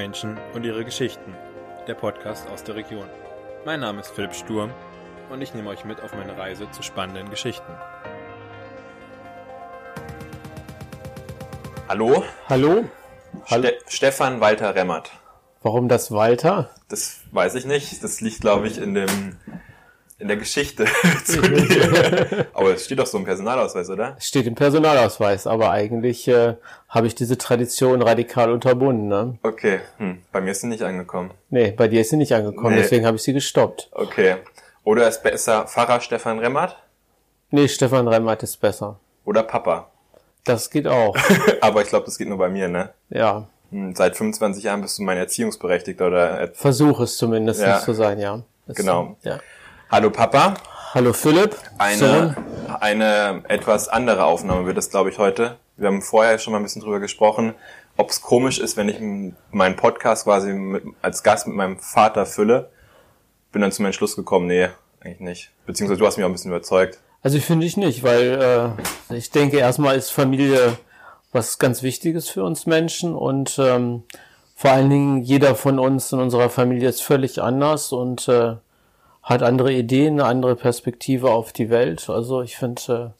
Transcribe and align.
Menschen 0.00 0.38
und 0.54 0.64
ihre 0.64 0.82
Geschichten. 0.82 1.34
Der 1.86 1.92
Podcast 1.92 2.48
aus 2.48 2.64
der 2.64 2.74
Region. 2.74 3.04
Mein 3.66 3.80
Name 3.80 4.00
ist 4.00 4.08
Philipp 4.08 4.34
Sturm 4.34 4.70
und 5.30 5.42
ich 5.42 5.52
nehme 5.52 5.68
euch 5.68 5.84
mit 5.84 6.00
auf 6.00 6.14
meine 6.14 6.38
Reise 6.38 6.70
zu 6.70 6.82
spannenden 6.82 7.28
Geschichten. 7.28 7.70
Hallo, 11.86 12.24
Hallo? 12.48 12.86
Hallo? 13.44 13.68
Ste 13.68 13.78
Stefan 13.88 14.40
Walter 14.40 14.74
Remmert. 14.74 15.10
Warum 15.60 15.86
das 15.88 16.10
Walter? 16.10 16.70
Das 16.88 17.20
weiß 17.32 17.54
ich 17.56 17.66
nicht. 17.66 18.02
Das 18.02 18.22
liegt, 18.22 18.40
glaube 18.40 18.68
ich, 18.68 18.78
in 18.78 18.94
dem 18.94 19.36
in 20.20 20.28
der 20.28 20.36
Geschichte 20.36 20.84
zu 21.24 21.40
dir. 21.42 22.46
Aber 22.54 22.74
es 22.74 22.84
steht 22.84 22.98
doch 22.98 23.06
so 23.06 23.18
im 23.18 23.24
Personalausweis, 23.24 23.88
oder? 23.90 24.16
Es 24.18 24.26
steht 24.28 24.46
im 24.46 24.54
Personalausweis, 24.54 25.46
aber 25.46 25.70
eigentlich 25.70 26.28
äh, 26.28 26.54
habe 26.88 27.06
ich 27.06 27.14
diese 27.14 27.38
Tradition 27.38 28.02
radikal 28.02 28.50
unterbunden. 28.52 29.08
Ne? 29.08 29.38
Okay, 29.42 29.80
hm. 29.98 30.18
bei 30.32 30.40
mir 30.40 30.50
ist 30.52 30.60
sie 30.60 30.66
nicht 30.68 30.82
angekommen. 30.82 31.30
Nee, 31.48 31.72
bei 31.72 31.88
dir 31.88 32.02
ist 32.02 32.10
sie 32.10 32.16
nicht 32.16 32.32
angekommen, 32.34 32.74
Nee. 32.76 32.82
deswegen 32.82 33.06
habe 33.06 33.16
ich 33.16 33.22
sie 33.22 33.32
gestoppt. 33.32 33.88
Okay. 33.92 34.36
Oder 34.84 35.08
ist 35.08 35.22
besser 35.22 35.66
Pfarrer 35.66 36.00
Stefan 36.00 36.38
Remmert 36.38 36.76
Nee, 37.50 37.66
Stefan 37.68 38.06
Remmert 38.06 38.42
ist 38.42 38.58
besser. 38.60 39.00
oder 39.24 39.42
Papa? 39.42 39.90
Das 40.44 40.70
geht 40.70 40.86
auch. 40.86 41.16
Aber 41.60 41.82
ich 41.82 41.88
glaube, 41.88 42.04
das 42.06 42.16
geht 42.16 42.28
nur 42.28 42.38
bei 42.38 42.48
mir, 42.48 42.68
ne? 42.68 42.90
ja, 43.08 43.46
Hm, 43.70 43.94
Seit 43.94 44.16
25 44.16 44.64
Jahren 44.64 44.82
bist 44.82 44.98
du 44.98 45.02
mein 45.02 45.16
Erziehungsberechtigter 45.18 46.06
oder 46.08 46.40
äh, 46.40 46.48
versuch 46.52 46.98
es 47.00 47.16
zumindest 47.16 47.60
Ja. 47.62 47.78
zu 47.80 47.92
sein, 47.92 48.18
ja. 48.18 48.42
Das- 48.66 48.76
Genau. 48.76 49.16
Ja. 49.22 49.38
Hallo 49.90 50.08
Papa. 50.08 50.54
Hallo 50.94 51.12
Philipp. 51.12 51.56
Eine, 51.78 51.98
Sohn. 51.98 52.36
eine 52.78 53.42
etwas 53.48 53.88
andere 53.88 54.24
Aufnahme 54.24 54.64
wird 54.64 54.78
es, 54.78 54.88
glaube 54.88 55.10
ich, 55.10 55.18
heute. 55.18 55.56
Wir 55.76 55.88
haben 55.88 56.00
vorher 56.00 56.38
schon 56.38 56.52
mal 56.52 56.60
ein 56.60 56.62
bisschen 56.62 56.80
drüber 56.80 57.00
gesprochen, 57.00 57.54
ob 57.96 58.10
es 58.10 58.22
komisch 58.22 58.60
ist, 58.60 58.76
wenn 58.76 58.88
ich 58.88 59.00
meinen 59.50 59.74
Podcast 59.74 60.26
quasi 60.26 60.52
mit, 60.52 60.84
als 61.02 61.24
Gast 61.24 61.48
mit 61.48 61.56
meinem 61.56 61.80
Vater 61.80 62.24
fülle. 62.24 62.70
Bin 63.50 63.62
dann 63.62 63.72
zum 63.72 63.84
Entschluss 63.84 64.14
gekommen, 64.14 64.46
nee, 64.46 64.68
eigentlich 65.00 65.18
nicht. 65.18 65.50
Beziehungsweise 65.66 65.98
du 65.98 66.06
hast 66.06 66.18
mich 66.18 66.24
auch 66.24 66.28
ein 66.30 66.34
bisschen 66.34 66.52
überzeugt. 66.52 67.00
Also 67.22 67.40
finde 67.40 67.66
ich 67.66 67.76
nicht, 67.76 68.04
weil 68.04 68.76
äh, 69.10 69.16
ich 69.16 69.32
denke 69.32 69.58
erstmal 69.58 69.96
ist 69.96 70.10
Familie 70.10 70.78
was 71.32 71.58
ganz 71.58 71.82
Wichtiges 71.82 72.28
für 72.28 72.44
uns 72.44 72.64
Menschen 72.64 73.16
und 73.16 73.58
ähm, 73.58 74.04
vor 74.54 74.70
allen 74.70 74.88
Dingen 74.88 75.22
jeder 75.22 75.56
von 75.56 75.80
uns 75.80 76.12
in 76.12 76.20
unserer 76.20 76.48
Familie 76.48 76.88
ist 76.88 77.02
völlig 77.02 77.42
anders 77.42 77.90
und 77.90 78.28
äh, 78.28 78.54
hat 79.30 79.42
andere 79.42 79.72
Ideen, 79.72 80.14
eine 80.14 80.24
andere 80.28 80.56
Perspektive 80.56 81.30
auf 81.30 81.52
die 81.52 81.70
Welt. 81.70 82.10
Also 82.10 82.42
ich 82.42 82.56
finde, 82.56 83.14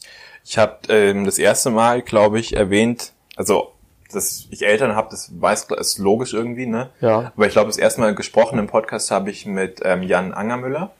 Ich 0.44 0.58
habe 0.58 0.78
ähm, 0.88 1.24
das 1.24 1.38
erste 1.38 1.70
Mal, 1.70 2.02
glaube 2.02 2.40
ich, 2.40 2.56
erwähnt, 2.56 3.12
also 3.36 3.68
dass 4.12 4.48
ich 4.50 4.66
Eltern 4.66 4.96
habe, 4.96 5.06
das 5.12 5.30
weiß 5.40 5.68
ist 5.78 5.98
logisch 5.98 6.34
irgendwie, 6.34 6.66
ne? 6.66 6.90
äh, 7.00 7.06
ja, 7.06 7.32
Aber 7.36 7.46
ich 7.46 7.52
glaube, 7.52 7.68
das 7.68 7.78
erste 7.78 8.00
Mal 8.00 8.14
gesprochen 8.16 8.58
im 8.58 8.66
Podcast 8.66 9.12
habe 9.12 9.30
ich 9.30 9.46
mit 9.46 9.82
ähm, 9.84 10.02
Jan 10.02 10.32
Angermüller. 10.32 10.90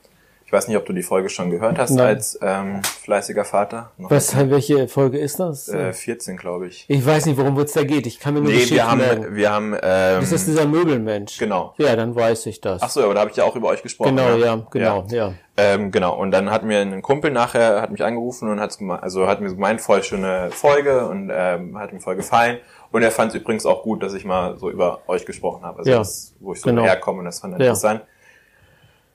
Ich 0.51 0.53
weiß 0.53 0.67
nicht, 0.67 0.75
ob 0.75 0.85
du 0.85 0.91
die 0.91 1.01
Folge 1.01 1.29
schon 1.29 1.49
gehört 1.49 1.79
hast 1.79 1.91
Nein. 1.91 2.07
als 2.07 2.37
ähm, 2.41 2.81
fleißiger 2.83 3.45
Vater. 3.45 3.91
Noch 3.97 4.11
was, 4.11 4.35
welche 4.49 4.89
Folge 4.89 5.17
ist 5.17 5.39
das? 5.39 5.69
Äh, 5.69 5.93
14, 5.93 6.35
glaube 6.35 6.67
ich. 6.67 6.83
ich 6.89 7.05
weiß 7.05 7.25
nicht, 7.27 7.37
worum 7.37 7.57
es 7.59 7.71
da 7.71 7.85
geht. 7.85 8.05
Ich 8.05 8.19
kann 8.19 8.33
mir 8.33 8.41
nur 8.41 8.49
Nee, 8.49 8.55
Geschichten 8.55 8.75
wir 8.75 8.91
haben, 8.91 8.97
merken. 8.97 9.33
wir 9.37 9.49
haben, 9.49 9.77
ähm, 9.81 10.21
Ist 10.23 10.33
das 10.33 10.43
dieser 10.43 10.65
Möbelmensch? 10.65 11.37
genau. 11.37 11.73
Ja, 11.77 11.95
dann 11.95 12.13
weiß 12.13 12.47
ich 12.47 12.59
das. 12.59 12.81
Ach 12.81 12.89
so, 12.89 13.01
aber 13.01 13.13
da 13.13 13.21
habe 13.21 13.31
ich 13.31 13.37
ja 13.37 13.45
auch 13.45 13.55
über 13.55 13.69
euch 13.69 13.81
gesprochen. 13.81 14.17
genau, 14.17 14.35
ne? 14.35 14.43
ja, 14.45 14.61
genau, 14.69 15.05
ja. 15.09 15.33
Ähm, 15.55 15.89
genau. 15.89 16.17
Und 16.19 16.31
dann 16.31 16.51
hat 16.51 16.65
mir 16.65 16.79
ein 16.79 17.01
Kumpel 17.01 17.31
nachher, 17.31 17.81
hat 17.81 17.91
mich 17.91 18.03
angerufen 18.03 18.49
und 18.49 18.59
hat 18.59 18.77
also 19.01 19.27
hat 19.27 19.39
mir 19.39 19.51
gemeint, 19.51 19.79
voll 19.79 20.03
schöne 20.03 20.49
Folge 20.51 21.07
und 21.07 21.31
ähm, 21.33 21.79
hat 21.79 21.93
mir 21.93 22.01
voll 22.01 22.17
gefallen. 22.17 22.57
Und 22.91 23.03
er 23.03 23.11
fand 23.11 23.29
es 23.33 23.39
übrigens 23.39 23.65
auch 23.65 23.83
gut, 23.83 24.03
dass 24.03 24.13
ich 24.13 24.25
mal 24.25 24.57
so 24.59 24.69
über 24.69 24.99
euch 25.07 25.25
gesprochen 25.25 25.63
habe. 25.63 25.79
Also 25.79 25.91
Ja, 25.91 25.99
das, 25.99 26.35
wo 26.41 26.51
ich 26.51 26.59
so 26.59 26.69
genau. 26.71 26.83
herkomme 26.83 27.19
und 27.19 27.25
das 27.25 27.39
fand 27.39 27.53
er 27.53 27.59
Ja. 27.61 27.65
interessant. 27.67 28.01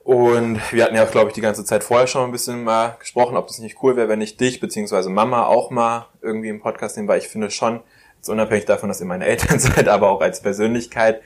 Und 0.07 0.61
wir 0.73 0.85
hatten 0.85 0.95
ja, 0.95 1.05
glaube 1.05 1.31
ich, 1.31 1.35
die 1.35 1.41
ganze 1.41 1.65
Zeit 1.65 1.83
vorher 1.83 2.07
schon 2.07 2.23
ein 2.23 2.31
bisschen 2.31 2.63
mal 2.63 2.95
gesprochen, 3.01 3.37
ob 3.37 3.49
das 3.49 3.59
nicht 3.59 3.83
cool 3.83 3.97
wäre, 3.97 4.09
wenn 4.09 4.21
ich 4.21 4.37
dich 4.37 4.61
beziehungsweise 4.61 5.11
Mama 5.11 5.47
auch 5.47 5.71
mal 5.71 6.07
irgendwie 6.23 6.49
im 6.49 6.61
Podcast 6.61 6.97
nehme, 6.97 7.09
weil 7.09 7.19
ich 7.19 7.27
finde 7.27 7.51
schon, 7.51 7.81
jetzt 8.15 8.29
unabhängig 8.29 8.67
davon, 8.67 8.89
dass 8.89 9.01
ihr 9.01 9.07
meine 9.07 9.27
Eltern 9.27 9.59
seid, 9.59 9.89
aber 9.89 10.11
auch 10.11 10.21
als 10.21 10.43
Persönlichkeit, 10.43 11.23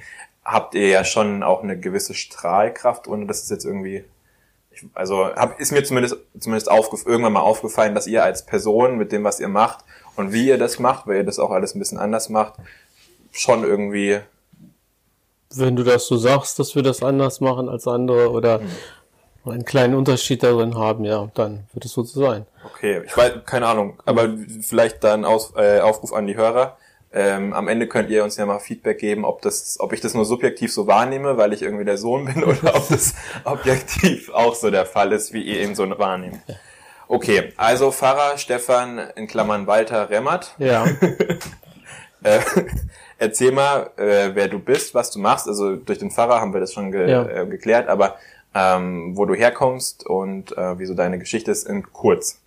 habt 0.47 0.75
ihr 0.75 0.89
ja 0.89 1.05
schon 1.05 1.43
auch 1.43 1.63
eine 1.63 1.79
gewisse 1.79 2.15
Strahlkraft, 2.15 3.07
ohne 3.07 3.27
dass 3.27 3.43
es 3.43 3.51
jetzt 3.51 3.67
irgendwie 3.67 4.03
ich, 4.71 4.87
also 4.95 5.27
hab, 5.27 5.61
ist 5.61 5.73
mir 5.73 5.85
zumindest 5.85 6.17
zumindest 6.39 6.71
aufgef 6.71 7.05
irgendwann 7.05 7.35
mal 7.35 7.41
aufgefallen, 7.41 7.95
dass 7.95 8.07
ihr 8.07 8.25
als 8.25 8.47
Person 8.47 8.97
mit 8.97 9.13
dem, 9.13 9.25
was 9.25 9.41
ihr 9.41 9.49
macht 9.49 9.85
und 10.17 10.33
wie 10.33 10.49
ihr 10.49 10.57
das 10.57 10.79
macht, 10.79 11.07
weil 11.07 11.19
ihr 11.19 11.25
das 11.25 11.39
auch 11.39 11.51
alles 11.51 11.75
ein 11.75 11.81
bisschen 11.81 11.99
anders 11.99 12.31
macht, 12.31 12.55
schon 13.31 13.63
irgendwie 13.63 14.21
wenn 15.55 15.77
du 15.77 15.83
das 15.83 16.07
so 16.07 16.17
sagst, 16.17 16.59
dass 16.59 16.75
wir 16.75 16.83
das 16.83 17.03
anders 17.03 17.41
machen 17.41 17.69
als 17.69 17.87
andere 17.87 18.31
oder 18.31 18.61
einen 19.45 19.65
kleinen 19.65 19.95
Unterschied 19.95 20.43
darin 20.43 20.77
haben, 20.77 21.05
ja, 21.05 21.29
dann 21.35 21.65
wird 21.73 21.85
es 21.85 21.93
so 21.93 22.05
sein. 22.05 22.47
okay, 22.65 23.03
ich 23.05 23.17
weiß 23.17 23.33
keine 23.47 23.67
Ahnung, 23.67 24.01
aber 24.05 24.29
vielleicht 24.61 25.03
dann 25.03 25.25
Aus, 25.25 25.53
äh, 25.57 25.81
Aufruf 25.81 26.13
an 26.13 26.27
die 26.27 26.37
Hörer. 26.37 26.77
Ähm, 27.13 27.53
am 27.53 27.67
Ende 27.67 27.89
könnt 27.89 28.09
ihr 28.11 28.23
uns 28.23 28.37
ja 28.37 28.47
mal 28.47 28.61
Feedback 28.61 28.99
geben, 28.99 29.25
ob 29.25 29.43
das, 29.43 29.79
ob 29.81 29.93
ich 29.93 30.01
das 30.01 30.15
nur 30.15 30.25
subjektiv 30.25 30.73
so 30.73 30.87
wahrnehme, 30.87 31.37
weil 31.37 31.53
ich 31.53 31.63
irgendwie 31.63 31.85
der 31.85 31.99
Sohn 31.99 32.27
bin, 32.27 32.45
oder 32.45 32.77
ob 32.77 32.89
das 32.89 33.15
objektiv 33.43 34.31
auch 34.33 34.55
so 34.55 34.71
der 34.71 34.87
Fall 34.87 35.11
ist, 35.11 35.33
wie 35.33 35.43
ihr 35.43 35.61
eben 35.61 35.75
so 35.75 35.89
wahrnehmt. 35.99 36.39
Okay, 37.09 37.53
also 37.57 37.91
Pfarrer 37.91 38.39
Stefan 38.39 38.99
in 39.17 39.27
Klammern 39.27 39.67
Walter 39.67 40.11
Remmert. 40.11 40.55
Ja, 40.59 40.87
Äh, 42.23 42.41
erzähl 43.21 43.53
mal, 43.53 43.91
äh, 43.97 44.31
wer 44.35 44.49
du 44.49 44.59
bist, 44.59 44.95
was 44.95 45.11
du 45.13 45.21
machst. 45.21 45.47
Also 45.47 45.77
durch 45.77 45.99
den 45.99 46.11
Pfarrer 46.11 46.41
haben 46.41 46.53
wir 46.53 46.61
das 46.61 46.73
schon 46.73 46.91
ge 46.91 47.09
Ja. 47.09 47.25
äh, 47.25 47.47
geklärt, 47.47 47.89
aber 47.89 48.17
ähm, 48.55 49.17
wo 49.17 49.27
du 49.27 49.35
herkommst 49.35 50.07
und 50.07 50.57
äh, 50.59 50.79
wie 50.79 50.87
so 50.87 50.95
deine 50.95 51.19
Geschichte 51.19 51.53
ist 51.53 51.69
in 51.69 51.85
kurz. 51.93 52.41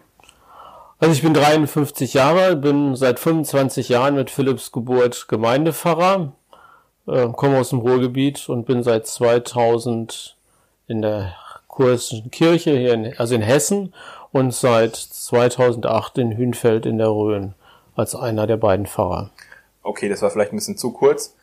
also 1.00 1.14
ich 1.14 1.22
bin 1.22 1.34
53 1.34 2.14
Jahre, 2.14 2.58
bin 2.58 2.96
seit 2.96 3.20
25 3.20 3.88
Jahren 3.90 4.16
mit 4.16 4.30
Philipps 4.30 4.72
Geburt 4.74 5.28
Gemeindepfarrer, 5.30 6.34
äh, 7.08 7.28
komme 7.30 7.58
aus 7.60 7.70
dem 7.70 7.80
Ruhrgebiet 7.80 8.50
und 8.50 8.66
bin 8.66 8.84
seit 8.84 9.08
2000 9.08 10.36
in 10.88 11.02
der 11.02 11.34
kurischen 11.68 12.32
Kirche 12.32 12.72
hier, 12.72 12.94
in, 12.94 13.14
also 13.18 13.36
in 13.36 13.42
Hessen 13.42 13.94
und 14.32 14.54
seit 14.54 14.96
2008 14.96 16.18
in 16.18 16.36
Hünfeld 16.38 16.86
in 16.86 16.98
der 16.98 17.10
Rhön 17.10 17.54
als 17.96 18.16
einer 18.16 18.46
der 18.48 18.58
beiden 18.58 18.86
Pfarrer. 18.88 19.30
Okay, 19.84 20.10
das 20.10 20.22
war 20.22 20.32
vielleicht 20.32 20.54
ein 20.54 20.56
bisschen 20.56 20.78
zu 20.78 20.92
kurz. 20.92 21.36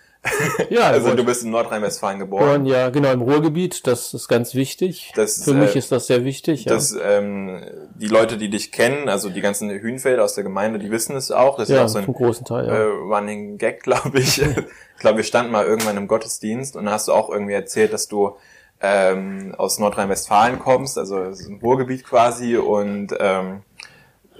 Ja, 0.68 0.80
Also 0.88 1.10
gut. 1.10 1.18
du 1.18 1.24
bist 1.24 1.44
in 1.44 1.50
Nordrhein-Westfalen 1.50 2.18
Geboren, 2.18 2.66
ja, 2.66 2.90
genau, 2.90 3.12
im 3.12 3.22
Ruhrgebiet, 3.22 3.86
das 3.86 4.12
ist 4.12 4.28
ganz 4.28 4.54
wichtig. 4.54 5.12
Das, 5.14 5.44
Für 5.44 5.54
mich 5.54 5.74
äh, 5.74 5.78
ist 5.78 5.92
das 5.92 6.06
sehr 6.08 6.24
wichtig. 6.24 6.64
Ja, 6.64 6.74
Das, 6.74 6.94
ähm, 7.02 7.62
die 7.94 8.08
Leute, 8.08 8.36
die 8.36 8.50
dich 8.50 8.72
kennen, 8.72 9.08
also 9.08 9.30
die 9.30 9.40
ganzen 9.40 9.70
Hühnfelder 9.70 10.24
aus 10.24 10.34
der 10.34 10.44
Gemeinde, 10.44 10.78
die 10.78 10.90
wissen 10.90 11.16
es 11.16 11.30
auch. 11.30 11.56
Das 11.56 11.68
ist 11.68 11.74
ja 11.74 11.84
auch 11.84 11.88
so 11.88 11.98
ein 11.98 12.06
großen 12.06 12.44
Teil, 12.44 12.66
ja. 12.66 12.74
äh, 12.74 12.82
Running 12.82 13.56
Gag, 13.56 13.82
glaube 13.82 14.18
ich. 14.18 14.42
ich 14.42 14.54
glaube, 14.98 15.18
wir 15.18 15.24
standen 15.24 15.52
mal 15.52 15.64
irgendwann 15.64 15.96
im 15.96 16.08
Gottesdienst 16.08 16.76
und 16.76 16.86
da 16.86 16.92
hast 16.92 17.08
du 17.08 17.12
auch 17.12 17.30
irgendwie 17.30 17.54
erzählt, 17.54 17.92
dass 17.92 18.08
du 18.08 18.36
ähm, 18.82 19.54
aus 19.56 19.78
Nordrhein-Westfalen 19.78 20.58
kommst, 20.58 20.96
also 20.98 21.22
es 21.22 21.40
ist 21.40 21.48
ein 21.48 21.60
Ruhrgebiet 21.62 22.04
quasi 22.04 22.56
und 22.56 23.14
ähm, 23.18 23.62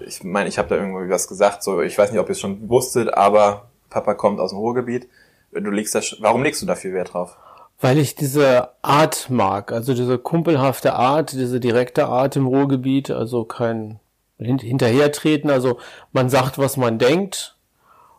ich 0.06 0.24
meine, 0.24 0.48
ich 0.48 0.58
habe 0.58 0.68
da 0.68 0.76
irgendwie 0.76 1.10
was 1.10 1.28
gesagt, 1.28 1.62
so 1.62 1.82
ich 1.82 1.96
weiß 1.98 2.10
nicht, 2.10 2.20
ob 2.20 2.28
ihr 2.28 2.32
es 2.32 2.40
schon 2.40 2.68
wusstet, 2.70 3.12
aber 3.12 3.69
Papa 3.90 4.14
kommt 4.14 4.40
aus 4.40 4.50
dem 4.50 4.58
Ruhrgebiet. 4.58 5.08
Du 5.52 5.70
legst 5.70 5.94
da, 5.94 5.98
sch- 5.98 6.16
warum 6.20 6.42
legst 6.42 6.62
du 6.62 6.66
da 6.66 6.74
viel 6.76 6.94
Wert 6.94 7.12
drauf? 7.12 7.36
Weil 7.80 7.98
ich 7.98 8.14
diese 8.14 8.68
Art 8.82 9.30
mag, 9.30 9.72
also 9.72 9.94
diese 9.94 10.18
kumpelhafte 10.18 10.92
Art, 10.94 11.32
diese 11.32 11.60
direkte 11.60 12.06
Art 12.06 12.36
im 12.36 12.46
Ruhrgebiet, 12.46 13.10
also 13.10 13.44
kein 13.44 13.98
hin 14.38 14.58
Hinterhertreten, 14.58 15.50
also 15.50 15.78
man 16.12 16.28
sagt, 16.30 16.58
was 16.58 16.76
man 16.76 16.98
denkt 16.98 17.56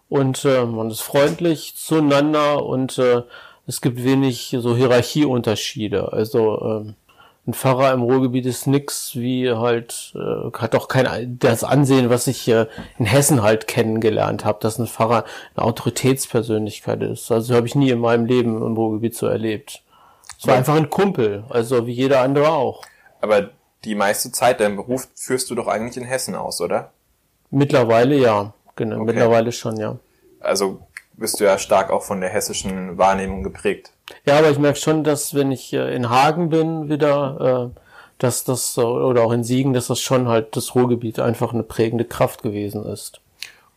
und 0.09 0.43
äh, 0.45 0.65
man 0.65 0.89
ist 0.89 1.01
freundlich 1.01 1.75
zueinander 1.77 2.65
und 2.65 2.97
äh, 2.97 3.21
es 3.67 3.81
gibt 3.81 4.03
wenig 4.03 4.55
so 4.59 4.75
Hierarchieunterschiede. 4.75 6.11
Also 6.11 6.59
ähm, 6.61 6.95
ein 7.51 7.53
Pfarrer 7.53 7.91
im 7.91 8.01
Ruhrgebiet 8.01 8.45
ist 8.45 8.65
nix 8.65 9.15
wie 9.15 9.51
halt, 9.51 10.13
äh, 10.15 10.57
hat 10.57 10.73
auch 10.73 10.87
kein 10.87 11.37
das 11.37 11.63
Ansehen, 11.63 12.09
was 12.09 12.27
ich 12.27 12.47
äh, 12.47 12.67
in 12.97 13.05
Hessen 13.05 13.41
halt 13.43 13.67
kennengelernt 13.67 14.45
habe, 14.45 14.59
dass 14.61 14.79
ein 14.79 14.87
Pfarrer 14.87 15.25
eine 15.55 15.65
Autoritätspersönlichkeit 15.65 17.01
ist. 17.03 17.31
Also 17.31 17.53
habe 17.53 17.67
ich 17.67 17.75
nie 17.75 17.89
in 17.89 17.99
meinem 17.99 18.25
Leben 18.25 18.55
im 18.55 18.73
Ruhrgebiet 18.73 19.15
so 19.15 19.27
erlebt. 19.27 19.83
Es 20.39 20.47
war 20.47 20.55
einfach 20.55 20.75
ein 20.75 20.89
Kumpel, 20.89 21.43
also 21.49 21.85
wie 21.85 21.91
jeder 21.91 22.21
andere 22.21 22.49
auch. 22.49 22.83
Aber 23.19 23.49
die 23.83 23.95
meiste 23.95 24.31
Zeit, 24.31 24.59
deinen 24.59 24.77
Beruf 24.77 25.07
führst 25.15 25.49
du 25.49 25.55
doch 25.55 25.67
eigentlich 25.67 25.97
in 25.97 26.05
Hessen 26.05 26.35
aus, 26.35 26.61
oder? 26.61 26.91
Mittlerweile 27.49 28.15
ja, 28.15 28.53
genau, 28.75 28.95
Okay. 28.95 29.05
mittlerweile 29.05 29.51
schon, 29.51 29.77
ja. 29.77 29.97
Also 30.39 30.79
bist 31.13 31.39
du 31.39 31.43
ja 31.43 31.57
stark 31.57 31.91
auch 31.91 32.01
von 32.03 32.21
der 32.21 32.29
hessischen 32.29 32.97
Wahrnehmung 32.97 33.43
geprägt. 33.43 33.91
Ja, 34.25 34.37
aber 34.39 34.49
ich 34.49 34.59
merke 34.59 34.79
schon, 34.79 35.03
dass 35.03 35.33
wenn 35.33 35.51
ich 35.51 35.73
äh, 35.73 35.95
in 35.95 36.09
Hagen 36.09 36.49
bin 36.49 36.89
wieder, 36.89 37.71
äh, 37.73 37.79
dass 38.17 38.43
das, 38.43 38.77
oder 38.77 39.23
auch 39.23 39.31
in 39.31 39.43
Siegen, 39.43 39.73
dass 39.73 39.87
das 39.87 39.99
schon 39.99 40.27
halt 40.27 40.55
das 40.55 40.75
Ruhrgebiet 40.75 41.19
einfach 41.19 41.53
eine 41.53 41.63
prägende 41.63 42.05
Kraft 42.05 42.43
gewesen 42.43 42.85
ist. 42.85 43.21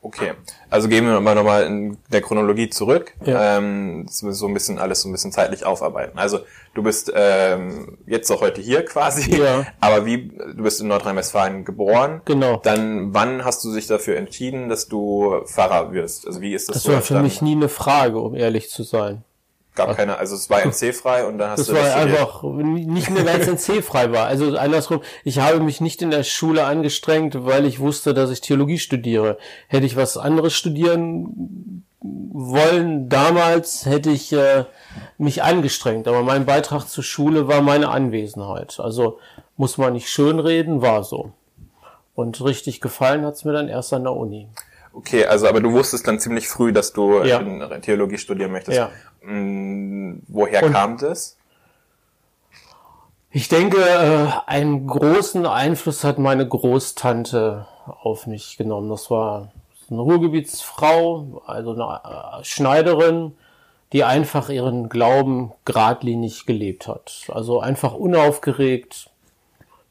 Okay, 0.05 0.33
also 0.69 0.87
gehen 0.89 1.07
wir 1.07 1.19
mal 1.23 1.35
nochmal 1.35 1.65
in 1.65 1.97
der 2.13 2.21
Chronologie 2.21 2.69
zurück. 2.69 3.15
Ja. 3.25 3.57
Ähm, 3.57 4.05
so 4.07 4.47
ein 4.47 4.53
bisschen 4.53 4.79
alles 4.79 5.01
so 5.01 5.09
ein 5.09 5.13
bisschen 5.13 5.33
zeitlich 5.33 5.65
aufarbeiten. 5.65 6.19
Also 6.19 6.41
du 6.75 6.83
bist 6.83 7.11
ähm, 7.17 7.97
jetzt 8.07 8.31
auch 8.31 8.43
heute 8.43 8.61
hier 8.61 8.85
quasi, 8.85 9.35
Ja. 9.35 9.65
aber 9.81 10.05
wie 10.05 10.29
du 10.29 10.63
bist 10.63 10.83
in 10.83 10.89
Nordrhein-Westfalen 10.89 11.65
geboren. 11.65 12.21
Genau. 12.27 12.61
Dann 12.63 13.15
wann 13.15 13.47
hast 13.47 13.65
du 13.65 13.73
dich 13.75 13.87
dafür 13.87 14.19
entschieden, 14.19 14.69
dass 14.69 14.89
du 14.89 15.41
Pfarrer 15.47 15.95
wirst? 15.95 16.27
Also 16.27 16.43
wie 16.43 16.53
ist 16.53 16.69
das, 16.69 16.75
Das 16.75 16.83
so 16.83 16.93
war 16.93 17.01
für 17.01 17.21
mich 17.21 17.41
nie 17.41 17.53
eine 17.53 17.71
Frage, 17.71 18.19
um 18.21 18.35
ehrlich 18.35 18.69
zu 18.69 18.83
sein. 18.83 19.25
Gab 19.75 19.97
keine, 19.97 20.19
also 20.19 20.37
es 20.37 20.49
war 20.51 20.63
NC-frei 20.65 21.25
und 21.27 21.39
dann 21.39 21.51
hast 21.51 21.59
Das 21.61 21.67
du 21.67 21.75
war 21.75 21.83
das 21.83 21.93
studiert. 21.95 22.19
einfach 22.21 22.43
nicht 22.45 23.11
mehr, 23.11 23.27
weil 23.27 23.41
es 23.41 23.49
NC-frei 23.69 24.13
war. 24.13 24.27
Also 24.27 24.57
andersrum, 24.57 25.01
ich 25.25 25.41
habe 25.41 25.59
mich 25.61 25.81
nicht 25.81 26.01
in 26.01 26.11
der 26.11 26.23
Schule 26.23 26.65
angestrengt, 26.65 27.45
weil 27.45 27.67
ich 27.67 27.81
wusste, 27.81 28.15
dass 28.15 28.31
ich 28.31 28.41
Theologie 28.41 28.79
studiere. 28.79 29.37
Hätte 29.67 29.87
ich 29.87 29.97
was 29.97 30.17
anderes 30.17 30.55
studieren 30.55 31.85
wollen 32.01 33.09
damals, 33.09 33.87
hätte 33.87 34.11
ich 34.11 34.33
äh, 34.33 34.65
mich 35.19 35.43
angestrengt. 35.43 36.07
Aber 36.07 36.23
mein 36.23 36.45
Beitrag 36.47 36.85
zur 36.89 37.03
Schule 37.03 37.49
war 37.49 37.63
meine 37.63 37.89
Anwesenheit. 37.89 38.79
Also 38.79 39.19
muss 39.57 39.79
man 39.79 39.93
nicht 39.95 40.09
schönreden, 40.09 40.83
war 40.83 41.03
so. 41.05 41.33
Und 42.15 42.45
richtig 42.45 42.81
gefallen 42.81 43.25
hat's 43.25 43.45
mir 43.45 43.53
dann 43.53 43.69
erst 43.69 43.93
an 43.93 44.05
der 44.05 44.13
Uni. 44.13 44.49
Okay, 44.93 45.25
also 45.27 45.49
aber 45.49 45.61
du 45.61 45.73
wusstest 45.73 46.07
dann 46.07 46.21
ziemlich 46.21 46.47
früh, 46.47 46.73
dass 46.73 46.93
du 46.93 47.23
Ja. 47.25 47.41
in 47.41 47.83
Theologie 47.83 48.19
studieren 48.19 48.53
möchtest. 48.53 48.77
Ja. 48.77 48.91
Mm, 49.27 50.23
Woher 50.29 50.63
Und- 50.65 50.73
kam 50.73 50.99
das? 50.99 51.37
Ich 53.31 53.49
denke, 53.49 53.79
äh, 53.81 54.29
einen 54.47 54.87
großen 54.87 55.45
Einfluss 55.45 56.05
hat 56.05 56.19
meine 56.19 56.47
Großtante 56.47 57.67
auf 57.85 58.29
mich 58.29 58.57
genommen. 58.57 58.89
Das 58.91 59.11
war 59.11 59.51
eine 59.91 60.01
Ruhrgebietsfrau, 60.01 61.43
also 61.45 61.73
eine 61.73 62.01
äh, 62.41 62.45
Schneiderin, 62.45 63.37
die 63.93 64.05
einfach 64.05 64.51
ihren 64.51 64.89
Glauben 64.89 65.53
geradlinig 65.65 66.47
gelebt 66.47 66.87
hat. 66.87 67.25
Also 67.29 67.59
einfach 67.61 67.95
unaufgeregt. 67.95 69.11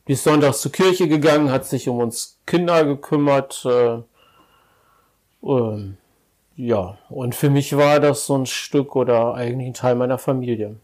Die 0.07 0.13
ist 0.13 0.23
sonntags 0.23 0.61
zur 0.61 0.71
Kirche 0.71 1.07
gegangen, 1.09 1.51
hat 1.51 1.65
sich 1.65 1.89
um 1.89 1.99
uns 1.99 2.37
Kinder 2.45 2.85
gekümmert. 2.85 3.65
Äh, 3.65 3.99
ähm, 5.43 5.97
ja, 6.55 6.97
und 7.09 7.35
für 7.35 7.49
mich 7.49 7.75
war 7.75 7.99
das 7.99 8.25
so 8.25 8.37
ein 8.37 8.45
Stück 8.45 8.95
oder 8.95 9.33
eigentlich 9.33 9.67
ein 9.67 9.73
Teil 9.73 9.95
meiner 9.95 10.17
Familie. 10.17 10.75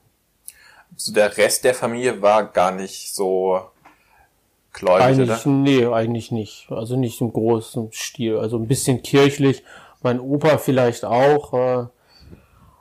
So 0.95 1.13
der 1.13 1.38
Rest 1.38 1.63
der 1.63 1.75
Familie 1.75 2.21
war 2.21 2.44
gar 2.45 2.71
nicht 2.71 3.13
so 3.13 3.62
gläubig, 4.74 5.06
Eigentlich, 5.06 5.30
oder? 5.30 5.50
nee, 5.50 5.86
eigentlich 5.86 6.31
nicht. 6.31 6.68
Also 6.71 6.95
nicht 6.95 7.21
im 7.21 7.31
großen 7.31 7.89
Stil. 7.92 8.38
Also 8.38 8.57
ein 8.57 8.68
bisschen 8.68 9.04
kirchlich. 9.04 9.63
Mein 10.01 10.19
Opa 10.19 10.57
vielleicht 10.57 11.06
auch. 11.06 11.54
Äh, 11.54 11.86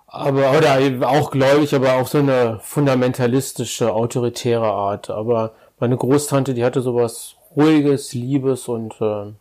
aber, 0.06 0.52
oder 0.56 0.78
auch 1.06 1.30
gläubig, 1.30 1.74
aber 1.74 1.96
auch 1.96 2.08
so 2.08 2.18
eine 2.18 2.60
fundamentalistische, 2.62 3.92
autoritäre 3.92 4.66
Art. 4.66 5.10
Aber 5.10 5.52
meine 5.78 5.96
Großtante, 5.98 6.54
die 6.54 6.64
hatte 6.64 6.80
sowas 6.80 7.36
ruhiges, 7.54 8.14
liebes 8.14 8.68
und 8.68 8.94
äh, 9.02 9.32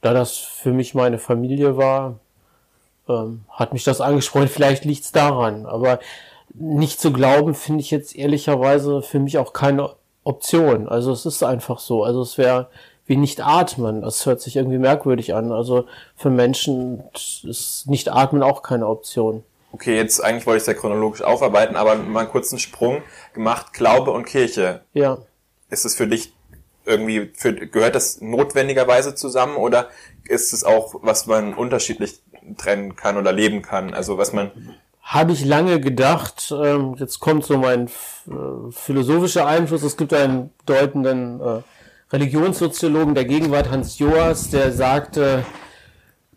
da 0.00 0.14
das 0.14 0.38
für 0.38 0.72
mich 0.72 0.94
meine 0.94 1.18
Familie 1.18 1.76
war, 1.76 2.18
ähm, 3.10 3.42
hat 3.50 3.72
mich 3.72 3.84
das 3.84 4.00
angesprochen. 4.00 4.48
Vielleicht 4.48 4.84
liegt's 4.84 5.12
daran. 5.12 5.66
Aber 5.66 6.00
nicht 6.54 7.00
zu 7.00 7.12
glauben, 7.12 7.54
finde 7.54 7.80
ich 7.80 7.90
jetzt 7.90 8.16
ehrlicherweise 8.16 9.02
für 9.02 9.18
mich 9.18 9.38
auch 9.38 9.52
keine 9.52 9.90
Option. 10.24 10.88
Also 10.88 11.12
es 11.12 11.26
ist 11.26 11.42
einfach 11.42 11.78
so. 11.78 12.04
Also 12.04 12.22
es 12.22 12.38
wäre 12.38 12.68
wie 13.06 13.16
nicht 13.16 13.44
atmen. 13.44 14.02
Das 14.02 14.24
hört 14.26 14.40
sich 14.40 14.56
irgendwie 14.56 14.78
merkwürdig 14.78 15.34
an. 15.34 15.52
Also 15.52 15.86
für 16.16 16.30
Menschen 16.30 17.02
ist 17.14 17.84
nicht 17.86 18.10
atmen 18.10 18.42
auch 18.42 18.62
keine 18.62 18.86
Option. 18.86 19.42
Okay, 19.72 19.96
jetzt 19.96 20.22
eigentlich 20.22 20.46
wollte 20.46 20.58
ich 20.58 20.62
es 20.62 20.66
ja 20.66 20.74
chronologisch 20.74 21.22
aufarbeiten, 21.22 21.76
aber 21.76 21.96
mal 21.96 22.20
einen 22.20 22.28
kurzen 22.28 22.58
Sprung 22.58 23.02
gemacht. 23.34 23.72
Glaube 23.72 24.10
und 24.10 24.26
Kirche. 24.26 24.82
Ja. 24.92 25.18
Ist 25.70 25.84
es 25.84 25.94
für 25.94 26.08
dich 26.08 26.32
irgendwie, 26.84 27.30
für, 27.34 27.54
gehört 27.54 27.94
das 27.94 28.20
notwendigerweise 28.20 29.14
zusammen 29.14 29.56
oder 29.56 29.88
ist 30.24 30.52
es 30.52 30.64
auch, 30.64 30.94
was 31.02 31.26
man 31.26 31.54
unterschiedlich 31.54 32.20
trennen 32.56 32.96
kann 32.96 33.16
oder 33.16 33.32
leben 33.32 33.62
kann? 33.62 33.94
Also 33.94 34.18
was 34.18 34.32
man, 34.32 34.50
Habe 35.02 35.32
ich 35.32 35.44
lange 35.44 35.80
gedacht, 35.80 36.52
ähm, 36.56 36.94
jetzt 36.98 37.20
kommt 37.20 37.44
so 37.44 37.58
mein 37.58 37.86
äh, 37.86 38.70
philosophischer 38.70 39.46
Einfluss. 39.46 39.82
Es 39.82 39.96
gibt 39.96 40.12
einen 40.12 40.50
bedeutenden 40.64 41.40
äh, 41.40 41.62
Religionssoziologen 42.12 43.14
der 43.14 43.24
Gegenwart, 43.24 43.70
Hans 43.70 43.98
Joas, 43.98 44.50
der 44.50 44.72
sagte, 44.72 45.44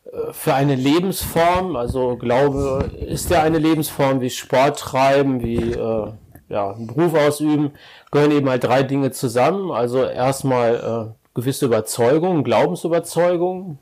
äh, 0.06 0.34
für 0.34 0.54
eine 0.54 0.76
Lebensform, 0.76 1.76
also 1.76 2.18
Glaube 2.18 2.90
ist 3.00 3.30
ja 3.30 3.42
eine 3.42 3.58
Lebensform 3.58 4.22
wie 4.22 4.30
Sport 4.30 4.80
treiben, 4.80 5.42
wie 5.42 5.76
ja, 6.54 6.72
einen 6.72 6.88
Beruf 6.88 7.16
ausüben, 7.16 7.72
gehören 8.12 8.32
eben 8.32 8.48
halt 8.48 8.64
drei 8.64 8.84
Dinge 8.84 9.12
zusammen. 9.12 9.72
Also 9.72 10.04
erstmal 10.04 10.76
äh, 11.10 11.14
gewisse 11.34 11.66
Überzeugungen, 11.66 12.44
Glaubensüberzeugungen, 12.44 13.80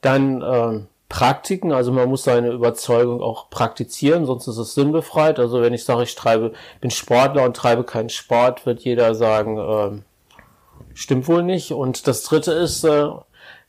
dann 0.00 0.42
äh, 0.42 0.80
Praktiken, 1.08 1.72
also 1.72 1.92
man 1.92 2.08
muss 2.08 2.24
seine 2.24 2.50
Überzeugung 2.50 3.22
auch 3.22 3.48
praktizieren, 3.48 4.26
sonst 4.26 4.48
ist 4.48 4.58
es 4.58 4.74
sinnbefreit. 4.74 5.38
Also 5.38 5.62
wenn 5.62 5.72
ich 5.72 5.84
sage, 5.84 6.02
ich 6.02 6.14
treibe, 6.16 6.52
bin 6.80 6.90
Sportler 6.90 7.44
und 7.44 7.56
treibe 7.56 7.84
keinen 7.84 8.08
Sport, 8.08 8.66
wird 8.66 8.80
jeder 8.80 9.14
sagen, 9.14 9.58
ähm, 9.58 10.02
stimmt 10.94 11.28
wohl 11.28 11.44
nicht. 11.44 11.72
Und 11.72 12.08
das 12.08 12.24
dritte 12.24 12.52
ist, 12.52 12.82
äh, 12.84 13.08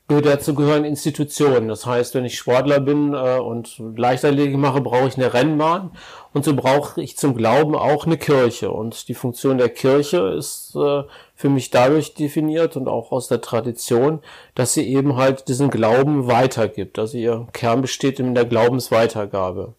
dazu 0.07 0.55
gehören 0.55 0.85
Institutionen. 0.85 1.67
Das 1.67 1.85
heißt, 1.85 2.15
wenn 2.15 2.25
ich 2.25 2.37
Sportler 2.37 2.79
bin 2.79 3.13
äh, 3.13 3.39
und 3.39 3.81
Leichtathletik 3.95 4.57
mache, 4.57 4.81
brauche 4.81 5.07
ich 5.07 5.17
eine 5.17 5.33
Rennbahn 5.33 5.91
und 6.33 6.45
so 6.45 6.55
brauche 6.55 7.01
ich 7.01 7.17
zum 7.17 7.35
Glauben 7.35 7.75
auch 7.75 8.05
eine 8.05 8.17
Kirche. 8.17 8.71
Und 8.71 9.09
die 9.09 9.13
Funktion 9.13 9.57
der 9.57 9.69
Kirche 9.69 10.33
ist 10.37 10.75
äh, 10.75 11.03
für 11.37 11.49
mich 11.49 11.69
dadurch 11.69 12.15
definiert 12.15 12.75
und 12.75 12.87
auch 12.87 13.11
aus 13.11 13.27
der 13.27 13.41
Tradition, 13.41 14.21
dass 14.55 14.73
sie 14.73 14.85
eben 14.87 15.15
halt 15.15 15.47
diesen 15.47 15.69
Glauben 15.69 16.27
weitergibt. 16.27 16.97
Also 16.97 17.17
ihr 17.17 17.47
Kern 17.53 17.81
besteht 17.81 18.19
in 18.19 18.33
der 18.33 18.45
Glaubensweitergabe. 18.45 19.75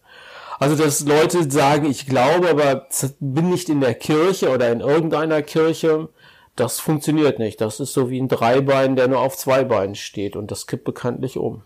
Also, 0.60 0.74
dass 0.74 1.04
Leute 1.04 1.50
sagen, 1.50 1.88
ich 1.88 2.06
glaube, 2.06 2.48
aber 2.48 2.86
bin 3.20 3.50
nicht 3.50 3.68
in 3.68 3.80
der 3.80 3.94
Kirche 3.94 4.50
oder 4.50 4.70
in 4.72 4.80
irgendeiner 4.80 5.42
Kirche, 5.42 6.08
das 6.56 6.80
funktioniert 6.80 7.38
nicht. 7.38 7.60
Das 7.60 7.78
ist 7.78 7.92
so 7.92 8.10
wie 8.10 8.20
ein 8.20 8.28
Dreibein, 8.28 8.96
der 8.96 9.08
nur 9.08 9.20
auf 9.20 9.36
zwei 9.36 9.62
Beinen 9.64 9.94
steht 9.94 10.36
und 10.36 10.50
das 10.50 10.66
kippt 10.66 10.84
bekanntlich 10.84 11.36
um. 11.36 11.62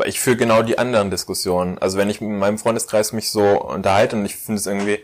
weil 0.00 0.08
ich 0.08 0.18
führe 0.18 0.36
genau 0.36 0.62
die 0.62 0.78
anderen 0.78 1.10
Diskussionen. 1.10 1.78
Also 1.78 1.98
wenn 1.98 2.08
ich 2.10 2.20
mit 2.20 2.30
meinem 2.30 2.58
Freundeskreis 2.58 3.12
mich 3.12 3.30
so 3.30 3.42
unterhalte 3.42 4.16
und 4.16 4.24
ich 4.24 4.34
finde 4.34 4.58
es 4.58 4.66
irgendwie, 4.66 5.00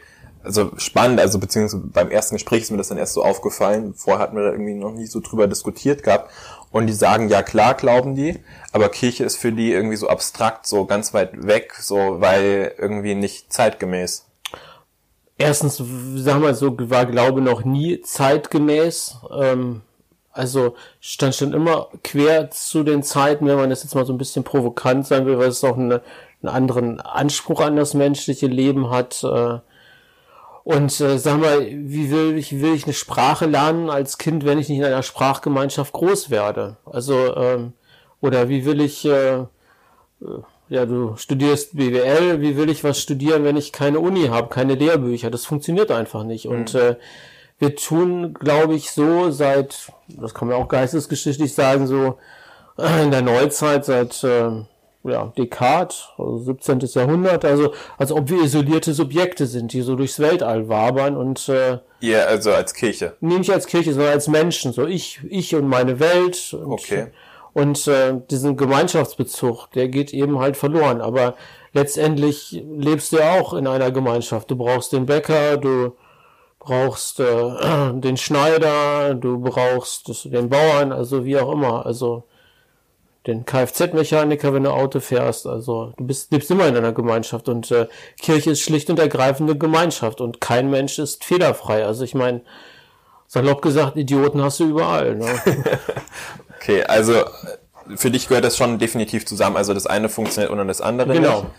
also 0.46 0.72
spannend, 0.78 1.20
also 1.20 1.38
beziehungsweise 1.38 1.82
beim 1.84 2.10
ersten 2.10 2.36
Gespräch 2.36 2.62
ist 2.62 2.70
mir 2.70 2.78
das 2.78 2.88
dann 2.88 2.98
erst 2.98 3.14
so 3.14 3.22
aufgefallen. 3.22 3.94
Vorher 3.94 4.22
hatten 4.22 4.36
wir 4.36 4.44
da 4.44 4.52
irgendwie 4.52 4.74
noch 4.74 4.92
nie 4.92 5.06
so 5.06 5.20
drüber 5.20 5.46
diskutiert 5.46 6.02
gehabt. 6.02 6.30
Und 6.70 6.86
die 6.86 6.92
sagen, 6.92 7.28
ja 7.28 7.42
klar, 7.42 7.74
glauben 7.74 8.14
die, 8.14 8.38
aber 8.72 8.88
Kirche 8.88 9.24
ist 9.24 9.36
für 9.36 9.52
die 9.52 9.72
irgendwie 9.72 9.96
so 9.96 10.08
abstrakt, 10.08 10.66
so 10.66 10.84
ganz 10.84 11.14
weit 11.14 11.46
weg, 11.46 11.74
so 11.78 12.20
weil 12.20 12.74
irgendwie 12.78 13.14
nicht 13.14 13.52
zeitgemäß. 13.52 14.26
Erstens, 15.38 15.76
sagen 15.76 16.42
wir 16.42 16.54
so, 16.54 16.74
war 16.90 17.06
Glaube 17.06 17.40
noch 17.40 17.64
nie 17.64 18.00
zeitgemäß. 18.00 19.18
Ähm, 19.38 19.82
also 20.32 20.74
stand 21.00 21.34
schon 21.34 21.52
immer 21.52 21.88
quer 22.04 22.50
zu 22.50 22.82
den 22.82 23.02
Zeiten, 23.02 23.46
wenn 23.46 23.56
man 23.56 23.70
das 23.70 23.82
jetzt 23.82 23.94
mal 23.94 24.06
so 24.06 24.12
ein 24.12 24.18
bisschen 24.18 24.44
provokant 24.44 25.06
sein 25.06 25.24
will, 25.24 25.38
weil 25.38 25.48
es 25.48 25.64
auch 25.64 25.76
eine, 25.76 26.02
einen 26.42 26.54
anderen 26.54 27.00
Anspruch 27.00 27.60
an 27.60 27.76
das 27.76 27.94
menschliche 27.94 28.46
Leben 28.46 28.90
hat. 28.90 29.24
Äh, 29.24 29.58
und 30.66 31.00
äh, 31.00 31.16
sag 31.16 31.38
mal, 31.38 31.64
wie 31.64 32.11
will 32.11 32.37
ich, 32.37 32.61
will 32.61 32.75
ich 32.75 32.87
eine 32.87 32.92
Sprache 32.92 33.46
lernen 33.46 33.88
als 33.88 34.18
Kind, 34.18 34.44
wenn 34.44 34.58
ich 34.58 34.68
nicht 34.68 34.78
in 34.78 34.85
einer 34.85 35.04
Sprachgemeinschaft 35.04 35.92
groß 35.92 36.28
werde? 36.30 36.76
Also, 36.85 37.37
ähm, 37.37 37.73
oder 38.20 38.49
wie 38.49 38.64
will 38.64 38.80
ich, 38.80 39.04
äh, 39.04 39.42
äh, 39.42 39.46
ja, 40.68 40.85
du 40.85 41.14
studierst 41.18 41.76
BWL, 41.76 42.40
wie 42.40 42.56
will 42.56 42.68
ich 42.68 42.82
was 42.82 43.00
studieren, 43.00 43.44
wenn 43.44 43.56
ich 43.56 43.70
keine 43.70 44.00
Uni 44.00 44.26
habe, 44.26 44.49
keine 44.49 44.75
Lehrbücher? 44.75 45.30
Das 45.30 45.46
funktioniert 45.46 45.92
einfach 45.92 46.25
nicht. 46.25 46.49
Und 46.49 46.75
äh, 46.75 46.96
wir 47.61 47.76
tun, 47.76 48.35
glaube 48.35 48.75
ich, 48.75 48.90
so 48.90 49.30
seit, 49.30 49.92
das 50.08 50.35
kann 50.35 50.49
man 50.49 50.56
auch 50.56 50.66
geistesgeschichtlich 50.66 51.54
sagen, 51.54 51.87
so 51.87 52.18
äh, 52.76 53.04
in 53.04 53.12
der 53.12 53.23
Neuzeit 53.23 53.85
seit 53.85 54.25
äh, 54.25 54.50
ja, 55.08 55.32
Descartes, 55.36 56.08
also 56.18 56.38
17. 56.38 56.80
Jahrhundert, 56.94 57.44
also 57.44 57.72
als 57.98 58.12
ob 58.12 58.30
wir 58.30 58.42
isolierte 58.42 58.92
Subjekte 58.92 59.46
sind, 59.46 59.72
die 59.72 59.82
so 59.82 59.96
durchs 59.96 60.18
Weltall 60.18 60.68
wabern 60.68 61.16
und 61.16 61.48
äh, 61.48 61.78
Ihr, 62.00 62.28
also 62.28 62.52
als 62.52 62.75
Kirche. 62.75 63.14
nee, 63.20 63.38
nicht 63.38 63.50
als 63.50 63.66
Kirche, 63.66 63.92
sondern 63.92 64.12
als 64.12 64.28
Menschen, 64.28 64.72
so 64.72 64.86
ich, 64.86 65.20
ich 65.28 65.54
und 65.54 65.66
meine 65.68 65.98
Welt. 66.00 66.52
Und, 66.54 66.72
Okay. 66.72 67.06
Und 67.52 67.88
äh, 67.88 68.20
diesen 68.30 68.58
Gemeinschaftsbezug, 68.58 69.70
der 69.72 69.88
geht 69.88 70.12
eben 70.12 70.38
halt 70.40 70.58
verloren. 70.58 71.00
Aber 71.00 71.36
letztendlich 71.72 72.62
lebst 72.68 73.12
du 73.12 73.16
ja 73.16 73.40
auch 73.40 73.54
in 73.54 73.66
einer 73.66 73.90
Gemeinschaft. 73.90 74.50
Du 74.50 74.56
brauchst 74.56 74.92
den 74.92 75.06
Bäcker, 75.06 75.56
du 75.56 75.96
brauchst 76.58 77.18
äh, 77.18 77.25
den 77.94 78.18
Schneider, 78.18 79.14
du 79.14 79.38
brauchst 79.40 80.26
den 80.26 80.50
Bauern, 80.50 80.92
also 80.92 81.25
wie 81.25 81.38
auch 81.38 81.50
immer. 81.50 81.86
Also 81.86 82.25
den 83.26 83.45
Kfz-Mechaniker, 83.45 84.52
wenn 84.54 84.64
du 84.64 84.71
Auto 84.71 85.00
fährst. 85.00 85.47
Also 85.47 85.92
du 85.97 86.06
bist, 86.06 86.33
lebst 86.33 86.50
immer 86.50 86.66
in 86.66 86.76
einer 86.76 86.92
Gemeinschaft 86.92 87.49
und 87.49 87.71
äh, 87.71 87.88
Kirche 88.21 88.50
ist 88.50 88.61
schlicht 88.61 88.90
und 88.90 88.99
ergreifend 88.99 89.50
eine 89.50 89.59
Gemeinschaft 89.59 90.21
und 90.21 90.40
kein 90.40 90.71
Mensch 90.71 90.99
ist 90.99 91.25
fehlerfrei. 91.25 91.85
Also 91.85 92.04
ich 92.04 92.14
meine, 92.14 92.42
salopp 93.26 93.62
gesagt, 93.62 93.97
Idioten 93.97 94.42
hast 94.42 94.61
du 94.61 94.64
überall. 94.64 95.16
Ne? 95.16 95.26
okay, 96.56 96.85
also 96.85 97.25
für 97.97 98.11
dich 98.11 98.28
gehört 98.28 98.45
das 98.45 98.56
schon 98.56 98.78
definitiv 98.78 99.26
zusammen. 99.26 99.56
Also 99.56 99.75
das 99.75 99.87
eine 99.87 100.09
funktioniert 100.09 100.52
ohne 100.52 100.66
das 100.66 100.80
andere. 100.80 101.12
Genau. 101.12 101.42
Nicht. 101.42 101.52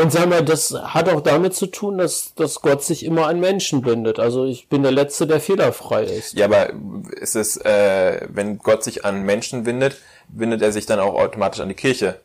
Und 0.00 0.12
sag 0.12 0.28
mal, 0.28 0.44
das 0.44 0.72
hat 0.72 1.08
auch 1.08 1.20
damit 1.20 1.54
zu 1.54 1.66
tun, 1.66 1.98
dass, 1.98 2.34
dass 2.34 2.62
Gott 2.62 2.82
sich 2.82 3.04
immer 3.04 3.26
an 3.26 3.40
Menschen 3.40 3.82
bindet. 3.82 4.18
Also 4.18 4.44
ich 4.44 4.68
bin 4.68 4.82
der 4.82 4.92
Letzte, 4.92 5.26
der 5.26 5.40
fehlerfrei 5.40 6.04
ist. 6.04 6.34
Ja, 6.34 6.46
aber 6.46 6.72
ist 7.20 7.36
es, 7.36 7.56
äh, 7.58 8.26
wenn 8.28 8.58
Gott 8.58 8.82
sich 8.84 9.04
an 9.04 9.22
Menschen 9.22 9.64
bindet, 9.64 9.98
bindet 10.28 10.62
er 10.62 10.72
sich 10.72 10.86
dann 10.86 11.00
auch 11.00 11.14
automatisch 11.14 11.60
an 11.60 11.68
die 11.68 11.74
Kirche? 11.74 12.20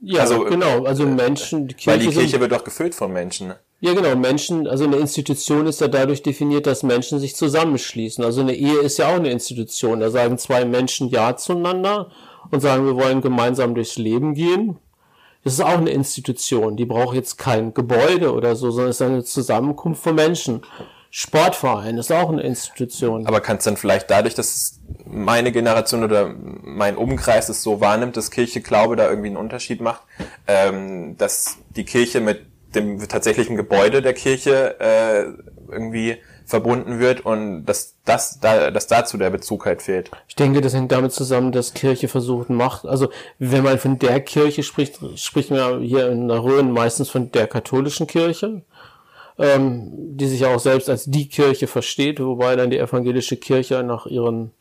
Ja, 0.00 0.20
also, 0.20 0.44
genau. 0.44 0.84
Also 0.84 1.04
Menschen, 1.06 1.66
die 1.66 1.74
Kirche. 1.74 1.90
Weil 1.90 2.06
die 2.06 2.12
Kirche 2.12 2.30
sind, 2.30 2.40
wird 2.40 2.52
doch 2.52 2.64
gefüllt 2.64 2.94
von 2.94 3.12
Menschen. 3.12 3.54
Ja, 3.80 3.94
genau. 3.94 4.14
Menschen, 4.16 4.66
also 4.66 4.84
eine 4.84 4.96
Institution 4.96 5.66
ist 5.66 5.80
ja 5.80 5.88
dadurch 5.88 6.22
definiert, 6.22 6.66
dass 6.66 6.82
Menschen 6.82 7.18
sich 7.18 7.36
zusammenschließen. 7.36 8.24
Also 8.24 8.40
eine 8.40 8.54
Ehe 8.54 8.78
ist 8.78 8.98
ja 8.98 9.08
auch 9.08 9.16
eine 9.16 9.30
Institution. 9.30 10.00
Da 10.00 10.10
sagen 10.10 10.38
zwei 10.38 10.64
Menschen 10.64 11.08
Ja 11.08 11.36
zueinander 11.36 12.10
und 12.50 12.60
sagen, 12.60 12.86
wir 12.86 12.96
wollen 12.96 13.20
gemeinsam 13.20 13.74
durchs 13.74 13.98
Leben 13.98 14.34
gehen. 14.34 14.78
Das 15.48 15.54
ist 15.54 15.64
auch 15.64 15.78
eine 15.78 15.88
Institution. 15.88 16.76
Die 16.76 16.84
braucht 16.84 17.16
jetzt 17.16 17.38
kein 17.38 17.72
Gebäude 17.72 18.34
oder 18.34 18.54
so, 18.54 18.70
sondern 18.70 18.90
ist 18.90 19.00
eine 19.00 19.24
Zusammenkunft 19.24 20.02
von 20.02 20.14
Menschen. 20.14 20.60
Sportverein 21.08 21.96
ist 21.96 22.12
auch 22.12 22.28
eine 22.28 22.42
Institution. 22.42 23.26
Aber 23.26 23.40
kann 23.40 23.56
es 23.56 23.64
dann 23.64 23.78
vielleicht 23.78 24.10
dadurch, 24.10 24.34
dass 24.34 24.78
meine 25.06 25.50
Generation 25.50 26.04
oder 26.04 26.34
mein 26.36 26.98
Umkreis 26.98 27.48
es 27.48 27.62
so 27.62 27.80
wahrnimmt, 27.80 28.18
dass 28.18 28.30
Kirche 28.30 28.60
Glaube 28.60 28.94
da 28.94 29.08
irgendwie 29.08 29.28
einen 29.28 29.38
Unterschied 29.38 29.80
macht, 29.80 30.02
ähm, 30.46 31.16
dass 31.16 31.56
die 31.74 31.86
Kirche 31.86 32.20
mit 32.20 32.44
dem 32.74 33.08
tatsächlichen 33.08 33.56
Gebäude 33.56 34.02
der 34.02 34.12
Kirche 34.12 34.78
äh, 34.80 35.72
irgendwie 35.72 36.18
verbunden 36.48 36.98
wird 36.98 37.26
und 37.26 37.66
dass 37.66 37.94
das 38.06 38.40
da, 38.40 38.70
dass 38.70 38.86
dazu 38.86 39.18
der 39.18 39.28
Bezug 39.28 39.66
halt 39.66 39.82
fehlt. 39.82 40.10
Ich 40.28 40.34
denke, 40.34 40.62
das 40.62 40.72
hängt 40.74 40.90
damit 40.90 41.12
zusammen, 41.12 41.52
dass 41.52 41.74
Kirche 41.74 42.08
versucht 42.08 42.48
macht. 42.48 42.86
Also 42.86 43.10
wenn 43.38 43.62
man 43.62 43.78
von 43.78 43.98
der 43.98 44.20
Kirche 44.20 44.62
spricht, 44.62 44.98
spricht 45.16 45.50
man 45.50 45.82
hier 45.82 46.10
in 46.10 46.26
der 46.26 46.42
Rhön 46.42 46.72
meistens 46.72 47.10
von 47.10 47.30
der 47.32 47.46
katholischen 47.48 48.06
Kirche, 48.06 48.62
ähm, 49.38 49.92
die 50.16 50.26
sich 50.26 50.46
auch 50.46 50.58
selbst 50.58 50.88
als 50.88 51.04
die 51.04 51.28
Kirche 51.28 51.66
versteht, 51.66 52.18
wobei 52.18 52.56
dann 52.56 52.70
die 52.70 52.78
evangelische 52.78 53.36
Kirche 53.36 53.82
nach 53.82 54.06
ihren 54.06 54.52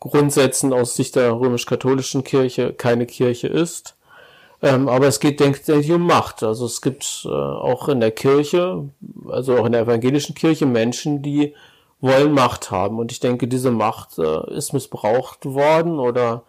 Grundsätzen 0.00 0.74
aus 0.74 0.94
Sicht 0.94 1.16
der 1.16 1.32
römisch-katholischen 1.32 2.22
Kirche 2.22 2.74
keine 2.74 3.06
Kirche 3.06 3.48
ist. 3.48 3.96
Ähm, 4.64 4.88
aber 4.88 5.08
es 5.08 5.20
geht, 5.20 5.40
denke 5.40 5.60
ich, 5.74 5.92
um 5.92 6.06
Macht. 6.06 6.42
Also 6.42 6.64
es 6.64 6.80
gibt 6.80 7.26
äh, 7.26 7.28
auch 7.28 7.86
in 7.90 8.00
der 8.00 8.12
Kirche, 8.12 8.88
also 9.28 9.58
auch 9.58 9.66
in 9.66 9.72
der 9.72 9.82
evangelischen 9.82 10.34
Kirche 10.34 10.64
Menschen, 10.64 11.20
die 11.20 11.54
wollen 12.00 12.32
Macht 12.32 12.70
haben. 12.70 12.98
Und 12.98 13.12
ich 13.12 13.20
denke, 13.20 13.46
diese 13.46 13.70
Macht 13.70 14.18
äh, 14.18 14.56
ist 14.56 14.72
missbraucht 14.72 15.44
worden 15.44 15.98
oder 15.98 16.44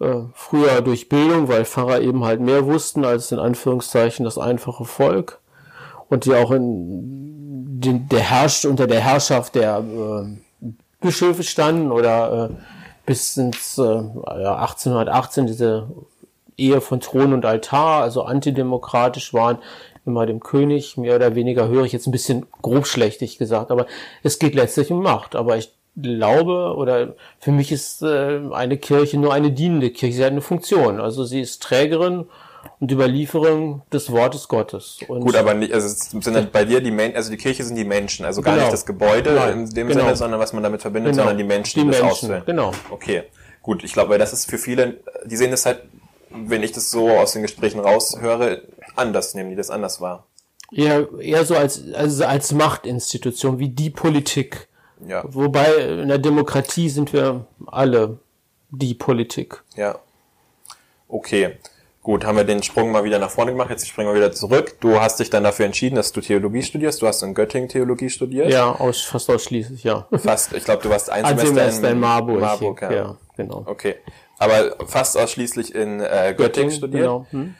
äh, 0.00 0.22
früher 0.34 0.80
durch 0.80 1.08
Bildung, 1.08 1.46
weil 1.46 1.64
Pfarrer 1.64 2.00
eben 2.00 2.24
halt 2.24 2.40
mehr 2.40 2.66
wussten 2.66 3.04
als 3.04 3.30
in 3.30 3.38
Anführungszeichen 3.38 4.24
das 4.24 4.36
einfache 4.36 4.84
Volk. 4.84 5.38
Und 6.08 6.24
die 6.24 6.34
auch 6.34 6.50
in 6.50 7.80
den, 7.80 8.08
der 8.08 8.18
herrscht 8.20 8.64
unter 8.64 8.88
der 8.88 9.00
Herrschaft 9.00 9.54
der 9.54 9.78
äh, 9.78 10.66
Bischöfe 11.00 11.44
standen 11.44 11.92
oder 11.92 12.50
äh, 12.50 12.54
bis 13.06 13.36
ins 13.36 13.78
äh, 13.78 13.82
1818 13.82 15.46
diese 15.46 15.86
Ehe 16.58 16.80
von 16.80 17.00
Thron 17.00 17.32
und 17.32 17.46
Altar, 17.46 18.02
also 18.02 18.22
antidemokratisch 18.22 19.32
waren, 19.32 19.58
immer 20.04 20.26
dem 20.26 20.40
König, 20.40 20.96
mehr 20.96 21.16
oder 21.16 21.34
weniger 21.34 21.68
höre 21.68 21.84
ich 21.84 21.92
jetzt 21.92 22.06
ein 22.06 22.12
bisschen 22.12 22.46
grobschlächtig 22.62 23.38
gesagt, 23.38 23.70
aber 23.70 23.86
es 24.22 24.38
geht 24.38 24.54
letztlich 24.54 24.90
um 24.90 25.02
Macht. 25.02 25.36
Aber 25.36 25.56
ich 25.56 25.72
glaube 26.00 26.74
oder 26.76 27.14
für 27.40 27.52
mich 27.52 27.72
ist 27.72 28.02
äh, 28.02 28.40
eine 28.52 28.78
Kirche 28.78 29.18
nur 29.18 29.32
eine 29.32 29.52
dienende 29.52 29.90
Kirche, 29.90 30.16
sie 30.16 30.24
hat 30.24 30.32
eine 30.32 30.40
Funktion. 30.40 31.00
Also 31.00 31.24
sie 31.24 31.40
ist 31.40 31.62
Trägerin 31.62 32.26
und 32.80 32.92
Überlieferung 32.92 33.82
des 33.92 34.10
Wortes 34.10 34.48
Gottes. 34.48 34.98
Und 35.08 35.20
Gut, 35.20 35.36
aber 35.36 35.54
nicht, 35.54 35.72
also 35.72 35.88
sind 35.88 36.26
dann 36.26 36.50
bei 36.50 36.64
dir 36.64 36.80
die 36.80 36.90
Menschen, 36.90 37.16
also 37.16 37.30
die 37.30 37.36
Kirche 37.36 37.64
sind 37.64 37.76
die 37.76 37.84
Menschen, 37.84 38.24
also 38.24 38.42
gar 38.42 38.54
genau. 38.54 38.66
nicht 38.66 38.72
das 38.72 38.86
Gebäude 38.86 39.32
Nein, 39.34 39.60
in 39.60 39.70
dem 39.70 39.88
genau. 39.88 40.00
Sinne, 40.00 40.16
sondern 40.16 40.40
was 40.40 40.52
man 40.52 40.62
damit 40.62 40.82
verbindet, 40.82 41.12
genau. 41.12 41.24
sondern 41.24 41.38
die 41.38 41.44
Menschen, 41.44 41.80
die, 41.80 41.86
die 41.86 41.90
das 41.90 42.00
Menschen, 42.00 42.12
ausfüllen. 42.12 42.42
Genau. 42.46 42.72
Okay. 42.90 43.24
Gut, 43.62 43.84
ich 43.84 43.92
glaube, 43.92 44.10
weil 44.10 44.18
das 44.18 44.32
ist 44.32 44.48
für 44.48 44.58
viele, 44.58 44.98
die 45.26 45.36
sehen 45.36 45.50
das 45.50 45.66
halt 45.66 45.82
wenn 46.30 46.62
ich 46.62 46.72
das 46.72 46.90
so 46.90 47.10
aus 47.10 47.32
den 47.32 47.42
Gesprächen 47.42 47.80
raushöre, 47.80 48.62
anders, 48.96 49.34
nehmen 49.34 49.50
die 49.50 49.56
das 49.56 49.70
anders 49.70 50.00
wahr. 50.00 50.26
Eher, 50.70 51.08
eher 51.18 51.44
so 51.44 51.56
als, 51.56 51.82
also 51.94 52.24
als 52.24 52.52
Machtinstitution, 52.52 53.58
wie 53.58 53.68
die 53.68 53.90
Politik. 53.90 54.68
Ja. 55.06 55.22
Wobei 55.26 55.74
in 55.76 56.08
der 56.08 56.18
Demokratie 56.18 56.88
sind 56.88 57.12
wir 57.12 57.46
alle 57.66 58.18
die 58.70 58.94
Politik. 58.94 59.62
Ja. 59.76 59.98
Okay. 61.08 61.56
Gut, 62.02 62.24
haben 62.24 62.36
wir 62.36 62.44
den 62.44 62.62
Sprung 62.62 62.90
mal 62.90 63.04
wieder 63.04 63.18
nach 63.18 63.30
vorne 63.30 63.50
gemacht, 63.50 63.68
jetzt 63.70 63.86
springen 63.86 64.08
wir 64.08 64.14
wieder 64.14 64.32
zurück. 64.32 64.76
Du 64.80 64.98
hast 64.98 65.20
dich 65.20 65.28
dann 65.28 65.44
dafür 65.44 65.66
entschieden, 65.66 65.96
dass 65.96 66.10
du 66.12 66.20
Theologie 66.20 66.62
studierst. 66.62 67.02
Du 67.02 67.06
hast 67.06 67.22
in 67.22 67.34
Göttingen 67.34 67.68
Theologie 67.68 68.08
studiert. 68.08 68.50
Ja, 68.50 68.72
aus, 68.72 69.02
fast 69.02 69.28
ausschließlich, 69.28 69.84
ja. 69.84 70.06
Fast, 70.12 70.54
ich 70.54 70.64
glaube, 70.64 70.82
du 70.82 70.88
warst 70.88 71.10
ein, 71.10 71.24
ein 71.24 71.36
Semester, 71.36 71.54
Semester 71.54 71.88
in, 71.88 71.94
in 71.94 72.00
Marburg. 72.00 72.40
Marburg 72.40 72.82
ja. 72.82 72.92
ja, 72.92 73.16
genau. 73.36 73.62
Okay. 73.66 73.96
Aber 74.38 74.76
fast 74.86 75.18
ausschließlich 75.18 75.74
in 75.74 76.00
äh, 76.00 76.06
Göttingen, 76.06 76.36
Göttingen 76.36 76.70
studiert. 76.70 77.02
Genau. 77.02 77.26
Hm. 77.30 77.54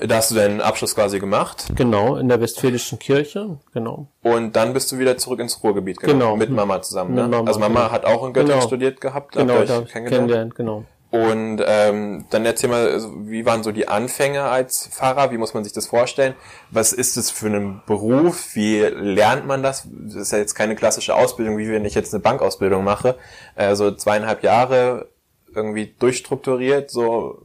Da 0.00 0.16
hast 0.16 0.30
du 0.30 0.34
deinen 0.34 0.60
Abschluss 0.60 0.94
quasi 0.94 1.20
gemacht. 1.20 1.66
Genau, 1.76 2.16
in 2.16 2.28
der 2.28 2.40
Westfälischen 2.40 2.98
Kirche, 2.98 3.58
genau. 3.72 4.06
Und 4.22 4.56
dann 4.56 4.72
bist 4.72 4.90
du 4.90 4.98
wieder 4.98 5.18
zurück 5.18 5.38
ins 5.38 5.62
Ruhrgebiet 5.62 6.00
gegangen. 6.00 6.18
Genau. 6.18 6.36
Mit 6.36 6.50
Mama 6.50 6.80
zusammen, 6.80 7.14
ne? 7.14 7.28
Mama, 7.28 7.46
also 7.46 7.60
Mama 7.60 7.80
genau. 7.80 7.92
hat 7.92 8.04
auch 8.06 8.26
in 8.26 8.32
Göttingen 8.32 8.58
genau. 8.58 8.66
studiert 8.66 9.00
gehabt. 9.00 9.32
Genau, 9.32 9.62
da 9.64 9.82
kennengelernt, 9.82 10.54
genau. 10.54 10.84
Und 11.12 11.62
ähm, 11.66 12.24
dann 12.30 12.46
erzähl 12.46 12.70
mal, 12.70 12.88
also, 12.88 13.12
wie 13.26 13.44
waren 13.44 13.62
so 13.62 13.70
die 13.70 13.86
Anfänge 13.86 14.44
als 14.44 14.88
Pfarrer? 14.90 15.30
Wie 15.30 15.36
muss 15.36 15.52
man 15.52 15.62
sich 15.62 15.74
das 15.74 15.86
vorstellen? 15.86 16.34
Was 16.70 16.94
ist 16.94 17.18
es 17.18 17.30
für 17.30 17.48
ein 17.48 17.82
Beruf? 17.86 18.54
Wie 18.54 18.78
lernt 18.80 19.46
man 19.46 19.62
das? 19.62 19.86
Das 19.92 20.14
ist 20.14 20.32
ja 20.32 20.38
jetzt 20.38 20.54
keine 20.54 20.74
klassische 20.74 21.14
Ausbildung, 21.14 21.58
wie 21.58 21.70
wenn 21.70 21.84
ich 21.84 21.94
jetzt 21.94 22.14
eine 22.14 22.22
Bankausbildung 22.22 22.82
mache. 22.82 23.16
Äh, 23.56 23.74
so 23.74 23.90
zweieinhalb 23.90 24.42
Jahre 24.42 25.11
irgendwie 25.54 25.94
durchstrukturiert, 25.98 26.90
so 26.90 27.42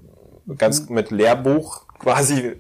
ganz 0.58 0.88
mhm. 0.88 0.96
mit 0.96 1.12
Lehrbuch 1.12 1.88
quasi. 2.00 2.54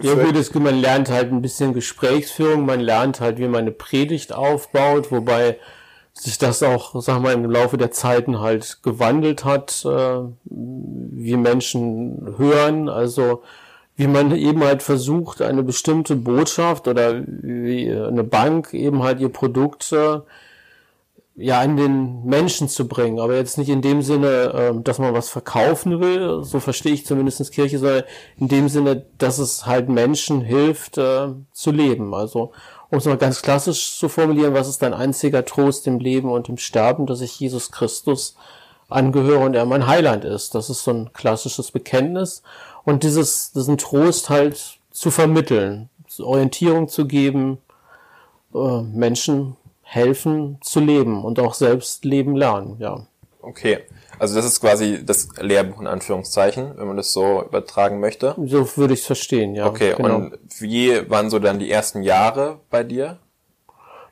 Ja 0.00 0.14
gut, 0.14 0.36
es, 0.36 0.52
man 0.54 0.80
lernt 0.80 1.08
halt 1.08 1.30
ein 1.30 1.40
bisschen 1.40 1.72
Gesprächsführung, 1.72 2.66
man 2.66 2.80
lernt 2.80 3.20
halt, 3.20 3.38
wie 3.38 3.46
man 3.46 3.60
eine 3.60 3.70
Predigt 3.70 4.32
aufbaut, 4.32 5.12
wobei 5.12 5.58
sich 6.12 6.38
das 6.38 6.62
auch, 6.62 7.00
sag 7.00 7.20
mal, 7.20 7.32
im 7.32 7.48
Laufe 7.50 7.76
der 7.76 7.90
Zeiten 7.90 8.40
halt 8.40 8.78
gewandelt 8.82 9.44
hat, 9.44 9.84
äh, 9.84 10.20
wie 10.44 11.36
Menschen 11.36 12.34
hören, 12.38 12.88
also 12.88 13.42
wie 13.96 14.06
man 14.06 14.34
eben 14.34 14.62
halt 14.64 14.82
versucht, 14.82 15.42
eine 15.42 15.62
bestimmte 15.62 16.16
Botschaft 16.16 16.88
oder 16.88 17.22
wie 17.26 17.90
eine 17.90 18.24
Bank 18.24 18.74
eben 18.74 19.02
halt 19.02 19.20
ihr 19.20 19.28
Produkt 19.28 19.92
äh, 19.92 20.20
ja 21.36 21.60
an 21.60 21.76
den 21.76 22.24
Menschen 22.24 22.68
zu 22.68 22.86
bringen, 22.86 23.18
aber 23.18 23.34
jetzt 23.34 23.58
nicht 23.58 23.68
in 23.68 23.82
dem 23.82 24.02
Sinne, 24.02 24.52
äh, 24.76 24.82
dass 24.82 24.98
man 24.98 25.14
was 25.14 25.28
verkaufen 25.28 26.00
will, 26.00 26.44
so 26.44 26.60
verstehe 26.60 26.92
ich 26.92 27.06
zumindest 27.06 27.52
Kirche, 27.52 27.78
sondern 27.78 28.04
in 28.38 28.48
dem 28.48 28.68
Sinne, 28.68 29.04
dass 29.18 29.38
es 29.38 29.66
halt 29.66 29.88
Menschen 29.88 30.40
hilft 30.40 30.96
äh, 30.98 31.28
zu 31.52 31.72
leben. 31.72 32.14
Also 32.14 32.52
um 32.90 32.98
es 32.98 33.06
mal 33.06 33.16
ganz 33.16 33.42
klassisch 33.42 33.98
zu 33.98 34.08
formulieren, 34.08 34.54
was 34.54 34.68
ist 34.68 34.82
dein 34.82 34.94
einziger 34.94 35.44
Trost 35.44 35.88
im 35.88 35.98
Leben 35.98 36.30
und 36.30 36.48
im 36.48 36.58
Sterben, 36.58 37.06
dass 37.06 37.20
ich 37.20 37.40
Jesus 37.40 37.72
Christus 37.72 38.36
angehöre 38.88 39.44
und 39.44 39.54
er 39.54 39.64
mein 39.64 39.88
Heiland 39.88 40.24
ist. 40.24 40.54
Das 40.54 40.70
ist 40.70 40.84
so 40.84 40.92
ein 40.92 41.12
klassisches 41.12 41.72
Bekenntnis 41.72 42.42
und 42.84 43.02
dieses 43.02 43.50
diesen 43.52 43.78
Trost 43.78 44.30
halt 44.30 44.78
zu 44.92 45.10
vermitteln, 45.10 45.88
Orientierung 46.20 46.86
zu 46.86 47.06
geben, 47.06 47.58
äh, 48.54 48.82
Menschen 48.82 49.56
helfen 49.84 50.58
zu 50.60 50.80
leben 50.80 51.24
und 51.24 51.38
auch 51.38 51.54
selbst 51.54 52.04
leben 52.04 52.36
lernen, 52.36 52.76
ja. 52.78 53.06
Okay. 53.40 53.80
Also 54.18 54.36
das 54.36 54.44
ist 54.44 54.60
quasi 54.60 55.04
das 55.04 55.28
Lehrbuch 55.38 55.80
in 55.80 55.86
Anführungszeichen, 55.86 56.72
wenn 56.76 56.86
man 56.86 56.96
das 56.96 57.12
so 57.12 57.42
übertragen 57.44 58.00
möchte. 58.00 58.34
So 58.46 58.76
würde 58.76 58.94
ich 58.94 59.00
es 59.00 59.06
verstehen, 59.06 59.54
ja. 59.54 59.66
Okay, 59.66 59.94
genau. 59.96 60.16
und 60.16 60.38
wie 60.58 61.08
waren 61.10 61.30
so 61.30 61.38
dann 61.38 61.58
die 61.58 61.70
ersten 61.70 62.02
Jahre 62.02 62.60
bei 62.70 62.82
dir? 62.84 63.18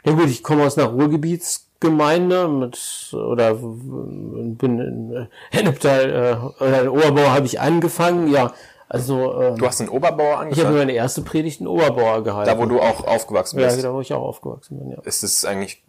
Ja 0.04 0.12
gut, 0.12 0.28
ich 0.28 0.42
komme 0.42 0.64
aus 0.64 0.76
einer 0.76 0.88
Ruhrgebietsgemeinde 0.88 2.48
mit 2.48 3.14
oder 3.14 3.54
bin 3.54 4.58
in 4.80 5.28
Henneptal 5.50 6.52
äh, 6.60 6.64
oder 6.64 6.82
in 6.82 6.88
Oberbau 6.88 7.30
habe 7.30 7.46
ich 7.46 7.60
angefangen, 7.60 8.30
ja. 8.30 8.52
Also 8.92 9.40
ähm, 9.40 9.56
du 9.56 9.66
hast 9.66 9.80
in 9.80 9.88
Oberbauer 9.88 10.38
angefangen. 10.38 10.52
Ich 10.52 10.64
habe 10.64 10.76
meine 10.76 10.92
erste 10.92 11.22
Predigt 11.22 11.60
in 11.60 11.66
Oberbauer 11.66 12.22
gehalten. 12.22 12.50
Da 12.50 12.58
wo 12.58 12.66
du 12.66 12.78
auch 12.78 13.06
aufgewachsen 13.06 13.56
bist. 13.56 13.76
Ja, 13.78 13.82
da 13.82 13.94
wo 13.94 14.00
ich 14.02 14.12
auch 14.12 14.22
aufgewachsen 14.22 14.78
bin. 14.78 14.90
Ja. 14.90 14.98
Ist 15.04 15.22
es 15.22 15.44
eigentlich 15.46 15.82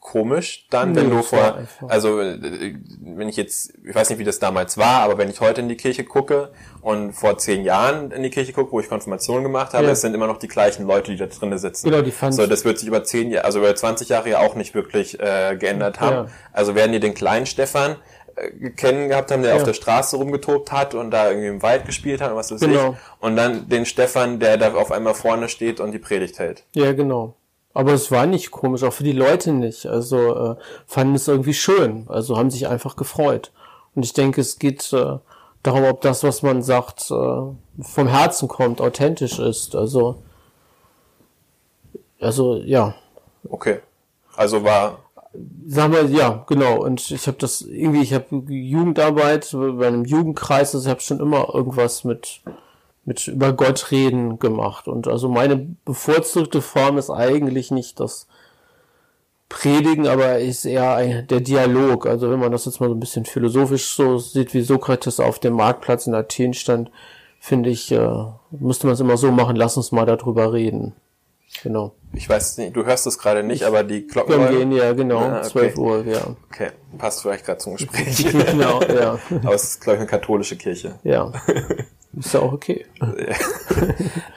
komisch 0.00 0.66
dann, 0.70 0.92
Nee, 0.92 1.00
wenn 1.02 1.10
du 1.10 1.22
vor, 1.22 1.58
also 1.88 2.20
äh, 2.20 2.74
wenn 3.00 3.28
ich 3.28 3.36
jetzt, 3.36 3.74
ich 3.86 3.94
weiß 3.94 4.08
nicht, 4.10 4.18
wie 4.18 4.24
das 4.24 4.38
damals 4.38 4.78
war, 4.78 5.02
aber 5.02 5.18
wenn 5.18 5.28
ich 5.28 5.40
heute 5.40 5.60
in 5.60 5.68
die 5.68 5.76
Kirche 5.76 6.04
gucke 6.04 6.50
und 6.80 7.12
vor 7.12 7.36
zehn 7.38 7.62
Jahren 7.64 8.10
in 8.12 8.22
die 8.22 8.30
Kirche 8.30 8.52
gucke, 8.52 8.72
wo 8.72 8.80
ich 8.80 8.88
Konfirmation 8.88 9.42
gemacht 9.42 9.74
habe, 9.74 9.84
Ja. 9.84 9.90
es 9.90 10.00
sind 10.00 10.14
immer 10.14 10.26
noch 10.26 10.38
die 10.38 10.48
gleichen 10.48 10.86
Leute, 10.86 11.10
die 11.10 11.18
da 11.18 11.26
drinnen 11.26 11.58
sitzen. 11.58 11.90
Genau, 11.90 12.02
die 12.02 12.10
fand 12.10 12.34
So, 12.34 12.46
das 12.46 12.64
wird 12.64 12.78
sich 12.78 12.88
über 12.88 13.04
zehn 13.04 13.30
Jahre, 13.30 13.44
also 13.44 13.58
über 13.58 13.74
20 13.74 14.08
Jahre 14.08 14.30
ja 14.30 14.38
auch 14.40 14.54
nicht 14.54 14.74
wirklich 14.74 15.20
äh, 15.20 15.56
geändert 15.58 16.00
haben. 16.00 16.14
Ja. 16.14 16.26
Also 16.52 16.74
werden 16.74 16.92
die 16.92 17.00
den 17.00 17.14
kleinen 17.14 17.46
Stefan 17.46 17.96
kennen 18.76 19.08
gehabt 19.08 19.30
haben, 19.30 19.42
der 19.42 19.52
Ja. 19.52 19.56
auf 19.58 19.64
der 19.64 19.72
Straße 19.74 20.16
rumgetobt 20.16 20.70
hat 20.72 20.94
und 20.94 21.10
da 21.10 21.28
irgendwie 21.28 21.48
im 21.48 21.62
Wald 21.62 21.84
gespielt 21.86 22.20
hat 22.20 22.30
und 22.30 22.36
was 22.36 22.50
weiß 22.52 22.60
Genau. 22.60 22.92
ich. 22.92 22.96
Und 23.24 23.36
dann 23.36 23.68
den 23.68 23.86
Stefan, 23.86 24.38
der 24.40 24.56
da 24.56 24.74
auf 24.74 24.92
einmal 24.92 25.14
vorne 25.14 25.48
steht 25.48 25.80
und 25.80 25.92
die 25.92 25.98
Predigt 25.98 26.38
hält. 26.38 26.64
Ja, 26.74 26.92
genau. 26.92 27.34
Aber 27.74 27.92
es 27.92 28.10
war 28.10 28.26
nicht 28.26 28.50
komisch, 28.50 28.82
auch 28.82 28.92
für 28.92 29.04
die 29.04 29.12
Leute 29.12 29.52
nicht. 29.52 29.86
Also 29.86 30.52
äh, 30.52 30.56
fanden 30.86 31.14
es 31.14 31.28
irgendwie 31.28 31.54
schön. 31.54 32.06
Also 32.08 32.36
haben 32.36 32.50
sich 32.50 32.66
einfach 32.66 32.96
gefreut. 32.96 33.52
Und 33.94 34.04
ich 34.04 34.12
denke, 34.14 34.40
es 34.40 34.58
geht 34.58 34.92
äh, 34.92 35.18
darum, 35.62 35.84
ob 35.84 36.00
das, 36.00 36.22
was 36.24 36.42
man 36.42 36.62
sagt, 36.62 37.10
äh, 37.10 37.14
vom 37.14 38.06
Herzen 38.08 38.48
kommt, 38.48 38.80
authentisch 38.80 39.38
ist. 39.38 39.74
Also, 39.76 40.22
also 42.20 42.56
ja, 42.56 42.94
Okay. 43.50 43.78
Also 44.36 44.62
war 44.64 44.98
sagen 45.66 45.92
wir 45.92 46.04
ja, 46.06 46.44
genau. 46.46 46.82
Und 46.82 47.10
ich 47.10 47.26
habe 47.26 47.38
das 47.38 47.62
irgendwie, 47.62 48.02
ich 48.02 48.14
habe 48.14 48.44
Jugendarbeit 48.48 49.50
bei 49.52 49.86
einem 49.86 50.04
Jugendkreis, 50.04 50.74
also 50.74 50.86
ich 50.86 50.90
habe 50.90 51.00
schon 51.00 51.20
immer 51.20 51.54
irgendwas 51.54 52.04
mit 52.04 52.42
mit 53.08 53.26
über 53.26 53.54
Gott 53.54 53.90
reden 53.90 54.38
gemacht. 54.38 54.86
Und 54.86 55.08
also 55.08 55.28
meine 55.28 55.56
bevorzugte 55.84 56.60
Form 56.60 56.98
ist 56.98 57.10
eigentlich 57.10 57.70
nicht 57.70 57.98
das 58.00 58.28
Predigen, 59.48 60.06
aber 60.06 60.38
ist 60.38 60.66
eher 60.66 60.94
ein, 60.94 61.26
der 61.26 61.40
Dialog. 61.40 62.06
Also 62.06 62.30
wenn 62.30 62.38
man 62.38 62.52
das 62.52 62.66
jetzt 62.66 62.80
mal 62.80 62.88
so 62.88 62.94
ein 62.94 63.00
bisschen 63.00 63.24
philosophisch 63.24 63.94
so 63.94 64.18
sieht, 64.18 64.52
wie 64.52 64.60
Sokrates 64.60 65.20
auf 65.20 65.38
dem 65.38 65.54
Marktplatz 65.54 66.06
in 66.06 66.14
Athen 66.14 66.52
stand, 66.52 66.90
finde 67.40 67.70
ich, 67.70 67.90
äh, 67.90 68.24
müsste 68.50 68.86
man 68.86 68.94
es 68.94 69.00
immer 69.00 69.16
so 69.16 69.32
machen, 69.32 69.56
lass 69.56 69.78
uns 69.78 69.90
mal 69.90 70.04
darüber 70.04 70.52
reden. 70.52 70.94
Genau. 71.62 71.94
Ich 72.12 72.28
weiß 72.28 72.58
nicht, 72.58 72.76
du 72.76 72.84
hörst 72.84 73.06
es 73.06 73.18
gerade 73.18 73.42
nicht, 73.42 73.64
aber 73.64 73.82
die 73.82 74.06
Glocken 74.06 74.48
gehen 74.48 74.72
ja 74.72 74.92
genau, 74.92 75.18
Ah, 75.18 75.38
okay. 75.38 75.48
12 75.48 75.78
Uhr, 75.78 76.04
ja. 76.06 76.20
Okay, 76.50 76.70
passt 76.96 77.22
vielleicht 77.22 77.44
gerade 77.44 77.58
zum 77.58 77.76
Gespräch. 77.76 78.26
genau, 78.46 78.80
ja. 78.82 79.18
aber 79.42 79.54
es 79.54 79.64
ist, 79.64 79.80
glaube 79.80 79.96
ich, 79.96 80.00
eine 80.00 80.08
katholische 80.08 80.56
Kirche. 80.56 80.98
Ja. 81.04 81.32
Ist 82.16 82.32
ja 82.32 82.40
auch 82.40 82.54
okay. 82.54 82.86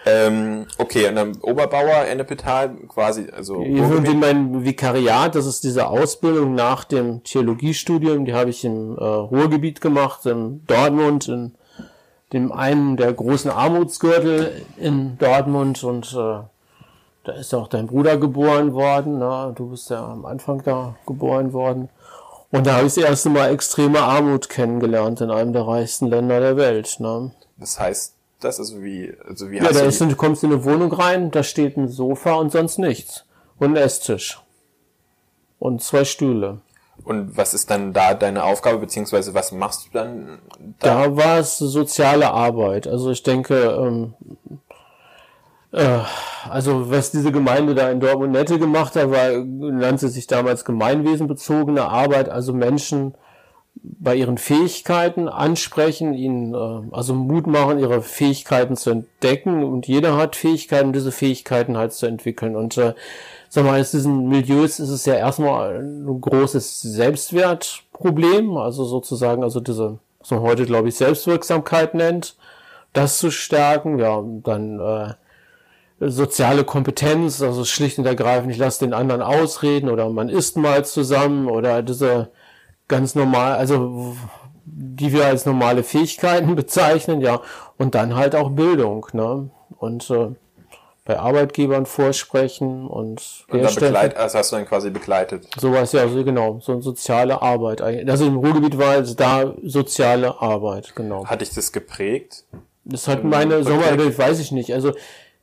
Ähm, 0.06 0.68
okay, 0.78 1.08
und 1.08 1.16
dann 1.16 1.38
Oberbauer, 1.42 2.06
Ennepetal, 2.06 2.76
quasi, 2.88 3.28
also 3.32 3.56
Und 3.56 4.08
in 4.08 4.20
meinem 4.20 4.64
Vikariat, 4.64 5.34
das 5.36 5.46
ist 5.46 5.64
diese 5.64 5.88
Ausbildung 5.88 6.54
nach 6.54 6.84
dem 6.84 7.24
Theologiestudium, 7.24 8.26
die 8.26 8.34
habe 8.34 8.50
ich 8.50 8.66
im 8.66 8.98
äh, 8.98 9.04
Ruhrgebiet 9.04 9.80
gemacht, 9.80 10.26
in 10.26 10.66
Dortmund, 10.68 11.30
in 11.30 11.54
dem 12.34 12.52
einen 12.52 12.98
der 12.98 13.14
großen 13.14 13.50
Armutsgürtel 13.50 14.64
in 14.78 15.18
Dortmund 15.18 15.84
und 15.84 16.14
äh, 16.14 16.40
da 17.24 17.34
ist 17.34 17.54
auch 17.54 17.68
dein 17.68 17.88
Bruder 17.88 18.18
geboren 18.18 18.74
worden, 18.74 19.20
na, 19.20 19.52
du 19.52 19.70
bist 19.70 19.90
ja 19.90 20.04
am 20.04 20.26
Anfang 20.26 20.64
da 20.64 20.96
geboren 21.06 21.54
worden. 21.54 21.90
Und 22.52 22.68
da 22.68 22.76
habe 22.78 22.88
ich 22.88 22.96
das 22.96 23.04
erste 23.04 23.30
Mal 23.30 23.52
extreme 23.54 24.02
Armut 24.02 24.50
kennengelernt 24.50 25.22
in 25.22 25.32
einem 25.32 25.54
der 25.54 25.66
reichsten 25.68 26.08
Länder 26.08 26.40
der 26.40 26.58
Welt. 26.58 27.00
Ne? 27.00 27.32
das 27.58 27.80
heißt, 27.80 28.16
das 28.42 28.60
ist 28.60 28.82
wie, 28.82 29.14
also 29.28 29.52
wie 29.52 29.58
Ja, 29.58 29.64
hast 29.66 29.76
da 29.76 29.82
du 29.82 29.88
ist, 29.88 30.02
du 30.02 30.16
kommst 30.16 30.44
in 30.44 30.52
eine 30.52 30.66
Wohnung 30.66 30.92
rein, 30.92 31.32
da 31.32 31.44
steht 31.44 31.78
ein 31.78 31.88
Sofa 31.88 32.34
und 32.34 32.52
sonst 32.52 32.80
nichts. 32.80 33.24
Und 33.60 33.72
ein 33.72 33.76
Esstisch. 33.78 34.42
Und 35.60 35.84
zwei 35.84 36.04
Stühle. 36.04 36.58
und 37.04 37.38
was 37.38 37.54
ist 37.54 37.70
dann 37.70 37.94
da 37.94 38.16
deine 38.16 38.44
Aufgabe, 38.44 38.80
beziehungsweise 38.80 39.36
was 39.36 39.52
machst 39.52 39.86
du 39.86 39.90
dann 39.94 40.40
da? 40.80 41.06
Da 41.06 41.16
war 41.16 41.38
es 41.38 41.60
soziale 41.60 42.32
Arbeit. 42.32 42.88
Also 42.88 43.12
ich 43.12 43.22
denke, 43.22 43.56
ähm, 43.56 44.16
äh, 44.50 44.56
also 45.72 46.92
was 46.92 47.12
diese 47.12 47.32
Gemeinde 47.32 47.76
da 47.76 47.90
in 47.90 48.00
Dortmund 48.00 48.34
Nette 48.34 48.60
gemacht 48.60 48.96
hat, 48.96 49.10
war, 49.10 49.32
nannte 49.32 50.10
sich 50.10 50.28
damals 50.28 50.66
gemeinwesenbezogene 50.66 51.84
Arbeit, 51.84 52.30
also 52.30 52.54
Menschen 52.54 53.16
bei 53.84 54.16
ihren 54.16 54.38
Fähigkeiten 54.38 55.28
ansprechen, 55.28 56.14
ihnen 56.14 56.54
äh, 56.54 56.94
also 56.96 57.16
Mut 57.16 57.48
machen, 57.48 57.80
ihre 57.80 58.02
Fähigkeiten 58.02 58.76
zu 58.76 58.92
entdecken. 58.92 59.64
Und 59.64 59.88
jeder 59.88 60.18
hat 60.18 60.36
Fähigkeiten, 60.36 60.94
diese 60.94 61.12
Fähigkeiten 61.12 61.78
halt 61.78 61.94
zu 61.94 62.06
entwickeln. 62.06 62.56
Und 62.56 62.78
äh, 62.78 62.94
sag 63.50 63.66
mal, 63.66 63.80
in 63.80 63.86
diesen 63.90 64.28
Milieus 64.28 64.80
ist 64.80 64.90
es 64.90 65.06
ja 65.06 65.16
erstmal 65.16 65.78
ein 65.78 66.22
großes 66.22 66.82
Selbstwertproblem, 66.82 68.58
also 68.58 68.84
sozusagen, 68.84 69.44
also 69.44 69.60
diese, 69.60 70.00
was 70.20 70.32
man 70.32 70.42
heute 70.42 70.66
glaube 70.66 70.90
ich 70.90 70.96
Selbstwirksamkeit 70.96 71.96
nennt, 71.96 72.36
das 72.94 73.18
zu 73.20 73.32
stärken, 73.32 74.00
ja, 74.00 74.22
dann 74.44 74.80
äh, 74.80 75.14
soziale 76.10 76.64
Kompetenz, 76.64 77.42
also 77.42 77.64
schlicht 77.64 78.00
und 78.00 78.06
ergreifend, 78.06 78.52
ich 78.52 78.58
lasse 78.58 78.84
den 78.86 78.94
anderen 78.94 79.22
ausreden 79.22 79.90
oder 79.90 80.10
man 80.10 80.30
isst 80.30 80.58
mal 80.58 80.84
zusammen 80.84 81.48
oder 81.48 81.84
diese 81.84 82.32
ganz 82.88 83.14
normal, 83.14 83.54
also 83.54 84.16
die 84.66 85.14
wir 85.14 85.26
als 85.26 85.46
normale 85.46 85.84
Fähigkeiten 85.84 86.56
bezeichnen, 86.56 87.22
ja, 87.22 87.42
und 87.78 87.96
dann 87.96 88.16
halt 88.16 88.36
auch 88.36 88.50
Bildung, 88.50 89.08
ne? 89.14 89.50
Und 89.78 90.10
äh, 90.10 90.30
bei 91.06 91.20
Arbeitgebern 91.20 91.86
vorsprechen 91.86 92.88
und, 92.88 93.46
Und 93.50 93.64
dann 93.64 93.74
begleit, 93.74 94.16
also 94.18 94.38
hast 94.38 94.52
du 94.52 94.56
dann 94.56 94.68
quasi 94.68 94.92
begleitet. 94.92 95.48
sowas, 95.60 95.92
ja, 95.94 96.08
so 96.08 96.24
genau, 96.24 96.60
so 96.62 96.74
eine 96.74 96.82
soziale 96.82 97.42
Arbeit. 97.42 97.82
Also 97.82 98.28
im 98.28 98.38
Ruhrgebiet 98.38 98.78
war 98.78 98.98
es 98.98 99.16
da 99.16 99.54
soziale 99.64 100.42
Arbeit, 100.42 100.96
genau. 100.96 101.26
Hat 101.26 101.42
dich 101.42 101.50
das 101.50 101.72
geprägt? 101.72 102.46
Das 102.84 103.08
hat 103.08 103.24
meine 103.24 103.64
Sommerwelt, 103.64 104.18
weiß 104.18 104.40
ich 104.40 104.52
nicht. 104.52 104.74
Also, 104.74 104.94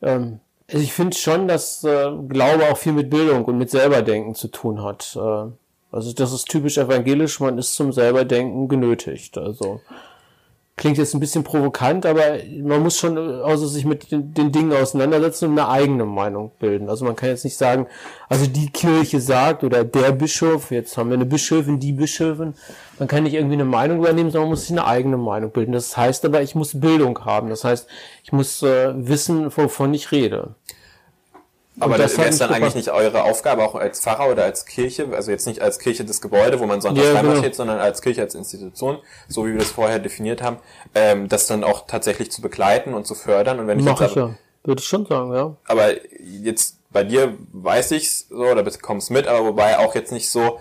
ähm, 0.03 0.41
also 0.71 0.83
ich 0.83 0.93
finde 0.93 1.17
schon, 1.17 1.49
dass 1.49 1.83
äh, 1.85 2.11
Glaube 2.29 2.71
auch 2.71 2.77
viel 2.77 2.93
mit 2.93 3.09
Bildung 3.11 3.45
und 3.47 3.57
mit 3.57 3.71
Selberdenken 3.71 4.35
zu 4.35 4.49
tun 4.49 4.83
hat. 4.83 5.17
Äh, 5.17 5.51
also 5.91 6.13
das 6.13 6.33
ist 6.33 6.49
typisch 6.49 6.77
evangelisch, 6.77 7.41
man 7.41 7.57
ist 7.57 7.75
zum 7.75 7.93
Selberdenken 7.93 8.69
genötigt. 8.69 9.39
Also 9.39 9.81
klingt 10.79 10.97
jetzt 10.97 11.13
ein 11.13 11.21
bisschen 11.21 11.45
provokant, 11.45 12.07
aber 12.07 12.23
man 12.63 12.83
muss 12.83 12.97
schon 12.97 13.19
also 13.19 13.67
sich 13.67 13.85
mit 13.85 14.11
den, 14.11 14.33
den 14.33 14.53
Dingen 14.53 14.73
auseinandersetzen 14.73 15.51
und 15.51 15.59
eine 15.59 15.69
eigene 15.69 16.07
Meinung 16.07 16.53
bilden. 16.59 16.89
Also 16.89 17.05
man 17.05 17.17
kann 17.17 17.29
jetzt 17.29 17.45
nicht 17.45 17.59
sagen, 17.59 17.87
also 18.29 18.47
die 18.47 18.71
Kirche 18.71 19.21
sagt 19.21 19.65
oder 19.65 19.85
der 19.85 20.13
Bischof, 20.13 20.71
jetzt 20.71 20.97
haben 20.97 21.11
wir 21.11 21.17
eine 21.17 21.27
Bischöfin, 21.27 21.81
die 21.81 21.93
Bischöfin, 21.93 22.55
man 22.99 23.09
kann 23.09 23.25
nicht 23.25 23.35
irgendwie 23.35 23.55
eine 23.55 23.65
Meinung 23.65 23.99
übernehmen, 23.99 24.31
sondern 24.31 24.49
man 24.49 24.51
muss 24.53 24.63
sich 24.63 24.71
eine 24.71 24.87
eigene 24.87 25.19
Meinung 25.19 25.51
bilden. 25.51 25.73
Das 25.73 25.97
heißt 25.97 26.25
aber, 26.25 26.43
ich 26.43 26.55
muss 26.55 26.81
Bildung 26.81 27.25
haben. 27.25 27.51
Das 27.51 27.65
heißt, 27.65 27.89
ich 28.25 28.33
muss 28.33 28.63
äh, 28.63 28.93
wissen, 28.95 29.55
wovon 29.57 29.93
ich 29.93 30.13
rede. 30.13 30.55
Aber 31.81 31.99
das 31.99 32.17
wäre 32.19 32.29
es 32.29 32.39
dann 32.39 32.51
eigentlich 32.51 32.75
nicht 32.75 32.91
eure 32.91 33.25
Aufgabe, 33.25 33.63
auch 33.65 33.75
als 33.75 34.01
Pfarrer 34.01 34.31
oder 34.31 34.45
als 34.45 34.67
Kirche, 34.67 35.09
also 35.15 35.31
jetzt 35.31 35.47
nicht 35.47 35.63
als 35.63 35.79
Kirche 35.79 36.05
das 36.05 36.21
Gebäude, 36.21 36.61
wo 36.61 36.67
man 36.67 36.81
sonntags 36.81 37.07
Ja, 37.07 37.15
einmal 37.15 37.35
genau. 37.35 37.39
steht, 37.39 37.55
sondern 37.55 37.79
als 37.79 38.03
Kirche, 38.03 38.23
als 38.23 38.35
Institution, 38.35 38.99
so 39.29 39.47
wie 39.47 39.53
wir 39.53 39.59
das 39.59 39.71
vorher 39.71 39.99
definiert 39.99 40.43
haben, 40.43 40.59
ähm, 40.95 41.29
das 41.29 41.47
dann 41.47 41.65
auch 41.65 41.87
tatsächlich 41.87 42.31
zu 42.31 42.43
begleiten 42.43 42.95
und 42.95 43.07
zu 43.07 43.15
fördern. 43.15 43.61
Und 43.61 43.67
wenn 43.67 43.79
ich 43.79 43.85
Mache 43.85 44.05
jetzt 44.05 44.13
ich 44.13 44.23
aber, 44.23 44.31
ja. 44.31 44.39
Würde 44.65 44.81
ich 44.81 44.89
schon 44.89 45.07
sagen, 45.07 45.33
ja. 45.33 45.57
aber 45.67 45.91
jetzt 46.21 46.79
bei 46.91 47.05
dir 47.05 47.35
weiß 47.53 47.93
ich's 47.93 48.27
so 48.29 48.45
oder 48.45 48.63
bekommst 48.63 49.11
mit, 49.11 49.27
aber 49.27 49.45
wobei 49.45 49.79
auch 49.79 49.95
jetzt 49.95 50.13
nicht 50.13 50.31
so 50.31 50.59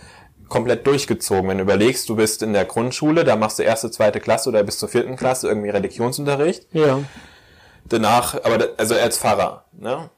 komplett 0.50 0.88
durchgezogen. 0.88 1.50
Wenn 1.50 1.58
du 1.58 1.64
überlegst, 1.64 2.08
du 2.10 2.16
bist 2.16 2.42
in 2.42 2.54
der 2.54 2.66
Grundschule, 2.66 3.24
da 3.24 3.36
machst 3.36 3.60
du 3.60 3.64
erste, 3.64 3.92
zweite 3.92 4.20
Klasse 4.20 4.50
oder 4.50 4.64
bis 4.64 4.78
zur 4.78 4.90
vierten 4.90 5.16
Klasse 5.16 5.48
irgendwie 5.48 5.70
Religionsunterricht. 5.70 6.68
Ja. 6.74 7.00
Danach, 7.86 8.36
aber 8.44 8.58
da, 8.58 8.66
also 8.78 8.96
als 8.96 9.18
Pfarrer, 9.18 9.66
ne? 9.74 10.10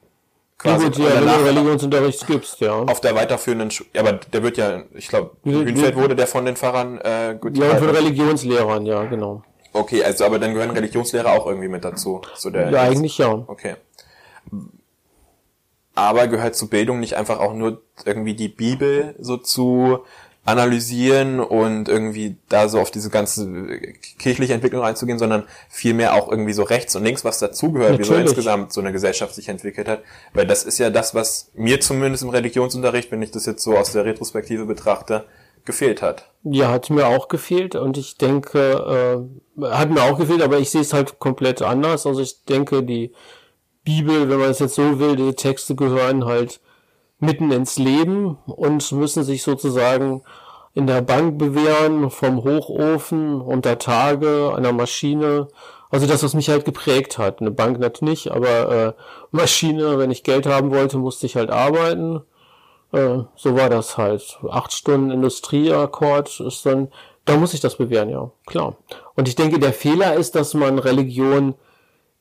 Ja 0.62 0.76
gut, 0.76 0.96
ja, 0.98 1.06
wenn 1.14 1.24
du 1.24 1.48
Religionsunterricht 1.48 2.26
gibst, 2.26 2.60
ja. 2.60 2.74
auf 2.74 3.00
der 3.00 3.14
weiterführenden 3.14 3.70
Schule. 3.70 3.88
Ja, 3.94 4.02
aber 4.02 4.12
der 4.12 4.42
wird 4.42 4.58
ja, 4.58 4.82
ich 4.92 5.08
glaube, 5.08 5.30
Hünfeld 5.44 5.96
wurde 5.96 6.14
der 6.14 6.26
von 6.26 6.44
den 6.44 6.56
Pfarrern 6.56 6.98
äh, 6.98 7.36
gut 7.40 7.56
Ja, 7.56 7.70
und 7.70 7.78
von 7.78 7.90
Religionslehrern, 7.90 8.84
ja, 8.84 9.04
genau. 9.04 9.42
Okay, 9.72 10.02
also 10.02 10.24
aber 10.24 10.38
dann 10.38 10.52
gehören 10.52 10.70
Religionslehrer 10.70 11.32
auch 11.32 11.46
irgendwie 11.46 11.68
mit 11.68 11.84
dazu. 11.84 12.20
So 12.34 12.50
der, 12.50 12.70
Ja, 12.70 12.82
eigentlich 12.82 13.16
ja. 13.18 13.44
Okay. 13.46 13.76
Aber 15.94 16.26
gehört 16.28 16.56
zur 16.56 16.70
Bildung 16.70 17.00
nicht 17.00 17.14
einfach 17.16 17.38
auch 17.40 17.54
nur 17.54 17.82
irgendwie 18.04 18.34
die 18.34 18.48
Bibel 18.48 19.14
so 19.18 19.36
zu 19.36 20.04
analysieren 20.44 21.38
und 21.38 21.88
irgendwie 21.88 22.36
da 22.48 22.68
so 22.68 22.80
auf 22.80 22.90
diese 22.90 23.10
ganze 23.10 23.78
kirchliche 24.18 24.54
Entwicklung 24.54 24.82
einzugehen, 24.82 25.18
sondern 25.18 25.44
vielmehr 25.68 26.14
auch 26.14 26.30
irgendwie 26.30 26.54
so 26.54 26.62
rechts 26.62 26.96
und 26.96 27.04
links, 27.04 27.24
was 27.24 27.38
dazugehört, 27.38 27.98
wie 27.98 28.04
so 28.04 28.14
insgesamt 28.14 28.72
so 28.72 28.80
eine 28.80 28.92
Gesellschaft 28.92 29.34
sich 29.34 29.48
entwickelt 29.48 29.86
hat. 29.86 30.02
Weil 30.32 30.46
das 30.46 30.64
ist 30.64 30.78
ja 30.78 30.88
das, 30.90 31.14
was 31.14 31.50
mir 31.54 31.80
zumindest 31.80 32.22
im 32.22 32.30
Religionsunterricht, 32.30 33.12
wenn 33.12 33.22
ich 33.22 33.30
das 33.30 33.44
jetzt 33.46 33.62
so 33.62 33.76
aus 33.76 33.92
der 33.92 34.06
Retrospektive 34.06 34.64
betrachte, 34.64 35.24
gefehlt 35.66 36.00
hat. 36.00 36.30
Ja, 36.42 36.70
hat 36.70 36.88
mir 36.88 37.06
auch 37.06 37.28
gefehlt 37.28 37.74
und 37.74 37.98
ich 37.98 38.16
denke, 38.16 39.28
äh, 39.60 39.66
hat 39.66 39.90
mir 39.90 40.02
auch 40.02 40.18
gefehlt, 40.18 40.40
aber 40.40 40.58
ich 40.58 40.70
sehe 40.70 40.80
es 40.80 40.94
halt 40.94 41.18
komplett 41.18 41.60
anders. 41.60 42.06
Also 42.06 42.22
ich 42.22 42.44
denke, 42.44 42.82
die 42.82 43.12
Bibel, 43.84 44.30
wenn 44.30 44.38
man 44.38 44.50
es 44.50 44.58
jetzt 44.58 44.74
so 44.74 44.98
will, 44.98 45.16
diese 45.16 45.34
Texte 45.34 45.74
gehören 45.74 46.24
halt 46.24 46.60
mitten 47.20 47.52
ins 47.52 47.78
Leben 47.78 48.38
und 48.46 48.90
müssen 48.92 49.22
sich 49.22 49.42
sozusagen 49.42 50.22
in 50.74 50.86
der 50.86 51.02
Bank 51.02 51.38
bewähren, 51.38 52.10
vom 52.10 52.44
Hochofen, 52.44 53.40
unter 53.40 53.78
Tage, 53.78 54.54
einer 54.56 54.72
Maschine. 54.72 55.48
Also 55.90 56.06
das, 56.06 56.22
was 56.22 56.34
mich 56.34 56.48
halt 56.48 56.64
geprägt 56.64 57.18
hat. 57.18 57.40
Eine 57.40 57.50
Bank 57.50 57.78
natürlich 57.78 58.24
nicht, 58.24 58.32
aber 58.32 58.70
äh, 58.70 58.92
Maschine, 59.32 59.98
wenn 59.98 60.10
ich 60.10 60.22
Geld 60.22 60.46
haben 60.46 60.70
wollte, 60.70 60.98
musste 60.98 61.26
ich 61.26 61.36
halt 61.36 61.50
arbeiten. 61.50 62.22
Äh, 62.92 63.18
so 63.36 63.56
war 63.56 63.68
das 63.68 63.98
halt. 63.98 64.38
Acht 64.48 64.72
Stunden 64.72 65.10
Industrieakkord 65.10 66.40
ist 66.40 66.64
dann, 66.64 66.88
da 67.24 67.36
muss 67.36 67.54
ich 67.54 67.60
das 67.60 67.76
bewähren, 67.76 68.08
ja, 68.08 68.30
klar. 68.46 68.76
Und 69.16 69.28
ich 69.28 69.34
denke, 69.34 69.58
der 69.58 69.72
Fehler 69.72 70.14
ist, 70.14 70.36
dass 70.36 70.54
man 70.54 70.78
Religion 70.78 71.54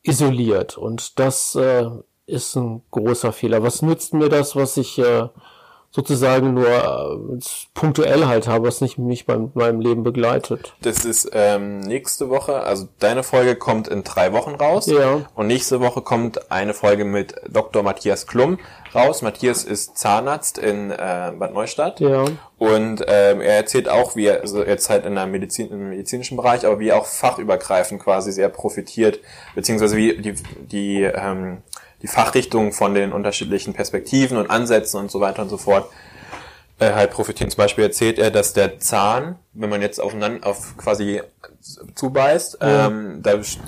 isoliert. 0.01 0.77
Und 0.77 1.19
das 1.19 1.55
äh, 1.55 1.89
ist 2.29 2.55
ein 2.55 2.81
großer 2.91 3.33
Fehler. 3.33 3.63
Was 3.63 3.81
nützt 3.81 4.13
mir 4.13 4.29
das, 4.29 4.55
was 4.55 4.77
ich 4.77 4.99
äh, 4.99 5.27
sozusagen 5.91 6.53
nur 6.53 6.67
äh, 6.67 7.39
punktuell 7.73 8.27
halt 8.27 8.47
habe, 8.47 8.67
was 8.67 8.81
nicht 8.81 8.99
mich 8.99 9.25
beim 9.25 9.51
meinem 9.55 9.81
Leben 9.81 10.03
begleitet. 10.03 10.73
Das 10.81 11.03
ist 11.03 11.31
ähm, 11.33 11.79
nächste 11.79 12.29
Woche, 12.29 12.61
also 12.61 12.87
deine 12.99 13.23
Folge 13.23 13.55
kommt 13.55 13.87
in 13.87 14.03
drei 14.03 14.31
Wochen 14.31 14.53
raus. 14.53 14.85
Ja. 14.85 15.25
Und 15.33 15.47
nächste 15.47 15.79
Woche 15.79 16.01
kommt 16.01 16.51
eine 16.51 16.75
Folge 16.75 17.05
mit 17.05 17.33
Dr. 17.49 17.81
Matthias 17.81 18.27
Klum 18.27 18.59
raus. 18.93 19.23
Matthias 19.23 19.63
ist 19.63 19.97
Zahnarzt 19.97 20.59
in 20.59 20.91
äh, 20.91 21.33
Bad 21.37 21.53
Neustadt. 21.53 21.99
Ja. 21.99 22.25
Und 22.59 23.03
ähm, 23.07 23.41
er 23.41 23.55
erzählt 23.55 23.89
auch, 23.89 24.15
wie 24.15 24.25
er, 24.27 24.41
also 24.41 24.63
jetzt 24.63 24.91
halt 24.91 25.05
in 25.05 25.15
der 25.15 25.25
Medizin, 25.25 25.71
im 25.71 25.89
medizinischen 25.89 26.37
Bereich, 26.37 26.67
aber 26.67 26.79
wie 26.79 26.89
er 26.89 26.97
auch 26.97 27.07
fachübergreifend 27.07 28.01
quasi 28.01 28.31
sehr 28.31 28.49
profitiert, 28.49 29.19
beziehungsweise 29.55 29.97
wie 29.97 30.17
die, 30.17 30.35
die 30.59 31.01
ähm, 31.01 31.63
die 32.01 32.07
Fachrichtung 32.07 32.71
von 32.71 32.93
den 32.93 33.11
unterschiedlichen 33.11 33.73
Perspektiven 33.73 34.37
und 34.37 34.49
Ansätzen 34.49 34.99
und 34.99 35.11
so 35.11 35.19
weiter 35.19 35.41
und 35.41 35.49
so 35.49 35.57
fort 35.57 35.89
äh, 36.79 36.93
halt 36.93 37.11
profitieren. 37.11 37.49
Zum 37.51 37.57
Beispiel 37.57 37.83
erzählt 37.83 38.19
er, 38.19 38.31
dass 38.31 38.53
der 38.53 38.79
Zahn, 38.79 39.37
wenn 39.53 39.69
man 39.69 39.81
jetzt 39.81 39.99
aufeinander 40.01 40.47
auf 40.47 40.77
quasi 40.77 41.21
zubeißt, 41.95 42.59
Ja. 42.61 42.87
ähm, 42.87 43.19
da 43.21 43.31
ist, 43.31 43.59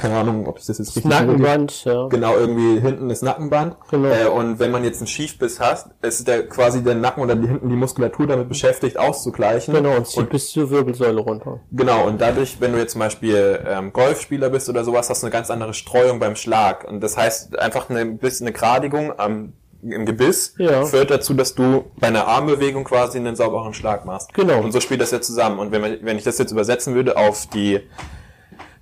keine 0.00 0.16
Ahnung, 0.16 0.46
ob 0.46 0.58
ich 0.58 0.66
das 0.66 0.78
jetzt 0.78 0.96
richtig 0.96 1.04
Nackenband, 1.04 1.84
ja. 1.84 2.08
Genau, 2.08 2.34
irgendwie 2.36 2.80
hinten 2.80 3.10
ist 3.10 3.22
Nackenband. 3.22 3.76
Genau. 3.90 4.08
Äh, 4.08 4.26
und 4.26 4.58
wenn 4.58 4.70
man 4.70 4.82
jetzt 4.84 4.98
einen 5.00 5.06
Schiefbiss 5.06 5.60
hat, 5.60 5.90
ist 6.00 6.26
der 6.26 6.48
quasi 6.48 6.82
der 6.82 6.94
Nacken 6.94 7.22
oder 7.22 7.36
die, 7.36 7.46
hinten 7.46 7.68
die 7.68 7.76
Muskulatur 7.76 8.26
damit 8.26 8.48
beschäftigt, 8.48 8.98
auszugleichen. 8.98 9.74
Genau, 9.74 9.96
und 9.96 10.06
zieht 10.06 10.30
bis 10.30 10.50
zur 10.50 10.70
Wirbelsäule 10.70 11.20
runter. 11.20 11.60
Genau, 11.70 12.06
und 12.06 12.20
dadurch, 12.20 12.60
wenn 12.60 12.72
du 12.72 12.78
jetzt 12.78 12.92
zum 12.92 13.00
Beispiel 13.00 13.60
ähm, 13.66 13.92
Golfspieler 13.92 14.48
bist 14.50 14.68
oder 14.68 14.84
sowas, 14.84 15.10
hast 15.10 15.22
du 15.22 15.26
eine 15.26 15.32
ganz 15.32 15.50
andere 15.50 15.74
Streuung 15.74 16.18
beim 16.18 16.36
Schlag. 16.36 16.84
Und 16.88 17.00
das 17.02 17.16
heißt, 17.16 17.58
einfach 17.58 17.90
eine 17.90 18.06
bisschen 18.06 18.46
eine 18.46 18.54
Gradigung 18.54 19.12
am, 19.18 19.52
im 19.82 20.06
Gebiss 20.06 20.54
Ja. 20.58 20.84
führt 20.84 21.10
dazu, 21.10 21.34
dass 21.34 21.54
du 21.54 21.84
bei 21.96 22.06
einer 22.06 22.26
Armbewegung 22.28 22.84
quasi 22.84 23.18
einen 23.18 23.34
sauberen 23.36 23.74
Schlag 23.74 24.04
machst. 24.04 24.32
Genau. 24.34 24.60
Und 24.60 24.72
so 24.72 24.80
spielt 24.80 25.00
das 25.00 25.10
ja 25.10 25.20
zusammen. 25.20 25.58
Und 25.58 25.72
wenn, 25.72 25.80
man, 25.80 25.98
wenn 26.02 26.16
ich 26.18 26.24
das 26.24 26.38
jetzt 26.38 26.52
übersetzen 26.52 26.94
würde 26.94 27.16
auf 27.16 27.46
die 27.48 27.80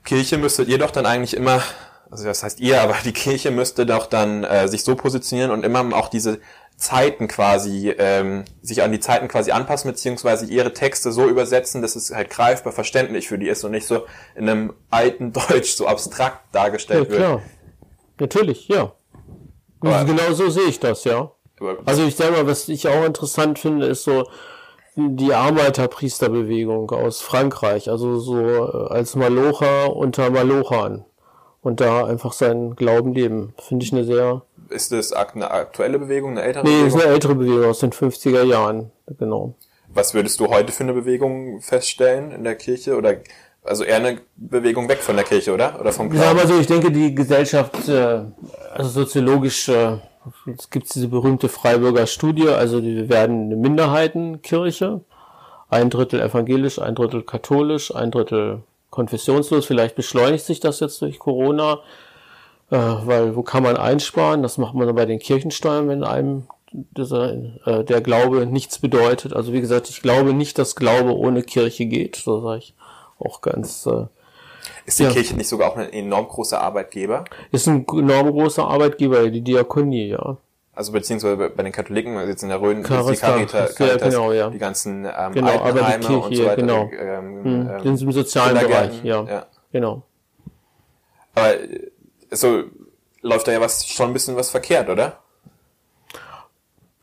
Kirche, 0.04 0.38
müsstet 0.38 0.68
ihr 0.68 0.78
doch 0.78 0.90
dann 0.90 1.06
eigentlich 1.06 1.34
immer, 1.36 1.62
also 2.10 2.24
das 2.24 2.42
heißt 2.42 2.60
ihr, 2.60 2.80
aber 2.82 2.94
die 3.04 3.12
Kirche 3.12 3.50
müsste 3.50 3.86
doch 3.86 4.06
dann 4.06 4.44
äh, 4.44 4.68
sich 4.68 4.84
so 4.84 4.94
positionieren 4.96 5.50
und 5.50 5.64
immer 5.64 5.96
auch 5.96 6.08
diese 6.08 6.40
Zeiten 6.76 7.28
quasi, 7.28 7.90
ähm, 7.98 8.44
sich 8.62 8.82
an 8.82 8.90
die 8.90 9.00
Zeiten 9.00 9.28
quasi 9.28 9.50
anpassen, 9.50 9.90
beziehungsweise 9.90 10.46
ihre 10.46 10.72
Texte 10.72 11.12
so 11.12 11.28
übersetzen, 11.28 11.82
dass 11.82 11.94
es 11.94 12.10
halt 12.10 12.30
greifbar 12.30 12.72
verständlich 12.72 13.28
für 13.28 13.38
die 13.38 13.48
ist 13.48 13.64
und 13.64 13.72
nicht 13.72 13.86
so 13.86 14.06
in 14.34 14.48
einem 14.48 14.72
alten 14.88 15.32
Deutsch 15.48 15.72
so 15.72 15.86
abstrakt 15.86 16.40
Ja, 16.54 16.60
dargestellt 16.62 17.10
wird. 17.10 17.18
klar. 17.20 17.42
Natürlich, 18.18 18.68
ja. 18.68 18.92
Aber- 19.80 20.04
genau 20.04 20.32
so 20.32 20.48
sehe 20.50 20.64
ich 20.68 20.80
das, 20.80 21.04
ja. 21.04 21.30
Also 21.84 22.04
ich 22.04 22.16
sag 22.16 22.30
mal, 22.30 22.46
was 22.46 22.68
ich 22.68 22.88
auch 22.88 23.04
interessant 23.04 23.58
finde, 23.58 23.86
ist 23.86 24.04
so 24.04 24.24
die 24.96 25.34
Arbeiterpriesterbewegung 25.34 26.90
aus 26.90 27.20
Frankreich, 27.20 27.90
also 27.90 28.18
so 28.18 28.38
äh, 28.40 28.88
als 28.88 29.14
Malocher 29.16 29.94
unter 29.94 30.30
Malochern 30.30 31.04
und 31.62 31.80
da 31.80 32.06
einfach 32.06 32.32
seinen 32.32 32.76
Glauben 32.76 33.12
leben. 33.12 33.54
Finde 33.58 33.84
ich 33.84 33.92
eine 33.92 34.04
sehr, 34.04 34.42
Ist 34.70 34.92
das 34.92 35.12
eine 35.12 35.50
aktuelle 35.50 35.98
Bewegung, 35.98 36.30
eine 36.32 36.42
ältere 36.42 36.64
nee, 36.64 36.70
ist 36.78 36.82
Bewegung? 36.94 37.00
eine 37.02 37.12
ältere 37.12 37.34
Bewegung 37.34 37.64
aus 37.66 37.78
den 37.80 37.92
50er 37.92 38.42
Jahren, 38.44 38.90
genau. 39.18 39.54
Was 39.92 40.14
würdest 40.14 40.38
du 40.40 40.46
heute 40.48 40.72
für 40.72 40.84
eine 40.84 40.92
Bewegung 40.94 41.60
feststellen 41.60 42.30
in 42.30 42.44
der 42.44 42.54
Kirche? 42.54 42.96
Oder 42.96 43.16
also 43.64 43.84
eher 43.84 43.96
eine 43.96 44.18
Bewegung 44.36 44.88
weg 44.88 44.98
von 44.98 45.16
der 45.16 45.24
Kirche, 45.24 45.52
oder? 45.52 45.78
Oder 45.80 45.92
vom 45.92 46.12
Ja, 46.12 46.22
Glauben? 46.32 46.38
aber 46.40 46.48
so, 46.48 46.58
ich 46.58 46.66
denke, 46.66 46.90
die 46.90 47.14
Gesellschaft, 47.14 47.88
äh, 47.88 48.22
also 48.74 48.90
soziologisch, 48.90 49.68
äh, 49.68 49.98
es 50.56 50.70
gibt 50.70 50.94
diese 50.94 51.08
berühmte 51.08 51.48
Freiburger 51.48 52.06
Studie, 52.06 52.48
also 52.48 52.82
wir 52.82 53.08
werden 53.08 53.46
eine 53.46 53.56
Minderheitenkirche, 53.56 55.00
ein 55.68 55.90
Drittel 55.90 56.20
evangelisch, 56.20 56.78
ein 56.78 56.94
Drittel 56.94 57.22
katholisch, 57.22 57.94
ein 57.94 58.10
Drittel 58.10 58.62
konfessionslos. 58.90 59.66
Vielleicht 59.66 59.94
beschleunigt 59.94 60.44
sich 60.44 60.58
das 60.60 60.80
jetzt 60.80 61.00
durch 61.00 61.18
Corona, 61.18 61.78
äh, 62.70 62.76
weil 62.76 63.36
wo 63.36 63.42
kann 63.42 63.62
man 63.62 63.76
einsparen? 63.76 64.42
Das 64.42 64.58
macht 64.58 64.74
man 64.74 64.86
dann 64.86 64.96
bei 64.96 65.06
den 65.06 65.20
Kirchensteuern, 65.20 65.88
wenn 65.88 66.02
einem 66.04 66.46
dieser, 66.72 67.32
äh, 67.66 67.84
der 67.84 68.00
Glaube 68.00 68.46
nichts 68.46 68.78
bedeutet. 68.78 69.32
Also 69.32 69.52
wie 69.52 69.60
gesagt, 69.60 69.88
ich 69.90 70.02
glaube 70.02 70.34
nicht, 70.34 70.58
dass 70.58 70.76
Glaube 70.76 71.16
ohne 71.16 71.42
Kirche 71.42 71.86
geht. 71.86 72.16
So 72.16 72.40
sage 72.40 72.58
ich 72.58 72.74
auch 73.20 73.40
ganz 73.40 73.87
äh, 73.87 74.06
Ist 74.87 74.98
die 74.98 75.04
ja. 75.04 75.11
Kirche 75.11 75.37
nicht 75.37 75.48
sogar 75.48 75.70
auch 75.70 75.76
ein 75.76 75.92
enorm 75.92 76.28
großer 76.28 76.61
Arbeitgeber? 76.61 77.24
Ist 77.52 77.68
ein 77.68 77.87
enorm 77.88 78.30
großer 78.30 78.64
Arbeitgeber, 78.66 79.28
die 79.30 79.42
Diakonie, 79.42 80.09
ja. 80.09 80.37
Also 80.72 80.92
beziehungsweise 80.92 81.37
bei 81.50 81.62
den 81.62 81.72
Katholiken, 81.72 82.16
also 82.16 82.30
jetzt 82.30 82.42
in 82.42 82.48
der 82.48 82.61
Rhön, 82.61 82.83
die 82.83 82.88
Caritas, 82.88 83.78
ja, 83.78 83.96
genau, 83.96 84.33
ja. 84.33 84.48
die 84.48 84.59
ganzen 84.59 85.04
ähm, 85.04 85.33
Genau, 85.33 85.59
Altenheime 85.59 86.09
und 86.09 86.28
Kirche, 86.28 86.42
so 86.42 86.48
weiter. 86.48 86.56
genau. 86.62 86.85
die, 86.90 86.96
Ähm, 86.96 87.44
Hm, 87.44 87.70
ähm, 87.70 87.96
sind 87.96 88.02
im 88.02 88.12
sozialen 88.12 88.59
Bereich, 88.59 89.04
ja. 89.04 89.22
ja. 89.24 89.46
Genau. 89.72 90.02
Aber 91.35 91.54
äh, 91.61 91.90
so 92.30 92.62
läuft 93.20 93.48
da 93.48 93.52
ja 93.52 93.61
was 93.61 93.87
schon 93.87 94.06
ein 94.09 94.12
bisschen 94.12 94.37
was 94.37 94.48
verkehrt, 94.50 94.88
oder? 94.88 95.18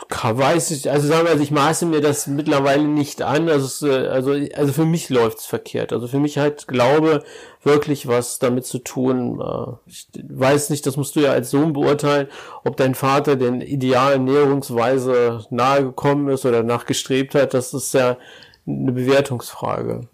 Weiß 0.10 0.72
ich, 0.72 0.90
also 0.90 1.08
sagen 1.08 1.26
wir, 1.26 1.32
also 1.32 1.44
ich 1.44 1.52
maße 1.52 1.86
mir 1.86 2.00
das 2.00 2.28
mittlerweile 2.28 2.84
nicht 2.84 3.22
an. 3.22 3.50
Also, 3.50 3.88
äh, 3.88 4.08
also, 4.08 4.32
also 4.32 4.74
für 4.74 4.86
mich 4.86 5.10
läuft's 5.10 5.46
verkehrt. 5.46 5.92
Also 5.92 6.08
für 6.08 6.20
mich 6.20 6.38
hat 6.38 6.68
Glaube 6.68 7.24
wirklich 7.64 8.08
was 8.08 8.40
damit 8.40 8.66
zu 8.66 8.80
tun. 8.80 9.42
äh, 9.42 9.74
Ich 9.86 10.08
weiß 10.30 10.70
nicht, 10.70 10.86
das 10.86 10.96
musst 10.96 11.16
du 11.16 11.20
ja 11.20 11.32
als 11.34 11.52
Sohn 11.52 11.74
beurteilen, 11.74 12.28
ob 12.64 12.78
dein 12.78 12.96
Vater 12.96 13.36
den 13.36 13.60
idealen 13.60 14.24
Näherungsweise 14.24 15.46
nahe 15.50 15.84
gekommen 15.84 16.30
ist 16.30 16.46
oder 16.46 16.64
nachgestrebt 16.64 17.36
hat. 17.36 17.54
Das 17.54 17.74
ist 17.74 17.94
ja 17.94 18.18
eine 18.66 18.94
Bewertungsfrage. 18.94 20.08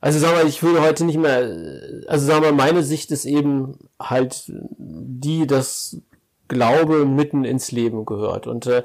Also 0.00 0.20
sagen 0.20 0.38
wir, 0.38 0.46
ich 0.46 0.62
würde 0.62 0.80
heute 0.80 1.04
nicht 1.04 1.18
mehr, 1.18 1.50
also 2.06 2.24
sagen 2.24 2.44
wir, 2.44 2.52
meine 2.52 2.82
Sicht 2.82 3.10
ist 3.10 3.24
eben 3.24 3.78
halt 3.98 4.44
die, 4.46 5.46
dass 5.46 5.98
Glaube 6.48 7.04
mitten 7.04 7.44
ins 7.44 7.70
Leben 7.70 8.04
gehört. 8.06 8.46
Und 8.46 8.66
äh, 8.66 8.82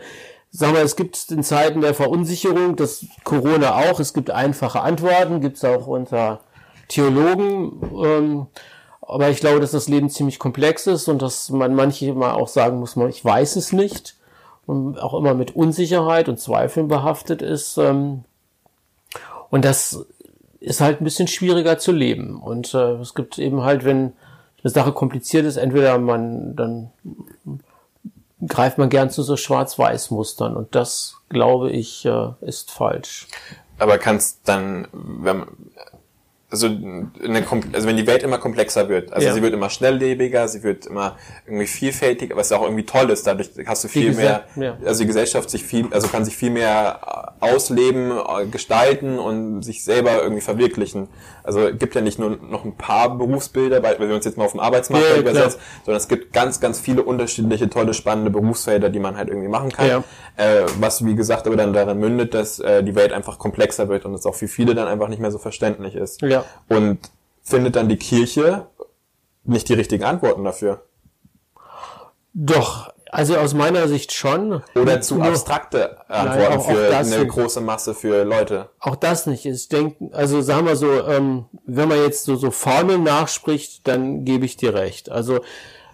sagen 0.52 0.74
wir, 0.74 0.82
es 0.82 0.96
gibt 0.96 1.32
in 1.32 1.44
Zeiten 1.44 1.82
der 1.82 1.94
Verunsicherung, 1.94 2.76
das 2.76 3.06
Corona 3.24 3.76
auch, 3.76 4.00
es 4.00 4.14
gibt 4.14 4.30
einfache 4.30 4.82
Antworten, 4.82 5.42
gibt 5.42 5.58
es 5.58 5.66
auch 5.66 5.88
unter 5.88 6.42
Theologen. 6.88 7.82
Ähm, 8.04 8.48
aber 9.02 9.30
ich 9.30 9.40
glaube, 9.40 9.60
dass 9.60 9.72
das 9.72 9.90
Leben 9.90 10.10
ziemlich 10.10 10.40
komplex 10.40 10.88
ist 10.88 11.08
und 11.08 11.22
dass 11.22 11.50
man 11.50 11.76
manchmal 11.76 12.32
auch 12.32 12.48
sagen 12.48 12.80
muss, 12.80 12.96
man, 12.96 13.10
ich 13.10 13.24
weiß 13.24 13.56
es 13.56 13.74
nicht. 13.74 14.16
Und 14.66 14.98
auch 14.98 15.14
immer 15.14 15.34
mit 15.34 15.56
Unsicherheit 15.56 16.30
und 16.30 16.40
Zweifeln 16.40 16.88
behaftet 16.88 17.42
ist. 17.42 17.78
Ähm, 17.78 18.24
und 19.50 19.66
das 19.66 20.06
ist 20.62 20.80
halt 20.80 21.02
ein 21.02 21.04
bisschen 21.04 21.28
schwieriger 21.28 21.78
zu 21.78 21.92
leben. 21.92 22.42
Und 22.42 22.74
äh, 22.74 22.94
es 22.94 23.14
gibt 23.14 23.38
eben 23.38 23.64
halt, 23.64 23.84
wenn 23.84 24.14
eine 24.64 24.72
Sache 24.72 24.92
kompliziert 24.92 25.46
ist, 25.46 25.58
entweder 25.58 25.98
man 25.98 26.56
dann 26.56 26.92
greift 28.48 28.78
man 28.78 28.90
gern 28.90 29.10
zu 29.10 29.24
so 29.24 29.38
Schwarz-Weiß-Mustern 29.38 30.56
und 30.56 30.76
das, 30.76 31.18
glaube 31.30 31.72
ich, 31.72 32.06
äh, 32.06 32.30
ist 32.42 32.72
falsch. 32.72 33.28
Aber 33.80 33.98
kannst 33.98 34.42
dann, 34.46 34.88
wenn 34.92 35.46
also, 36.54 36.68
eine, 36.68 37.44
also 37.74 37.88
wenn 37.88 37.98
die 37.98 38.06
Welt 38.06 38.22
immer 38.22 38.38
komplexer 38.38 38.88
wird, 38.88 39.12
also 39.12 39.28
Ja. 39.28 39.34
sie 39.34 39.42
wird 39.42 39.54
immer 39.56 39.72
schnelllebiger, 39.72 40.48
sie 40.48 40.62
wird 40.62 40.86
immer 40.86 41.18
irgendwie 41.48 41.66
vielfältiger, 41.66 42.36
was 42.36 42.52
ja 42.52 42.58
auch 42.58 42.64
irgendwie 42.64 42.86
toll 42.86 43.10
ist, 43.10 43.26
dadurch 43.26 43.50
hast 43.66 43.84
du 43.84 43.88
viel 43.88 44.14
mehr, 44.14 44.44
ja. 44.56 44.78
also 44.86 45.02
die 45.02 45.08
Gesellschaft 45.08 45.50
sich 45.50 45.64
viel, 45.64 45.88
also 45.92 46.08
kann 46.08 46.24
sich 46.24 46.38
viel 46.38 46.52
mehr 46.52 47.34
äh, 47.42 47.46
ausleben, 47.54 48.12
äh, 48.12 48.46
gestalten 48.46 49.18
und 49.18 49.64
sich 49.64 49.84
selber 49.84 50.22
irgendwie 50.22 50.42
verwirklichen. 50.42 51.08
Also 51.44 51.68
es 51.68 51.80
gibt 51.80 51.96
ja 51.96 52.02
nicht 52.02 52.20
nur 52.20 52.38
noch 52.38 52.64
ein 52.64 52.78
paar 52.78 53.18
Berufsbilder, 53.18 53.82
weil 53.84 54.00
wenn 54.00 54.08
wir 54.08 54.16
uns 54.16 54.24
jetzt 54.24 54.38
mal 54.38 54.46
auf 54.46 54.52
den 54.52 54.62
Arbeitsmarkt 54.62 55.06
ja, 55.10 55.18
übersetzen, 55.18 55.60
sondern 55.84 55.98
es 55.98 56.08
gibt 56.08 56.34
ganz, 56.34 56.60
ganz 56.60 56.80
viele 56.80 57.02
unterschiedliche, 57.04 57.70
tolle, 57.70 57.94
spannende 57.94 58.30
Berufsfelder, 58.30 58.90
die 58.90 59.00
man 59.00 59.18
halt 59.18 59.28
irgendwie 59.28 59.50
machen 59.50 59.72
kann. 59.72 59.88
Ja. 59.88 60.04
Äh, 60.38 60.66
was 60.80 61.04
wie 61.06 61.16
gesagt 61.16 61.48
aber 61.48 61.58
dann 61.58 61.74
darin 61.74 62.00
mündet, 62.00 62.34
dass 62.34 62.60
äh, 62.60 62.84
die 62.84 62.96
Welt 62.96 63.12
einfach 63.12 63.40
komplexer 63.40 63.90
wird 63.90 64.06
und 64.06 64.14
es 64.14 64.26
auch 64.26 64.36
für 64.36 64.48
viele 64.48 64.76
dann 64.76 64.88
einfach 64.88 65.08
nicht 65.08 65.20
mehr 65.20 65.32
so 65.32 65.38
verständlich 65.38 65.96
ist. 65.96 66.22
Ja. 66.22 66.43
Und 66.70 67.00
findet 67.44 67.76
dann 67.76 67.90
die 67.90 67.98
Kirche 67.98 68.68
nicht 69.44 69.68
die 69.70 69.74
richtigen 69.74 70.04
Antworten 70.06 70.44
dafür. 70.44 70.84
Doch, 72.34 72.92
Also 73.12 73.38
aus 73.38 73.54
meiner 73.54 73.88
Sicht 73.88 74.12
schon. 74.12 74.64
Oder 74.74 75.00
zu 75.02 75.22
abstrakte 75.22 76.10
Antworten 76.10 76.54
auch- 76.54 76.58
auch 76.68 76.72
für 76.72 76.90
das 76.90 77.12
eine 77.14 77.24
nicht. 77.26 77.32
große 77.32 77.62
Masse 77.62 77.94
für 77.94 78.24
Leute. 78.24 78.70
Auch 78.80 78.96
das 78.96 79.28
nicht. 79.28 79.46
Ich 79.46 79.70
denke, 79.70 80.10
also 80.16 80.42
sagen 80.42 80.66
wir 80.66 80.76
so, 80.76 80.92
ähm, 81.08 81.46
wenn 81.68 81.90
man 81.90 82.00
jetzt 82.00 82.24
so, 82.24 82.36
so 82.38 82.50
Formeln 82.50 83.04
nachspricht, 83.04 83.88
dann 83.88 84.26
gebe 84.26 84.46
ich 84.46 84.58
dir 84.58 84.74
recht. 84.74 85.12
Also 85.12 85.42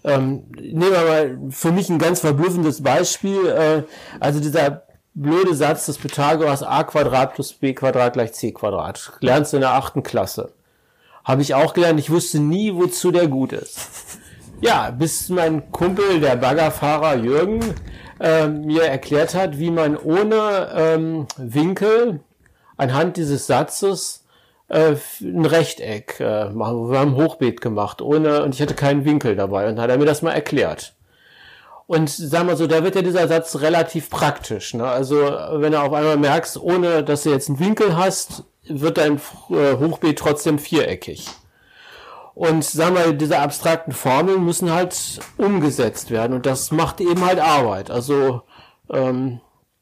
ähm, 0.06 0.46
nehmen 0.56 0.92
wir 0.94 1.02
mal 1.02 1.38
für 1.50 1.74
mich 1.74 1.90
ein 1.90 2.00
ganz 2.00 2.22
verblüffendes 2.22 2.82
Beispiel. 2.84 3.48
Äh, 3.48 3.84
also 4.22 4.40
dieser 4.40 4.84
blöde 5.14 5.56
Satz 5.56 5.86
des 5.86 5.98
Pythagoras 5.98 6.64
a 6.64 6.84
Quadrat 6.84 7.34
plus 7.34 7.54
b 7.54 7.74
Quadrat 7.74 8.14
gleich 8.14 8.34
c 8.34 8.52
Quadrat. 8.52 9.14
Lernst 9.22 9.54
du 9.54 9.58
in 9.58 9.62
der 9.62 9.74
achten 9.74 10.04
Klasse. 10.04 10.52
Habe 11.24 11.42
ich 11.42 11.54
auch 11.54 11.74
gelernt. 11.74 12.00
Ich 12.00 12.10
wusste 12.10 12.40
nie, 12.40 12.74
wozu 12.74 13.12
der 13.12 13.28
gut 13.28 13.54
ist. 13.54 13.80
Ja, 14.62 14.92
bis 14.92 15.30
mein 15.30 15.72
Kumpel, 15.72 16.20
der 16.20 16.36
Baggerfahrer 16.36 17.16
Jürgen, 17.16 17.76
äh, 18.20 18.48
mir 18.48 18.84
erklärt 18.84 19.34
hat, 19.34 19.58
wie 19.58 19.72
man 19.72 19.96
ohne 19.96 20.70
ähm, 20.76 21.28
Winkel 21.38 22.20
anhand 22.76 23.18
dieses 23.18 23.48
Satzes 23.48 24.26
äh, 24.68 24.96
ein 25.22 25.46
Rechteck 25.46 26.20
äh, 26.20 26.50
machen. 26.50 26.92
Wir 26.92 27.00
haben 27.00 27.16
Hochbeet 27.16 27.62
gemacht, 27.62 28.02
ohne 28.02 28.44
und 28.44 28.54
ich 28.56 28.62
hatte 28.62 28.74
keinen 28.74 29.06
Winkel 29.06 29.36
dabei 29.36 29.68
und 29.68 29.76
dann 29.76 29.84
hat 29.84 29.92
er 29.92 29.98
mir 29.98 30.06
das 30.06 30.22
mal 30.22 30.34
erklärt. 30.34 30.94
Und 31.90 32.08
sag 32.12 32.46
mal 32.46 32.56
so, 32.56 32.68
da 32.68 32.84
wird 32.84 32.94
ja 32.94 33.02
dieser 33.02 33.28
Satz 33.28 33.56
relativ 33.62 34.12
praktisch. 34.12 34.76
Ne? 34.76 34.88
Also 34.88 35.16
wenn 35.54 35.72
du 35.72 35.82
auf 35.82 35.92
einmal 35.92 36.18
merkst, 36.18 36.62
ohne 36.62 37.04
dass 37.04 37.24
du 37.24 37.32
jetzt 37.32 37.50
einen 37.50 37.60
Winkel 37.60 37.98
hast, 37.98 38.44
wird 38.68 39.00
dein 39.00 39.20
äh, 39.50 39.76
Hochbeet 39.76 40.20
trotzdem 40.20 40.60
viereckig. 40.60 41.26
Und 42.36 42.64
sagen 42.64 42.94
wir, 42.96 43.14
diese 43.14 43.40
abstrakten 43.40 43.92
Formeln 43.92 44.46
müssen 44.46 44.72
halt 44.72 45.20
umgesetzt 45.38 46.12
werden 46.12 46.34
und 46.34 46.46
das 46.46 46.70
macht 46.70 47.02
eben 47.02 47.26
halt 47.26 47.40
Arbeit. 47.40 47.90
Also 47.90 48.44
ähm, 48.92 49.42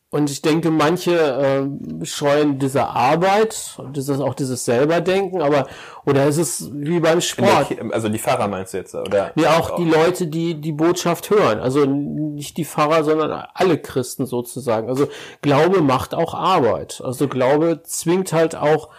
und 0.10 0.30
ich 0.32 0.41
denke, 0.41 0.72
manche 0.72 1.17
ähm, 1.17 2.06
scheuen 2.06 2.60
diese 2.60 2.88
Arbeit, 2.88 3.78
dieses, 3.93 4.22
auch 4.22 4.36
dieses 4.36 4.63
Selberdenken, 4.63 5.41
aber 5.41 5.67
oder 6.06 6.26
ist 6.28 6.38
es 6.38 6.70
wie 6.74 7.02
beim 7.02 7.20
Sport? 7.20 7.76
Also 7.91 8.08
die 8.08 8.17
Pfarrer 8.17 8.48
meinst 8.48 8.74
du 8.74 8.78
jetzt, 8.78 8.96
oder? 8.96 9.34
Ja, 9.36 9.58
auch 9.58 9.76
die 9.76 9.84
Leute, 9.84 10.28
die 10.28 10.62
die 10.62 10.72
Botschaft 10.72 11.30
hören. 11.30 11.60
Also 11.60 11.86
nicht 11.86 12.56
die 12.56 12.63
Pfarrer, 12.63 13.04
sondern 13.04 13.48
alle 13.54 13.78
Christen 13.78 14.26
sozusagen. 14.26 14.88
Also 14.88 15.10
Glaube 15.41 15.82
macht 15.82 16.15
auch 16.15 16.34
Arbeit. 16.34 17.02
Also 17.04 17.28
Glaube 17.28 17.82
zwingt 17.84 18.32
halt 18.32 18.56
auch, 18.56 18.89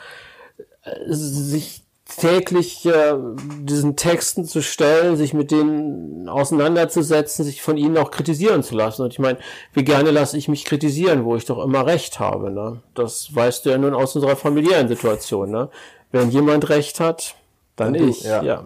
äh, 0.83 0.91
sich 1.09 1.88
täglich 2.17 2.85
äh, 2.87 3.15
diesen 3.61 3.97
Texten 3.97 4.45
zu 4.45 4.63
stellen, 4.63 5.17
sich 5.17 5.35
mit 5.35 5.51
denen 5.51 6.29
auseinanderzusetzen, 6.29 7.45
sich 7.45 7.63
von 7.63 7.77
ihnen 7.77 7.97
auch 7.99 8.11
kritisieren 8.11 8.63
zu 8.63 8.75
lassen. 8.75 9.03
Und 9.03 9.13
ich 9.13 9.19
meine, 9.19 9.39
wie 9.73 9.85
gerne 9.85 10.11
lasse 10.11 10.37
ich 10.37 10.49
mich 10.49 10.65
kritisieren, 10.65 11.25
wo 11.25 11.37
ich 11.37 11.45
doch 11.45 11.63
immer 11.63 11.87
recht 11.87 12.19
habe. 12.19 12.51
Ne? 12.51 12.81
Das 12.95 13.35
weißt 13.35 13.67
du 13.67 13.71
ja 13.71 13.79
nun 13.79 13.95
aus 13.95 14.17
unserer 14.17 14.37
familiären 14.37 14.89
Situation. 14.89 15.51
Ne? 15.51 15.69
Wenn 16.11 16.31
jemand 16.31 16.69
recht 16.71 16.99
hat, 16.99 17.35
dann 17.77 17.93
Dann 17.93 18.03
du, 18.03 18.09
ich. 18.09 18.23
ja. 18.25 18.43
ja. 18.43 18.65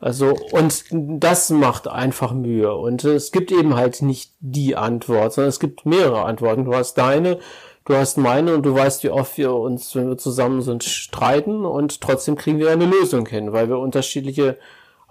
Also, 0.00 0.36
und 0.50 0.84
das 0.90 1.50
macht 1.50 1.86
einfach 1.86 2.32
Mühe. 2.32 2.74
Und 2.74 3.04
es 3.04 3.30
gibt 3.30 3.52
eben 3.52 3.76
halt 3.76 4.02
nicht 4.02 4.32
die 4.40 4.74
Antwort, 4.74 5.32
sondern 5.32 5.50
es 5.50 5.60
gibt 5.60 5.86
mehrere 5.86 6.24
Antworten. 6.24 6.64
Du 6.64 6.74
hast 6.74 6.94
deine, 6.94 7.38
du 7.84 7.94
hast 7.94 8.16
meine 8.16 8.54
und 8.54 8.62
du 8.62 8.74
weißt, 8.74 9.02
wie 9.04 9.10
oft 9.10 9.36
wir 9.38 9.54
uns, 9.54 9.94
wenn 9.94 10.08
wir 10.08 10.18
zusammen 10.18 10.62
sind, 10.62 10.84
streiten 10.84 11.64
und 11.64 12.00
trotzdem 12.00 12.36
kriegen 12.36 12.58
wir 12.58 12.70
eine 12.70 12.86
Lösung 12.86 13.26
hin, 13.26 13.52
weil 13.52 13.68
wir 13.68 13.78
unterschiedliche 13.78 14.58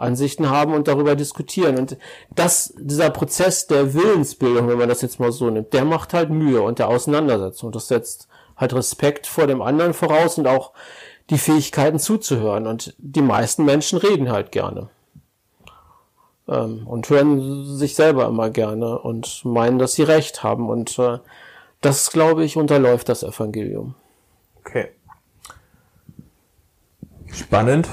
Ansichten 0.02 0.50
haben 0.50 0.74
und 0.74 0.88
darüber 0.88 1.16
diskutieren. 1.16 1.78
Und 1.78 1.98
das, 2.34 2.74
dieser 2.78 3.10
Prozess 3.12 3.68
der 3.68 3.94
Willensbildung, 3.94 4.68
wenn 4.68 4.78
man 4.78 4.90
das 4.90 5.02
jetzt 5.02 5.20
mal 5.20 5.32
so 5.32 5.50
nimmt, 5.50 5.74
der 5.74 5.86
macht 5.86 6.14
halt 6.14 6.30
Mühe 6.30 6.62
und 6.62 6.80
der 6.80 6.90
Auseinandersetzung. 6.90 7.72
Das 7.72 7.88
setzt 7.88 8.28
halt 8.58 8.74
Respekt 8.74 9.28
vor 9.28 9.48
dem 9.48 9.62
anderen 9.62 9.94
voraus 9.94 10.38
und 10.38 10.48
auch 10.48 10.72
die 11.30 11.38
Fähigkeiten 11.38 12.00
zuzuhören. 12.00 12.68
Und 12.68 12.96
die 12.98 13.22
meisten 13.22 13.64
Menschen 13.64 14.00
reden 14.00 14.32
halt 14.32 14.52
gerne. 14.52 14.90
Ähm, 16.48 16.88
und 16.88 17.10
hören 17.10 17.78
sich 17.78 17.96
selber 17.96 18.26
immer 18.26 18.50
gerne 18.50 19.00
und 19.00 19.46
meinen, 19.46 19.78
dass 19.78 19.94
sie 19.94 20.04
recht 20.04 20.44
haben. 20.44 20.70
Und 20.70 20.98
äh, 20.98 21.20
das, 21.82 22.12
glaube 22.12 22.44
ich, 22.44 22.58
unterläuft 22.58 23.10
das 23.10 23.24
Evangelium. 23.24 23.96
Okay. 24.60 24.90
Spannend. 27.32 27.90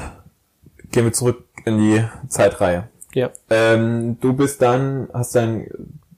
Gehen 0.90 1.05
wir 1.05 1.12
zurück 1.12 1.44
in 1.64 1.79
die 1.79 2.05
Zeitreihe. 2.29 2.88
Ja. 3.14 3.31
Ähm, 3.51 4.18
du 4.20 4.33
bist 4.33 4.61
dann, 4.62 5.09
hast 5.12 5.35
dein, 5.35 5.68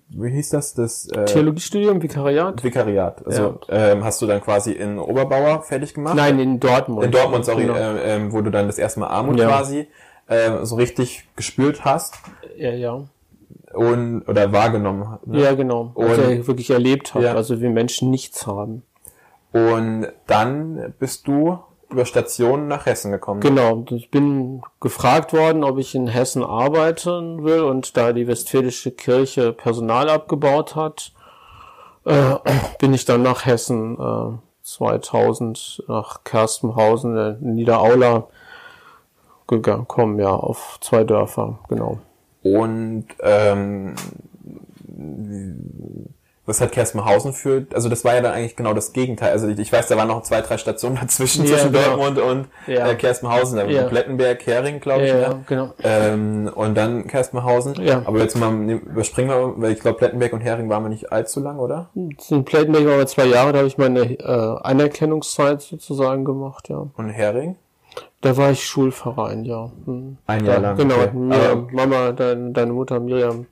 wie 0.09 0.31
hieß 0.31 0.51
das, 0.51 0.75
das 0.75 1.09
äh, 1.09 1.25
Theologiestudium, 1.25 2.03
Vikariat? 2.03 2.63
Vikariat. 2.63 3.25
Also 3.27 3.61
ähm, 3.69 4.05
hast 4.05 4.21
du 4.23 4.27
dann 4.27 4.41
quasi 4.41 4.73
in 4.73 4.99
Oberbauer 4.99 5.63
fertig 5.63 5.95
gemacht? 5.95 6.15
Nein, 6.17 6.39
in 6.39 6.61
Dortmund. 6.61 7.05
in 7.05 7.11
Dortmund, 7.13 7.45
sorry, 7.45 7.63
Genau. 7.63 7.75
äh, 7.75 8.17
ähm, 8.17 8.33
wo 8.33 8.41
du 8.43 8.51
dann 8.51 8.67
das 8.67 8.79
erste 8.79 9.01
Mal 9.01 9.09
Armut 9.09 9.39
Ja. 9.39 9.49
quasi 9.49 9.87
äh, 10.27 10.65
so 10.65 10.77
richtig 10.77 11.25
gespürt 11.37 11.85
hast 11.85 12.15
Ja, 12.57 12.71
ja. 12.73 13.05
Und 13.81 14.23
oder 14.29 14.53
wahrgenommen. 14.53 15.19
Ne? 15.25 15.41
Ja, 15.41 15.55
genau. 15.55 15.93
Also 15.97 16.23
Und- 16.23 16.31
ich 16.31 16.47
wirklich 16.47 16.71
erlebt 16.71 17.15
habe, 17.15 17.25
Ja. 17.25 17.35
also 17.35 17.61
wie 17.63 17.69
Menschen 17.71 18.11
nichts 18.11 18.47
haben. 18.47 18.83
Und 19.53 20.09
dann 20.27 20.95
bist 20.99 21.27
du 21.27 21.59
über 21.89 22.05
Stationen 22.05 22.69
nach 22.69 22.87
Hessen 22.87 23.11
gekommen. 23.11 23.41
Genau. 23.41 23.85
Ich 23.91 24.11
bin 24.11 24.63
gefragt 24.81 25.33
worden, 25.33 25.65
ob 25.65 25.79
ich 25.79 25.95
in 25.95 26.07
Hessen 26.07 26.45
arbeiten 26.45 27.43
will 27.43 27.63
und 27.63 27.97
da 27.97 28.13
die 28.13 28.29
Westfälische 28.29 28.93
Kirche 28.93 29.53
Personal 29.53 30.09
abgebaut 30.09 30.77
hat, 30.77 31.13
äh, 32.05 32.35
bin 32.79 32.93
ich 32.95 33.07
dann 33.07 33.23
nach 33.23 33.45
Hessen 33.47 33.99
äh, 33.99 34.39
2000 34.63 35.83
nach 35.89 36.23
Kerstenhausen, 36.23 37.17
äh, 37.17 37.37
Niederaula 37.41 38.29
gekommen, 39.49 40.19
ja, 40.21 40.31
auf 40.31 40.79
zwei 40.81 41.03
Dörfer, 41.03 41.59
genau. 41.69 41.99
Und 42.43 43.07
ähm, 43.21 43.95
was 46.47 46.61
hat 46.61 46.73
Kerstenhausen 46.73 47.33
für, 47.33 47.67
also 47.75 47.89
das 47.89 48.05
war 48.05 48.15
ja 48.15 48.23
dann 48.23 48.33
eigentlich 48.33 48.57
genau 48.57 48.75
das 48.75 48.93
Gegenteil. 48.93 49.31
Also 49.31 49.47
ich, 49.47 49.59
ich 49.61 49.73
weiß, 49.73 49.87
da 49.87 49.97
waren 49.97 50.09
noch 50.09 50.23
zwei, 50.23 50.41
drei 50.41 50.57
Stationen 50.59 50.97
dazwischen, 51.01 51.45
Ja, 51.45 51.53
zwischen 51.53 51.73
genau. 51.73 51.97
Dortmund 51.97 52.19
und 52.19 52.49
Ja. 52.67 52.89
äh, 52.91 52.95
Kerstenhausen. 52.97 53.57
Da 53.57 53.65
war 53.65 53.71
Ja. 53.71 53.85
Plettenberg, 53.85 54.45
Hering, 54.47 54.81
glaube 54.81 55.05
ich. 55.05 55.11
Ja, 55.11 55.15
ne? 55.17 55.23
ja, 55.23 55.39
genau. 55.47 55.71
Ähm, 55.85 56.51
und 56.53 56.75
dann 56.77 57.07
Kerstenhausen. 57.07 57.75
Ja. 57.85 58.03
Aber 58.05 58.19
jetzt 58.19 58.37
mal 58.37 58.51
nehm- 58.51 58.81
überspringen 58.81 59.31
wir, 59.31 59.55
weil 59.63 59.73
ich 59.73 59.81
glaube, 59.81 59.99
Plettenberg 59.99 60.33
und 60.33 60.41
Hering 60.41 60.69
waren 60.69 60.83
wir 60.83 60.89
nicht 60.89 61.13
allzu 61.13 61.39
lang, 61.41 61.59
oder? 61.59 61.91
In 61.95 62.45
Plettenberg 62.45 62.85
waren 62.87 62.99
wir 62.99 63.07
zwei 63.07 63.27
Jahre, 63.27 63.53
da 63.53 63.59
habe 63.59 63.69
ich 63.69 63.79
meine 63.79 64.01
äh, 64.19 64.57
Anerkennungszeit 64.63 65.61
sozusagen 65.61 66.25
gemacht, 66.25 66.69
ja. 66.69 66.85
Und 66.97 67.11
Hering? 67.11 67.57
Da 68.23 68.37
war 68.37 68.51
ich 68.51 68.65
Schulverein, 68.67 69.45
ja. 69.45 69.71
Hm. 69.87 70.19
Ein 70.27 70.45
Jahr 70.45 70.57
da, 70.57 70.69
lang, 70.69 70.77
Genau, 70.77 70.95
okay. 70.97 71.11
Miriam, 71.17 71.59
Aber- 71.59 71.73
Mama, 71.73 72.13
dein, 72.13 72.53
deine 72.53 72.73
Mutter 72.73 73.01
Miriam, 73.01 73.47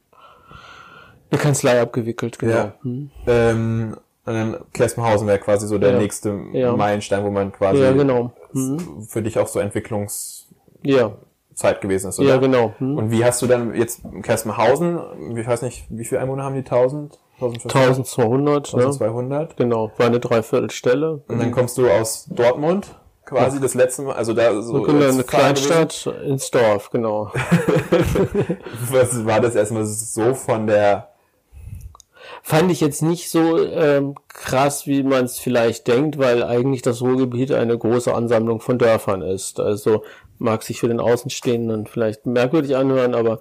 eine 1.31 1.41
Kanzlei 1.41 1.81
abgewickelt, 1.81 2.39
genau. 2.39 2.55
Ja. 2.55 2.73
Hm. 2.83 3.11
Ähm, 3.27 3.97
und 4.27 4.35
dann 4.35 4.57
Kerstenhausen 4.75 5.27
wäre 5.27 5.39
quasi 5.39 5.67
so 5.67 5.79
der 5.79 5.93
Ja. 5.93 5.99
nächste 5.99 6.39
Ja. 6.53 6.77
Meilenstein, 6.77 7.25
wo 7.25 7.31
man 7.31 7.51
quasi 7.53 7.81
Ja, 7.83 7.93
genau. 7.93 8.33
Hm. 8.53 9.03
für 9.09 9.23
dich 9.23 9.39
auch 9.39 9.47
so 9.49 9.59
Entwicklungszeit 9.59 10.47
Ja, 10.83 11.73
gewesen 11.81 12.09
ist, 12.11 12.19
oder? 12.21 12.29
ja, 12.29 12.37
genau. 12.37 12.75
Hm. 12.79 12.99
Und 12.99 13.11
wie 13.11 13.25
hast 13.25 13.41
du 13.41 13.47
dann 13.47 13.75
jetzt 13.75 14.03
Kerstenhausen, 14.23 14.99
ich 15.37 15.47
weiß 15.47 15.63
nicht, 15.63 15.87
wie 15.89 16.05
viele 16.05 16.21
Einwohner 16.21 16.45
haben 16.45 16.55
die? 16.55 16.65
1000? 16.65 17.19
1500? 17.41 18.67
1200, 18.67 18.75
ne? 18.75 18.81
1200? 18.83 19.57
Genau, 19.57 19.93
war 19.97 20.07
eine 20.07 20.21
Dreiviertelstelle. 20.21 21.23
Und 21.27 21.39
dann 21.39 21.53
kommst 21.53 21.79
du 21.79 21.89
aus 21.89 22.27
Dortmund, 22.31 22.95
quasi 23.29 23.61
das 23.61 23.75
letzte 23.75 24.03
Mal, 24.03 24.17
also 24.17 24.33
da 24.33 24.61
so 24.63 24.85
als 24.85 25.15
eine 25.15 25.25
Kleinstadt 25.25 26.07
ins 26.25 26.51
Dorf, 26.51 26.91
genau. 26.91 27.31
Was 28.91 29.27
war 29.27 29.41
das 29.41 29.55
erstmal 29.55 29.85
so 29.85 30.35
von 30.35 30.67
der, 30.67 31.09
Fand 32.43 32.71
ich 32.71 32.81
jetzt 32.81 33.03
nicht 33.03 33.31
so 33.31 33.59
ähm, 33.59 34.15
krass, 34.29 34.87
wie 34.87 35.03
man 35.03 35.25
es 35.25 35.39
vielleicht 35.39 35.87
denkt, 35.87 36.19
weil 36.19 36.43
eigentlich 36.43 36.83
das 36.83 37.03
Ruhrgebiet 37.03 37.53
eine 37.53 37.77
große 37.77 38.15
Ansammlung 38.15 38.61
von 38.61 38.79
Dörfern 38.79 39.23
ist. 39.23 39.61
Also 39.61 40.03
mag 40.39 40.63
sich 40.63 40.81
für 40.81 40.89
den 40.89 41.01
Außenstehenden 41.01 41.87
vielleicht 41.87 42.27
merkwürdig 42.27 42.77
anhören, 42.77 43.15
aber 43.15 43.41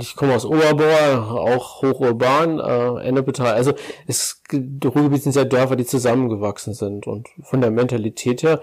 ich 0.00 0.16
komme 0.16 0.34
aus 0.34 0.44
Oberbauer, 0.44 1.30
auch 1.30 1.82
hochurban, 1.82 2.58
äh, 2.58 3.06
Ennepetal. 3.06 3.54
Also 3.54 3.74
es, 4.06 4.42
Ruhrgebiet 4.52 5.22
sind 5.22 5.36
ja 5.36 5.44
Dörfer, 5.44 5.76
die 5.76 5.84
zusammengewachsen 5.84 6.74
sind 6.74 7.06
und 7.06 7.28
von 7.42 7.60
der 7.60 7.70
Mentalität 7.70 8.42
her 8.42 8.60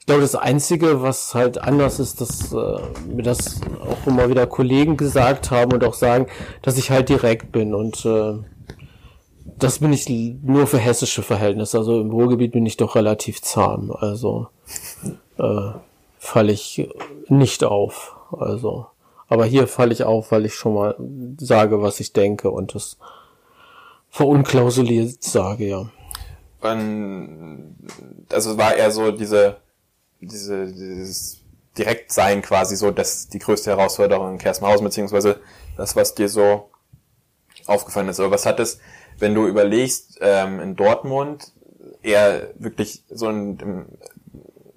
ich 0.00 0.06
glaube, 0.06 0.22
das 0.22 0.36
Einzige, 0.36 1.02
was 1.02 1.34
halt 1.34 1.58
anders 1.58 2.00
ist, 2.00 2.22
dass 2.22 2.52
äh, 2.52 2.78
mir 3.14 3.22
das 3.22 3.60
auch 3.82 4.06
immer 4.06 4.30
wieder 4.30 4.46
Kollegen 4.46 4.96
gesagt 4.96 5.50
haben 5.50 5.72
und 5.72 5.84
auch 5.84 5.92
sagen, 5.92 6.28
dass 6.62 6.78
ich 6.78 6.90
halt 6.90 7.10
direkt 7.10 7.52
bin 7.52 7.74
und 7.74 8.06
äh, 8.06 8.38
das 9.58 9.80
bin 9.80 9.92
ich 9.92 10.08
nur 10.08 10.66
für 10.66 10.78
hessische 10.78 11.22
Verhältnisse. 11.22 11.78
Also 11.78 12.00
im 12.00 12.10
Ruhrgebiet 12.10 12.52
bin 12.52 12.64
ich 12.64 12.76
doch 12.76 12.94
relativ 12.94 13.42
zahm. 13.42 13.90
Also 13.90 14.48
äh, 15.36 15.72
falle 16.18 16.52
ich 16.52 16.88
nicht 17.28 17.64
auf. 17.64 18.16
Also 18.30 18.86
Aber 19.28 19.44
hier 19.44 19.66
falle 19.66 19.92
ich 19.92 20.04
auf, 20.04 20.32
weil 20.32 20.46
ich 20.46 20.54
schon 20.54 20.74
mal 20.74 20.96
sage, 21.38 21.82
was 21.82 22.00
ich 22.00 22.12
denke 22.12 22.50
und 22.50 22.74
das 22.74 22.96
verunklausuliert 24.10 25.22
sage, 25.22 25.66
ja. 25.66 25.90
Und, 26.60 27.76
also 28.32 28.56
war 28.56 28.74
eher 28.74 28.90
so 28.90 29.12
diese, 29.12 29.58
diese, 30.20 30.66
dieses 30.66 31.42
Direktsein 31.76 32.42
quasi 32.42 32.74
so, 32.74 32.90
dass 32.90 33.28
die 33.28 33.38
größte 33.38 33.70
Herausforderung 33.70 34.32
in 34.32 34.38
Kersmenhausen, 34.38 34.84
beziehungsweise 34.84 35.40
das, 35.76 35.94
was 35.94 36.14
dir 36.14 36.28
so 36.28 36.70
aufgefallen 37.66 38.08
ist. 38.08 38.18
Aber 38.18 38.30
was 38.30 38.46
hat 38.46 38.58
es, 38.58 38.80
wenn 39.18 39.34
du 39.34 39.46
überlegst, 39.46 40.18
ähm, 40.20 40.58
in 40.60 40.74
Dortmund 40.74 41.52
eher 42.02 42.50
wirklich 42.56 43.04
so 43.08 43.28
in, 43.28 43.58
in, 43.58 43.86
in 44.17 44.17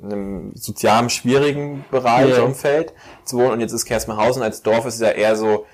einem 0.04 0.52
sozialen 0.56 1.10
schwierigen 1.10 1.86
Bereich, 1.92 2.30
Ja. 2.30 2.44
Umfeld 2.44 2.94
zu 3.24 3.38
wohnen 3.38 3.52
und 3.52 3.60
jetzt 3.62 3.74
ist 3.74 3.86
Kersmenhausen 3.86 4.42
als 4.42 4.62
Dorf 4.62 4.86
ist 4.86 5.02
ja 5.02 5.10
eher 5.10 5.36
so, 5.36 5.66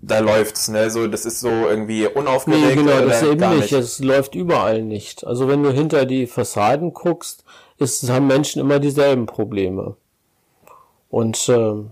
da 0.00 0.20
läuft's, 0.20 0.68
ne, 0.68 0.90
so, 0.90 1.06
das 1.06 1.24
ist 1.24 1.40
so 1.40 1.48
irgendwie 1.48 2.06
unaufgeregt. 2.06 2.66
Nee, 2.66 2.74
genau, 2.76 3.00
das 3.06 3.22
oder 3.22 3.32
eben 3.32 3.58
nicht. 3.58 3.72
Es 3.72 3.98
läuft 3.98 4.34
überall 4.34 4.82
nicht. 4.82 5.26
Also 5.26 5.48
wenn 5.48 5.62
du 5.62 5.70
hinter 5.70 6.06
die 6.06 6.26
Fassaden 6.26 6.92
guckst, 6.94 7.44
ist, 7.78 8.08
haben 8.08 8.26
Menschen 8.26 8.60
immer 8.60 8.78
dieselben 8.78 9.26
Probleme. 9.26 9.96
Und 11.10 11.48
ähm, 11.48 11.90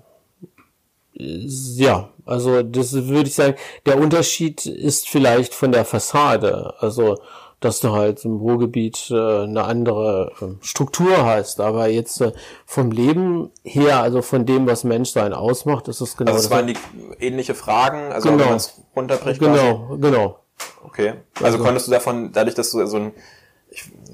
ja, 1.15 2.11
also 2.25 2.63
das 2.63 2.93
würde 2.93 3.29
ich 3.29 3.35
sagen, 3.35 3.57
der 3.87 3.99
Unterschied 3.99 4.67
ist 4.67 5.09
vielleicht 5.09 5.55
von 5.55 5.73
der 5.73 5.85
Fassade. 5.85 6.75
Also 6.79 7.19
dass 7.67 7.81
du 7.81 7.93
halt 7.93 8.25
im 8.25 8.37
Ruhrgebiet 8.37 9.11
äh, 9.11 9.43
eine 9.45 9.65
andere 9.65 10.33
äh, 10.41 10.45
Struktur 10.65 11.25
hast. 11.25 11.61
Aber 11.61 11.89
jetzt 11.89 12.21
äh, 12.21 12.33
vom 12.65 12.91
Leben 12.91 13.51
her, 13.65 14.01
also 14.01 14.23
von 14.23 14.47
dem, 14.47 14.67
was 14.67 14.85
Menschsein 14.85 15.33
ausmacht, 15.35 15.89
ist 15.89 16.01
es 16.01 16.17
genau 16.17 16.33
Also 16.33 16.49
das. 16.49 16.57
waren 16.57 16.67
die 16.69 16.77
ähnliche 17.19 17.55
Fragen, 17.55 18.13
also 18.13 18.29
Genau. 18.31 18.41
wenn 18.41 18.49
man 18.49 18.57
es 18.57 18.81
runterbricht. 18.95 19.41
quasi. 19.41 19.61
Genau, 19.61 19.97
genau. 19.99 20.39
Okay. 20.85 21.15
Also 21.43 21.59
konntest 21.59 21.87
du 21.89 21.91
davon, 21.93 22.31
dadurch, 22.33 22.55
dass 22.55 22.71
du 22.71 22.87
so 22.87 22.97
ein, 22.97 23.13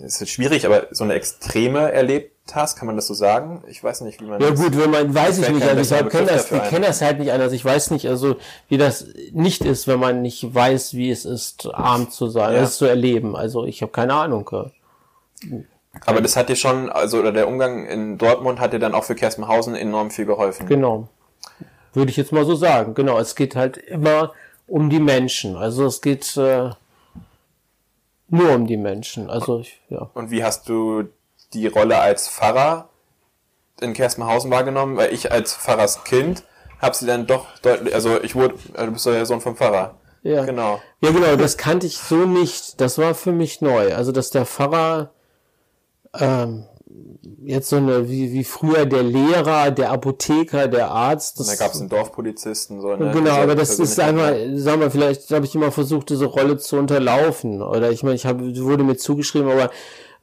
ich, 0.06 0.20
ist 0.20 0.28
schwierig, 0.30 0.66
aber 0.66 0.86
so 0.90 1.04
eine 1.04 1.14
Extreme 1.14 1.92
erlebt 1.92 2.30
hast, 2.52 2.76
kann 2.76 2.86
man 2.86 2.96
das 2.96 3.06
so 3.06 3.14
sagen? 3.14 3.62
Ich 3.68 3.82
weiß 3.82 4.00
nicht, 4.02 4.20
wie 4.20 4.24
man 4.26 4.40
Ja 4.40 4.50
gut, 4.50 4.76
wenn 4.76 4.90
man, 4.90 5.14
weiß 5.14 5.38
ich 5.38 5.48
nicht, 5.48 5.62
also 5.62 5.72
ich 5.72 5.76
besserer 5.78 5.98
hab, 6.00 6.10
kenn 6.10 6.20
Begriff 6.24 6.36
das, 6.36 6.42
dafür 6.48 6.56
ich 6.58 6.62
ein. 6.64 6.70
kenne 6.70 6.86
das 6.86 7.00
halt 7.02 7.18
nicht 7.20 7.32
anders. 7.32 7.52
Ich 7.52 7.64
weiß 7.64 7.90
nicht, 7.92 8.08
also 8.08 8.36
wie 8.68 8.78
das 8.78 9.06
nicht 9.32 9.62
ist, 9.64 9.86
wenn 9.86 10.00
man 10.00 10.22
nicht 10.22 10.54
weiß, 10.54 10.94
wie 10.94 11.10
es 11.10 11.24
ist, 11.24 11.68
arm 11.72 12.10
zu 12.10 12.28
sein, 12.28 12.54
Ja. 12.54 12.60
das 12.60 12.76
zu 12.78 12.84
erleben. 12.86 13.36
Also 13.36 13.64
ich 13.64 13.80
habe 13.82 13.92
keine 13.92 14.14
Ahnung. 14.14 14.50
Aber 16.06 16.20
das 16.20 16.36
hat 16.36 16.48
dir 16.48 16.56
schon, 16.56 16.90
also 16.90 17.18
oder 17.18 17.32
der 17.32 17.48
Umgang 17.48 17.86
in 17.86 18.18
Dortmund 18.18 18.60
hat 18.60 18.72
dir 18.72 18.78
dann 18.78 18.94
auch 18.94 19.04
für 19.04 19.14
Kersmenhausen 19.14 19.74
enorm 19.74 20.10
viel 20.10 20.26
geholfen. 20.26 20.66
Genau. 20.66 21.08
Würde 21.94 22.10
ich 22.10 22.16
jetzt 22.16 22.32
mal 22.32 22.44
so 22.44 22.54
sagen. 22.54 22.94
Genau, 22.94 23.18
es 23.18 23.34
geht 23.36 23.54
halt 23.54 23.76
immer 23.76 24.32
um 24.66 24.88
die 24.88 25.00
Menschen. 25.00 25.56
Also 25.56 25.84
es 25.86 26.00
geht 26.00 26.36
äh, 26.38 26.70
nur 28.32 28.52
um 28.54 28.66
die 28.66 28.76
Menschen. 28.76 29.30
Also 29.30 29.60
ich, 29.60 29.80
ja. 29.88 30.10
Und 30.14 30.30
wie 30.30 30.42
hast 30.42 30.68
du 30.68 31.04
die 31.52 31.66
Rolle 31.66 31.98
als 31.98 32.28
Pfarrer 32.28 32.88
in 33.80 33.92
Kersmenhausen 33.92 34.50
wahrgenommen? 34.50 34.96
Weil 34.96 35.12
ich 35.12 35.30
als 35.30 35.54
Pfarrerskind 35.54 36.42
habe 36.80 36.96
sie 36.96 37.06
dann 37.06 37.26
doch 37.26 37.46
deutlich, 37.60 37.94
also 37.94 38.20
ich 38.22 38.34
wurde, 38.34 38.54
also 38.74 38.86
du 38.86 38.92
bist 38.92 39.06
ja 39.06 39.12
der 39.12 39.26
Sohn 39.26 39.40
vom 39.40 39.56
Pfarrer. 39.56 39.94
Ja. 40.22 40.44
Genau. 40.44 40.80
Ja, 41.00 41.10
genau, 41.10 41.36
das 41.36 41.56
kannte 41.56 41.86
ich 41.86 41.98
so 41.98 42.26
nicht. 42.26 42.80
Das 42.80 42.96
war 42.96 43.14
für 43.14 43.32
mich 43.32 43.60
neu. 43.60 43.94
Also, 43.94 44.12
dass 44.12 44.30
der 44.30 44.46
Pfarrer 44.46 45.10
ähm, 46.18 46.64
jetzt 47.44 47.68
so 47.68 47.76
eine, 47.76 48.08
wie, 48.08 48.32
wie 48.32 48.44
früher 48.44 48.86
der 48.86 49.02
Lehrer, 49.02 49.70
der 49.70 49.90
Apotheker, 49.90 50.68
der 50.68 50.90
Arzt. 50.90 51.40
Das, 51.40 51.46
Da 51.48 51.56
gab 51.56 51.74
es 51.74 51.80
einen 51.80 51.88
Dorfpolizisten, 51.88 52.80
so, 52.80 52.96
ne? 52.96 53.10
Genau, 53.12 53.32
aber 53.32 53.54
das 53.54 53.70
ist 53.78 53.96
Persönlichkeit. 53.96 54.08
einmal, 54.08 54.58
sagen 54.58 54.80
wir, 54.80 54.90
vielleicht 54.90 55.30
habe 55.30 55.44
ich 55.44 55.54
immer 55.54 55.72
versucht, 55.72 56.10
diese 56.10 56.26
Rolle 56.26 56.58
zu 56.58 56.76
unterlaufen. 56.76 57.62
Oder 57.62 57.90
ich 57.90 58.02
meine, 58.02 58.16
ich 58.16 58.26
habe, 58.26 58.56
wurde 58.62 58.84
mir 58.84 58.96
zugeschrieben, 58.96 59.50
aber 59.50 59.70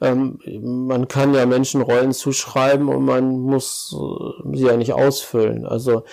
ähm, 0.02 0.40
man 0.88 1.08
kann 1.08 1.34
ja 1.34 1.46
Menschen 1.46 1.82
Rollen 1.82 2.14
zuschreiben 2.14 2.88
und 2.88 3.04
man 3.04 3.40
muss 3.40 3.96
äh, 3.98 4.58
sie 4.58 4.66
ja 4.66 4.78
nicht 4.78 4.94
ausfüllen. 4.94 5.66
Also, 5.66 6.04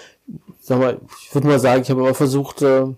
sag 0.60 0.78
mal, 0.80 1.00
ich 1.22 1.34
würde 1.34 1.46
mal 1.46 1.60
sagen, 1.60 1.82
ich 1.82 1.90
habe 1.90 2.00
immer 2.00 2.14
versucht, 2.14 2.62
äh, 2.62 2.82
äh, 2.82 2.94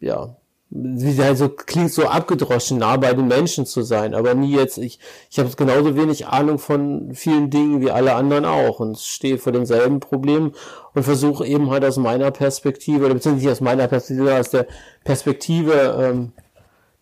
ja, 0.00 0.36
wie 0.70 1.20
halt 1.20 1.36
so 1.36 1.48
klingt 1.48 1.92
so 1.92 2.06
abgedroschen, 2.06 2.78
nah 2.78 2.96
bei 2.96 3.12
den 3.12 3.26
Menschen 3.26 3.66
zu 3.66 3.82
sein, 3.82 4.14
aber 4.14 4.34
nie 4.34 4.54
jetzt, 4.54 4.78
ich, 4.78 5.00
ich 5.28 5.40
habe 5.40 5.50
genauso 5.56 5.96
wenig 5.96 6.28
Ahnung 6.28 6.60
von 6.60 7.12
vielen 7.12 7.50
Dingen 7.50 7.80
wie 7.80 7.90
alle 7.90 8.14
anderen 8.14 8.44
auch 8.44 8.78
und 8.78 8.98
stehe 8.98 9.38
vor 9.38 9.52
denselben 9.52 9.98
Problemen 9.98 10.52
und 10.94 11.02
versuche 11.02 11.44
eben 11.44 11.70
halt 11.70 11.84
aus 11.84 11.96
meiner 11.96 12.30
Perspektive, 12.30 13.04
oder 13.04 13.14
beziehungsweise 13.14 13.46
nicht 13.46 13.52
aus 13.52 13.60
meiner 13.60 13.88
Perspektive, 13.88 14.38
aus 14.38 14.50
der 14.50 14.68
Perspektive 15.02 15.98
ähm, 16.00 16.32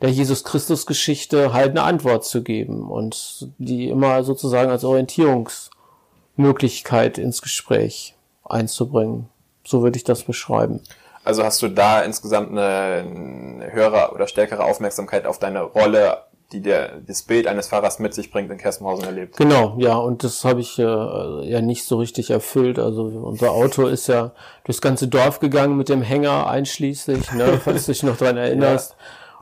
der 0.01 0.11
Jesus 0.11 0.45
Christus 0.45 0.87
Geschichte 0.87 1.53
halt 1.53 1.71
eine 1.71 1.83
Antwort 1.83 2.25
zu 2.25 2.43
geben 2.43 2.91
und 2.91 3.49
die 3.59 3.89
immer 3.89 4.25
sozusagen 4.25 4.71
als 4.71 4.85
Orientierungsmöglichkeit 4.85 7.19
ins 7.19 7.43
Gespräch 7.43 8.15
einzubringen. 8.45 9.29
So 9.65 9.83
würde 9.83 9.99
ich 9.99 10.05
das 10.05 10.23
beschreiben. 10.23 10.81
Also 11.29 11.45
hast 11.45 11.61
du 11.61 11.69
da 11.69 12.01
insgesamt 12.01 12.53
eine, 12.53 13.69
höhere 13.71 14.13
oder 14.15 14.27
stärkere 14.27 14.65
Aufmerksamkeit 14.65 15.27
auf 15.27 15.39
deine 15.39 15.61
Rolle, 15.61 16.23
die 16.53 16.63
der, 16.63 17.03
das 17.07 17.21
Bild 17.21 17.47
eines 17.47 17.69
Fahrers 17.69 17.99
mit 17.99 18.15
sich 18.15 18.31
bringt, 18.31 18.51
in 18.51 18.57
Kerstenhausen 18.57 19.05
erlebt? 19.05 19.37
Genau, 19.37 19.75
ja, 19.77 19.97
und 19.97 20.25
das 20.25 20.47
habe 20.47 20.61
ich 20.61 20.79
äh, 20.79 20.83
ja 20.83 21.61
nicht 21.61 21.85
so 21.85 21.99
richtig 21.99 22.31
erfüllt. 22.31 22.79
Also 22.79 23.03
unser 23.03 23.51
Auto 23.51 23.87
ist 23.89 24.07
ja 24.07 24.31
durchs 24.65 24.81
ganze 24.81 25.07
Dorf 25.07 25.39
gegangen 25.39 25.77
mit 25.77 25.91
dem 25.91 26.01
Hänger 26.01 26.47
einschließlich, 26.49 27.31
ne, 27.33 27.61
falls 27.63 27.85
du 27.85 27.93
dich 27.93 28.03
noch 28.05 28.17
dran 28.17 28.39
erinnerst. 28.39 28.97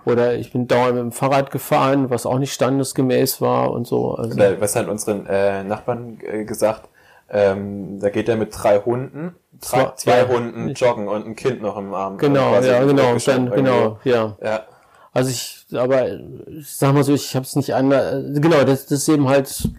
Oder 0.05 0.35
ich 0.35 0.51
bin 0.51 0.66
dauernd 0.66 0.96
mit 0.96 1.03
dem 1.05 1.12
Fahrrad 1.12 1.53
gefahren, 1.53 2.11
was 2.11 2.27
auch 2.27 2.40
nicht 2.40 2.53
standesgemäß 2.53 3.40
war 3.40 3.70
und 3.70 3.87
so. 3.87 4.16
Also, 4.16 4.35
Oder 4.35 4.61
was 4.61 4.75
hat 4.75 4.88
unseren 4.88 5.25
äh, 5.27 5.62
Nachbarn 5.62 6.18
äh, 6.20 6.44
gesagt? 6.44 6.88
Ähm, 7.29 7.99
da 8.01 8.11
geht 8.11 8.29
er 8.29 8.37
mit 8.37 8.51
drei 8.53 8.79
Hunden, 8.79 9.35
drei, 9.61 9.93
Zwei- 9.97 10.19
ja. 10.19 10.29
Hunden 10.29 10.69
joggen 10.75 11.09
und 11.09 11.27
ein 11.27 11.35
Kind 11.37 11.61
noch 11.61 11.77
im 11.77 11.93
Arm. 11.93 12.19
genau, 12.19 12.51
Quasi 12.51 12.69
ja, 12.69 12.85
genau, 12.85 13.17
dann, 13.17 13.51
genau, 13.51 13.99
ja. 14.05 14.37
Ja. 14.43 14.62
Also 15.12 15.31
ich, 15.31 15.67
aber 15.75 16.09
ich 16.47 16.77
sag 16.77 16.95
mal 16.95 17.03
so, 17.03 17.15
ich 17.15 17.35
habe 17.35 17.45
es 17.45 17.57
nicht 17.57 17.75
anders. 17.75 18.23
Genau, 18.35 18.62
das, 18.65 18.87
das 18.87 19.01
ist 19.01 19.09
eben 19.09 19.29
halt 19.29 19.71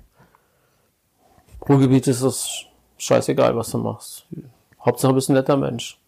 Ruhrgebiet 1.68 2.08
ist 2.08 2.22
es 2.22 2.66
scheißegal, 2.98 3.56
was 3.56 3.72
du 3.72 3.78
machst. 3.78 4.26
Hauptsache 4.84 5.12
du 5.12 5.16
bist 5.16 5.30
ein 5.30 5.34
netter 5.34 5.58
Mensch. 5.58 6.00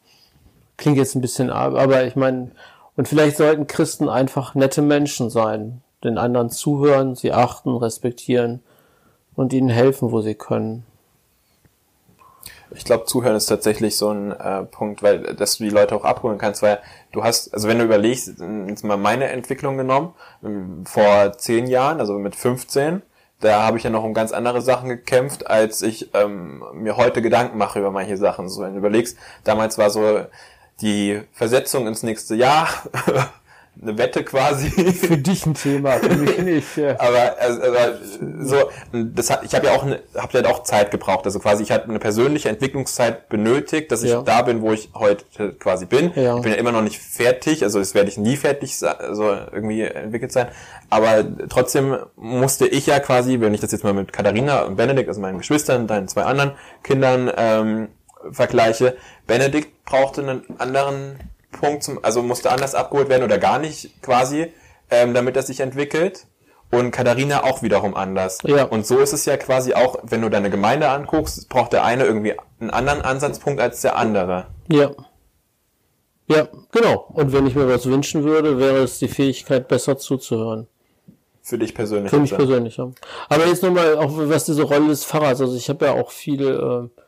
Klingt 0.78 0.98
jetzt 0.98 1.16
ein 1.16 1.22
bisschen, 1.22 1.50
ab, 1.50 1.74
aber 1.76 2.06
ich 2.06 2.16
meine, 2.16 2.52
und 2.96 3.08
vielleicht 3.08 3.38
sollten 3.38 3.68
Christen 3.68 4.08
einfach 4.10 4.56
nette 4.56 4.82
Menschen 4.82 5.30
sein, 5.30 5.82
den 6.04 6.18
anderen 6.18 6.50
zuhören, 6.50 7.16
sie 7.16 7.34
achten, 7.34 7.76
respektieren 7.76 8.62
und 9.36 9.52
ihnen 9.54 9.70
helfen, 9.70 10.12
wo 10.12 10.22
sie 10.22 10.36
können. 10.36 10.86
Ich 12.76 12.86
glaube, 12.86 13.06
Zuhören 13.06 13.36
ist 13.36 13.48
tatsächlich 13.48 13.98
so 13.98 14.10
ein 14.10 14.32
äh, 14.32 14.64
Punkt, 14.64 15.02
weil 15.02 15.36
dass 15.36 15.58
du 15.58 15.64
die 15.64 15.70
Leute 15.70 15.96
auch 15.96 16.04
abholen 16.04 16.38
kannst, 16.38 16.62
weil 16.62 16.80
du 17.12 17.24
hast, 17.24 17.54
also 17.54 17.68
wenn 17.68 17.80
du 17.80 17.86
überlegst, 17.86 18.40
jetzt 18.68 18.84
mal 18.84 18.98
meine 18.98 19.26
Entwicklung 19.30 19.78
genommen, 19.78 20.14
ähm, 20.44 20.86
vor 20.86 21.34
zehn 21.38 21.68
Jahren, 21.68 22.00
also 22.00 22.20
mit 22.20 22.36
15, 22.36 23.02
da 23.40 23.64
habe 23.64 23.78
ich 23.78 23.84
ja 23.84 23.90
noch 23.90 24.04
um 24.04 24.14
ganz 24.14 24.32
andere 24.32 24.62
Sachen 24.62 24.90
gekämpft, 24.90 25.48
als 25.48 25.82
ich 25.82 26.14
ähm, 26.14 26.64
mir 26.74 26.98
heute 26.98 27.22
Gedanken 27.22 27.58
mache 27.58 27.80
über 27.80 27.92
manche 27.92 28.18
Sachen. 28.18 28.50
So, 28.50 28.62
wenn 28.62 28.74
du 28.74 28.80
überlegst, 28.80 29.18
damals 29.44 29.78
war 29.78 29.90
so 29.90 30.26
die 30.82 31.22
Versetzung 31.32 31.88
ins 31.88 32.04
nächste 32.04 32.36
Jahr, 32.36 32.68
eine 33.82 33.98
Wette 33.98 34.24
quasi. 34.24 34.70
Für 34.94 35.18
dich 35.18 35.46
ein 35.46 35.54
Thema, 35.54 35.92
für 35.94 36.16
mich 36.16 36.38
nicht. 36.44 36.78
Ja. 36.78 37.00
Aber 37.00 37.36
also, 37.40 37.62
also, 37.62 37.98
so, 38.42 38.70
das 38.92 39.30
hat, 39.30 39.44
ich 39.44 39.56
habe 39.56 39.68
ja 39.68 39.74
auch 39.74 39.84
eine, 39.84 40.02
habe 40.18 40.38
ja 40.40 40.46
auch 40.50 40.64
Zeit 40.64 40.92
gebraucht. 40.92 41.26
Also 41.26 41.40
quasi, 41.40 41.64
ich 41.64 41.72
hatte 41.72 41.88
eine 41.90 42.00
persönliche 42.00 42.50
Entwicklungszeit 42.50 43.30
benötigt, 43.30 43.92
dass 43.92 44.04
ich 44.04 44.12
Ja. 44.12 44.22
da 44.22 44.42
bin, 44.42 44.62
wo 44.62 44.74
ich 44.74 44.90
heute 44.96 45.24
quasi 45.60 45.86
bin. 45.86 46.12
Ja. 46.16 46.36
Ich 46.38 46.42
bin 46.42 46.52
ja 46.52 46.58
immer 46.58 46.72
noch 46.72 46.82
nicht 46.82 47.00
fertig, 47.00 47.64
also 47.64 47.80
das 47.80 47.94
werde 47.96 48.10
ich 48.10 48.18
nie 48.18 48.36
fertig 48.36 48.78
se- 48.78 49.00
also 49.00 49.24
irgendwie 49.52 49.82
entwickelt 49.84 50.32
sein. 50.32 50.48
Aber 50.90 51.24
trotzdem 51.50 51.98
musste 52.16 52.68
ich 52.68 52.88
ja 52.88 53.00
quasi, 53.00 53.40
wenn 53.40 53.54
ich 53.54 53.62
das 53.62 53.72
jetzt 53.72 53.84
mal 53.84 53.94
mit 53.94 54.12
Katharina 54.12 54.64
und 54.64 54.76
Benedikt, 54.76 55.08
also 55.08 55.22
meinen 55.22 55.38
Geschwistern, 55.38 55.88
deinen 55.88 56.08
zwei 56.08 56.24
anderen 56.24 56.52
Kindern 56.84 57.32
ähm, 57.38 57.88
vergleiche, 58.32 58.98
Benedikt 59.28 59.86
brauchte 59.86 60.22
einen 60.22 60.42
anderen 60.58 61.16
Punkt, 61.60 61.84
zum, 61.84 62.04
also 62.04 62.24
musste 62.24 62.52
anders 62.52 62.76
abgeholt 62.76 63.10
werden 63.10 63.24
oder 63.24 63.38
gar 63.38 63.60
nicht 63.60 64.02
quasi, 64.02 64.52
ähm, 64.90 65.14
damit 65.14 65.36
er 65.36 65.44
sich 65.44 65.60
entwickelt. 65.60 66.26
Und 66.72 66.92
Katharina 66.92 67.44
auch 67.44 67.64
wiederum 67.64 67.96
anders. 67.96 68.38
Ja. 68.44 68.64
Und 68.64 68.86
so 68.86 69.00
ist 69.00 69.12
es 69.12 69.26
ja 69.26 69.38
quasi 69.38 69.74
auch, 69.74 69.98
wenn 70.04 70.22
du 70.22 70.30
deine 70.30 70.52
Gemeinde 70.52 70.90
anguckst, 70.90 71.50
braucht 71.50 71.74
der 71.74 71.84
eine 71.84 72.06
irgendwie 72.06 72.36
einen 72.60 72.70
anderen 72.70 73.02
Ansatzpunkt 73.02 73.60
als 73.60 73.82
der 73.82 73.96
andere. 73.96 74.48
Ja. 74.68 74.92
Ja, 76.28 76.48
genau. 76.72 77.08
Und 77.12 77.34
wenn 77.34 77.48
ich 77.48 77.56
mir 77.56 77.68
was 77.68 77.88
wünschen 77.88 78.24
würde, 78.24 78.60
wäre 78.60 78.84
es 78.84 79.00
die 79.00 79.08
Fähigkeit, 79.08 79.68
besser 79.68 79.98
zuzuhören. 79.98 80.68
Für 81.42 81.58
dich 81.58 81.74
persönlich. 81.74 82.12
Für 82.12 82.20
mich 82.20 82.36
persönlich, 82.36 82.78
ja. 82.78 82.92
Aber 83.30 83.48
jetzt 83.48 83.64
nochmal, 83.64 83.98
auch 83.98 84.12
was 84.14 84.46
diese 84.46 84.62
Rolle 84.62 84.90
des 84.90 85.04
Pfarrers, 85.04 85.42
also 85.42 85.58
ich 85.58 85.70
habe 85.70 85.88
ja 85.88 85.94
auch 85.94 86.12
viele, 86.12 86.90
äh, 86.94 87.02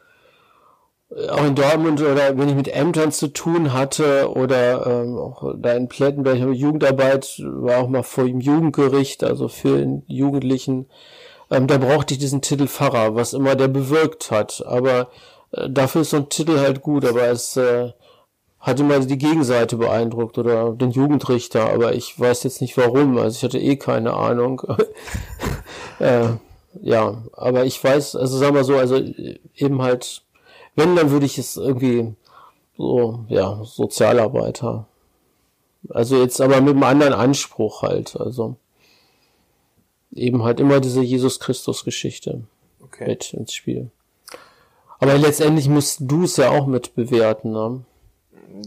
auch 1.29 1.45
in 1.45 1.55
Dortmund 1.55 2.01
oder 2.01 2.37
wenn 2.37 2.49
ich 2.49 2.55
mit 2.55 2.73
Ämtern 2.73 3.11
zu 3.11 3.27
tun 3.27 3.73
hatte 3.73 4.31
oder 4.31 4.85
ähm, 4.87 5.17
auch 5.17 5.53
da 5.57 5.73
in 5.73 5.89
Plettenberg, 5.89 6.37
Jugendarbeit, 6.37 7.41
war 7.43 7.79
auch 7.79 7.89
mal 7.89 8.03
vor 8.03 8.25
dem 8.25 8.39
Jugendgericht, 8.39 9.23
also 9.23 9.49
für 9.49 9.77
den 9.77 10.03
Jugendlichen, 10.07 10.87
ähm, 11.49 11.67
da 11.67 11.77
brauchte 11.77 12.13
ich 12.13 12.19
diesen 12.19 12.41
Titel 12.41 12.67
Pfarrer, 12.67 13.13
was 13.15 13.33
immer 13.33 13.55
der 13.55 13.67
bewirkt 13.67 14.31
hat. 14.31 14.63
Aber 14.65 15.09
äh, 15.51 15.69
dafür 15.69 16.01
ist 16.01 16.11
so 16.11 16.17
ein 16.17 16.29
Titel 16.29 16.59
halt 16.59 16.81
gut, 16.81 17.03
aber 17.05 17.27
es 17.27 17.57
äh, 17.57 17.91
hat 18.61 18.79
immer 18.79 18.99
die 18.99 19.17
Gegenseite 19.17 19.75
beeindruckt 19.75 20.37
oder 20.37 20.71
den 20.71 20.91
Jugendrichter, 20.91 21.73
aber 21.73 21.93
ich 21.93 22.17
weiß 22.17 22.43
jetzt 22.43 22.61
nicht 22.61 22.77
warum. 22.77 23.17
Also 23.17 23.35
ich 23.35 23.43
hatte 23.43 23.59
eh 23.59 23.75
keine 23.75 24.13
Ahnung. 24.13 24.61
äh, 25.99 26.27
ja, 26.81 27.23
aber 27.33 27.65
ich 27.65 27.83
weiß, 27.83 28.15
also 28.15 28.37
sagen 28.37 28.55
wir 28.55 28.63
so, 28.63 28.77
also 28.77 29.01
eben 29.55 29.81
halt, 29.81 30.23
wenn, 30.75 30.95
dann 30.95 31.11
würde 31.11 31.25
ich 31.25 31.37
es 31.37 31.57
irgendwie 31.57 32.13
so, 32.77 33.25
ja, 33.27 33.61
Sozialarbeiter. 33.63 34.87
Also 35.89 36.21
jetzt 36.21 36.41
aber 36.41 36.61
mit 36.61 36.75
einem 36.75 36.83
anderen 36.83 37.13
Anspruch 37.13 37.81
halt, 37.81 38.15
also 38.15 38.55
eben 40.11 40.43
halt 40.43 40.59
immer 40.59 40.79
diese 40.79 41.01
Jesus 41.01 41.39
Christus 41.39 41.83
Geschichte 41.83 42.43
Okay. 42.83 43.07
mit 43.07 43.33
ins 43.33 43.53
Spiel. 43.53 43.89
Aber 44.99 45.17
letztendlich 45.17 45.67
musst 45.67 45.99
du 46.01 46.25
es 46.25 46.37
ja 46.37 46.51
auch 46.51 46.67
mit 46.67 46.93
bewerten, 46.95 47.51
ne? 47.51 47.83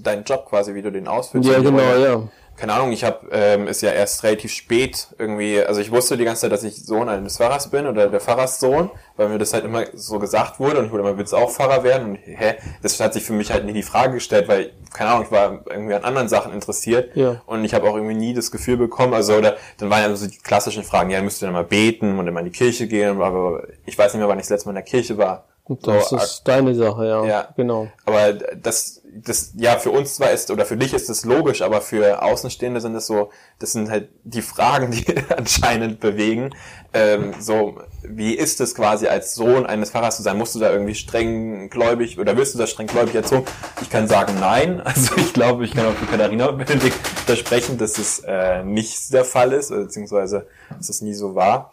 Dein 0.01 0.25
Job 0.25 0.47
quasi, 0.47 0.75
wie 0.75 0.83
du 0.83 0.91
den 0.91 1.07
ausführst. 1.07 1.49
Ja, 1.49 1.61
genau, 1.61 1.79
ja. 1.79 2.29
Keine 2.57 2.73
Ahnung, 2.73 2.93
ich 2.93 3.03
habe 3.03 3.27
ähm, 3.33 3.67
ist 3.67 3.83
ja 3.83 3.91
erst 3.91 4.23
relativ 4.23 4.53
spät 4.53 5.09
irgendwie, 5.19 5.61
also 5.61 5.81
ich 5.81 5.91
wusste 5.91 6.17
die 6.17 6.25
ganze 6.25 6.43
Zeit, 6.43 6.53
dass 6.53 6.63
ich 6.63 6.85
Sohn 6.85 7.09
eines 7.09 7.37
Pfarrers 7.39 7.69
bin 7.71 7.87
oder 7.87 8.09
der 8.09 8.21
Pfarrerssohn, 8.21 8.91
weil 9.17 9.29
mir 9.29 9.39
das 9.39 9.53
halt 9.53 9.65
immer 9.65 9.85
so 9.95 10.19
gesagt 10.21 10.61
wurde 10.61 10.79
und 10.79 10.87
ich 10.87 10.93
wurde 10.93 11.03
immer, 11.03 11.19
willst 11.19 11.33
du 11.33 11.37
auch 11.37 11.51
Pfarrer 11.51 11.83
werden? 11.83 12.11
Und 12.11 12.17
hä, 12.25 12.55
das 12.83 12.99
hat 13.01 13.13
sich 13.13 13.25
für 13.25 13.33
mich 13.33 13.51
halt 13.51 13.65
nie 13.65 13.73
die 13.73 13.83
Frage 13.83 14.15
gestellt, 14.15 14.47
weil, 14.47 14.71
keine 14.93 15.11
Ahnung, 15.11 15.25
ich 15.25 15.33
war 15.33 15.63
irgendwie 15.69 15.95
an 15.95 16.05
anderen 16.05 16.29
Sachen 16.29 16.53
interessiert 16.53 17.17
Ja. 17.17 17.43
und 17.47 17.65
ich 17.65 17.75
habe 17.75 17.89
auch 17.89 17.97
irgendwie 17.97 18.15
nie 18.15 18.35
das 18.35 18.51
Gefühl 18.53 18.77
bekommen, 18.77 19.15
also 19.15 19.35
oder 19.35 19.57
dann 19.79 19.91
waren 19.91 20.03
ja 20.03 20.15
so 20.15 20.27
die 20.29 20.39
klassischen 20.39 20.85
Fragen, 20.85 21.11
ja, 21.11 21.21
müsst 21.23 21.43
ihr 21.43 21.47
dann 21.47 21.55
mal 21.55 21.65
beten 21.65 22.19
und 22.19 22.29
immer 22.29 22.39
in 22.41 22.47
die 22.47 22.53
Kirche 22.53 22.87
gehen, 22.87 23.21
aber 23.21 23.65
ich 23.85 23.99
weiß 23.99 24.15
nicht 24.15 24.21
mehr, 24.21 24.29
wann 24.29 24.39
ich 24.39 24.45
das 24.45 24.51
letzte 24.51 24.69
Mal 24.69 24.73
in 24.73 24.77
der 24.77 24.85
Kirche 24.85 25.19
war. 25.19 25.45
Das 25.67 26.11
So, 26.11 26.17
ist 26.17 26.43
deine 26.45 26.75
Sache, 26.75 27.07
ja. 27.07 27.25
Ja. 27.25 27.49
Genau. 27.57 27.89
aber 28.05 28.35
das, 28.35 29.01
das, 29.15 29.53
ja, 29.57 29.79
für 29.79 29.91
uns 29.93 30.17
zwar 30.17 30.31
ist, 30.31 30.51
oder 30.51 30.67
für 30.67 30.77
dich 30.77 30.93
ist 30.93 31.09
das 31.09 31.25
logisch, 31.25 31.63
aber 31.63 31.81
für 31.81 32.23
Außenstehende 32.23 32.83
sind 32.83 32.93
das 32.93 33.07
so, 33.07 33.31
das 33.61 33.73
sind 33.73 33.89
halt 33.89 34.11
die 34.25 34.43
Fragen, 34.43 34.91
die 34.91 35.07
anscheinend 35.35 36.01
bewegen. 36.01 36.51
Ähm, 36.93 37.33
so, 37.41 37.79
wie 38.03 38.35
ist 38.35 38.61
es 38.61 38.75
quasi 38.75 39.07
als 39.07 39.35
Sohn 39.35 39.65
eines 39.65 39.91
Pfarrers 39.91 40.17
zu 40.17 40.23
sein? 40.23 40.37
Musst 40.37 40.55
du 40.55 40.59
da 40.59 40.71
irgendwie 40.71 40.95
streng 40.95 41.71
gläubig, 41.71 42.19
oder 42.19 42.37
wirst 42.37 42.55
du 42.55 42.59
da 42.59 42.67
streng 42.67 42.87
gläubig 42.87 43.15
erzogen? 43.15 43.47
Ich 43.81 43.89
kann 43.89 44.07
sagen, 44.07 44.35
nein. 44.39 44.83
Also 44.95 45.17
ich 45.17 45.33
glaube, 45.33 45.65
ich 45.65 45.73
kann 45.75 45.87
auch 45.87 45.95
für 45.95 46.07
Katharina 46.07 46.51
Benedikt 46.51 47.07
versprechen, 47.25 47.79
dass 47.79 47.97
es 47.97 48.19
äh, 48.27 48.63
nicht 48.65 49.13
der 49.15 49.25
Fall 49.25 49.53
ist, 49.53 49.71
beziehungsweise 49.71 50.47
dass 50.77 50.91
es 50.91 51.01
nie 51.01 51.15
so 51.15 51.35
war. 51.35 51.73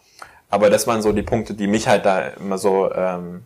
Aber 0.49 0.69
das 0.69 0.87
waren 0.87 1.01
so 1.01 1.11
die 1.11 1.23
Punkte, 1.23 1.53
die 1.55 1.67
mich 1.67 1.87
halt 1.89 2.05
da 2.05 2.19
immer 2.29 2.57
so, 2.57 2.89
ähm, 2.93 3.43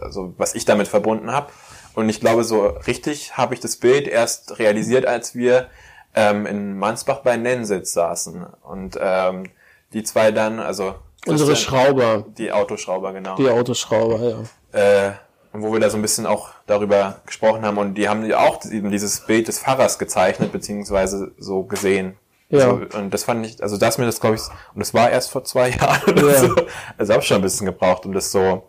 also 0.00 0.34
was 0.36 0.54
ich 0.54 0.64
damit 0.64 0.88
verbunden 0.88 1.32
habe. 1.32 1.52
Und 1.94 2.08
ich 2.08 2.20
glaube, 2.20 2.44
so 2.44 2.66
richtig 2.86 3.36
habe 3.36 3.54
ich 3.54 3.60
das 3.60 3.76
Bild 3.76 4.06
erst 4.06 4.58
realisiert, 4.58 5.06
als 5.06 5.34
wir 5.34 5.68
ähm, 6.14 6.46
in 6.46 6.78
Mansbach 6.78 7.20
bei 7.20 7.36
Nensitz 7.36 7.92
saßen. 7.92 8.46
Und 8.62 8.98
ähm, 9.00 9.44
die 9.92 10.02
zwei 10.02 10.30
dann, 10.30 10.60
also 10.60 10.94
Unsere 11.26 11.56
Schrauber, 11.56 12.24
die 12.38 12.52
Autoschrauber, 12.52 13.12
genau. 13.12 13.34
die 13.36 13.48
Autoschrauber, 13.48 14.46
ja. 14.72 15.08
Äh, 15.08 15.12
und 15.52 15.62
wo 15.62 15.72
wir 15.72 15.80
da 15.80 15.90
so 15.90 15.96
ein 15.96 16.02
bisschen 16.02 16.26
auch 16.26 16.50
darüber 16.66 17.20
gesprochen 17.26 17.64
haben. 17.64 17.78
Und 17.78 17.94
die 17.94 18.08
haben 18.08 18.24
ja 18.26 18.40
auch 18.40 18.64
eben 18.66 18.90
dieses 18.90 19.20
Bild 19.26 19.48
des 19.48 19.58
Pfarrers 19.58 19.98
gezeichnet, 19.98 20.52
beziehungsweise 20.52 21.32
so 21.38 21.64
gesehen. 21.64 22.16
Ja. 22.50 22.60
So, 22.60 22.98
und 22.98 23.12
das 23.12 23.24
fand 23.24 23.44
ich, 23.44 23.60
also 23.62 23.76
das 23.76 23.98
mir 23.98 24.06
das, 24.06 24.20
glaube 24.20 24.36
ich, 24.36 24.42
und 24.74 24.78
das 24.78 24.94
war 24.94 25.10
erst 25.10 25.30
vor 25.30 25.42
zwei 25.44 25.70
Jahren 25.80 26.12
oder 26.12 26.32
Ja. 26.32 26.38
so. 26.38 26.54
Also 26.96 27.12
habe 27.14 27.22
schon 27.22 27.36
ein 27.38 27.42
bisschen 27.42 27.66
gebraucht, 27.66 28.06
um 28.06 28.12
das 28.12 28.30
so 28.30 28.62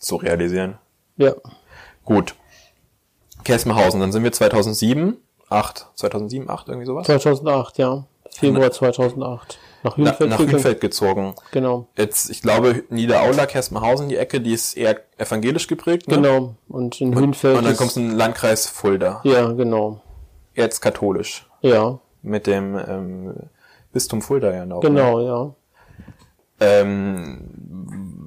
zu 0.00 0.16
realisieren. 0.16 0.78
Ja. 1.16 1.34
Gut. 2.04 2.34
Kersmerhausen, 3.44 4.00
dann 4.00 4.10
sind 4.10 4.24
wir 4.24 4.32
2007, 4.32 5.16
8, 5.48 5.86
2007, 5.94 6.50
8, 6.50 6.68
irgendwie 6.68 6.86
sowas? 6.86 7.06
2008, 7.06 7.78
ja. 7.78 8.04
Februar 8.32 8.70
2008. 8.70 9.58
Nach 9.82 9.96
Na, 9.96 10.10
Hünfeld. 10.10 10.30
nach 10.30 10.38
gegangen. 10.38 10.56
Hünfeld 10.56 10.80
gezogen. 10.80 11.34
Genau. 11.52 11.86
Jetzt, 11.96 12.28
ich 12.30 12.42
glaube, 12.42 12.84
Niederaula, 12.90 13.46
Kersmerhausen, 13.46 14.08
die 14.08 14.16
Ecke, 14.16 14.40
die 14.40 14.52
ist 14.52 14.76
eher 14.76 15.00
evangelisch 15.16 15.66
geprägt. 15.68 16.08
Ne? 16.08 16.16
Genau. 16.16 16.54
Und 16.68 17.00
in 17.00 17.14
Hünfeld. 17.16 17.56
Und 17.56 17.64
dann 17.64 17.76
kommst 17.76 17.96
du 17.96 18.00
in 18.00 18.08
den 18.10 18.16
Landkreis 18.16 18.66
Fulda. 18.66 19.20
Ja, 19.24 19.52
genau. 19.52 20.00
Jetzt 20.54 20.80
katholisch. 20.80 21.46
Ja, 21.62 21.98
Mit 22.22 22.46
dem 22.46 22.76
ähm, 22.76 23.34
Bistum 23.92 24.20
Fulda 24.22 24.52
ja 24.52 24.66
noch. 24.66 24.82
Ne? 24.82 24.88
genau, 24.88 25.20
ja. 25.20 25.54
Ähm, 26.60 28.19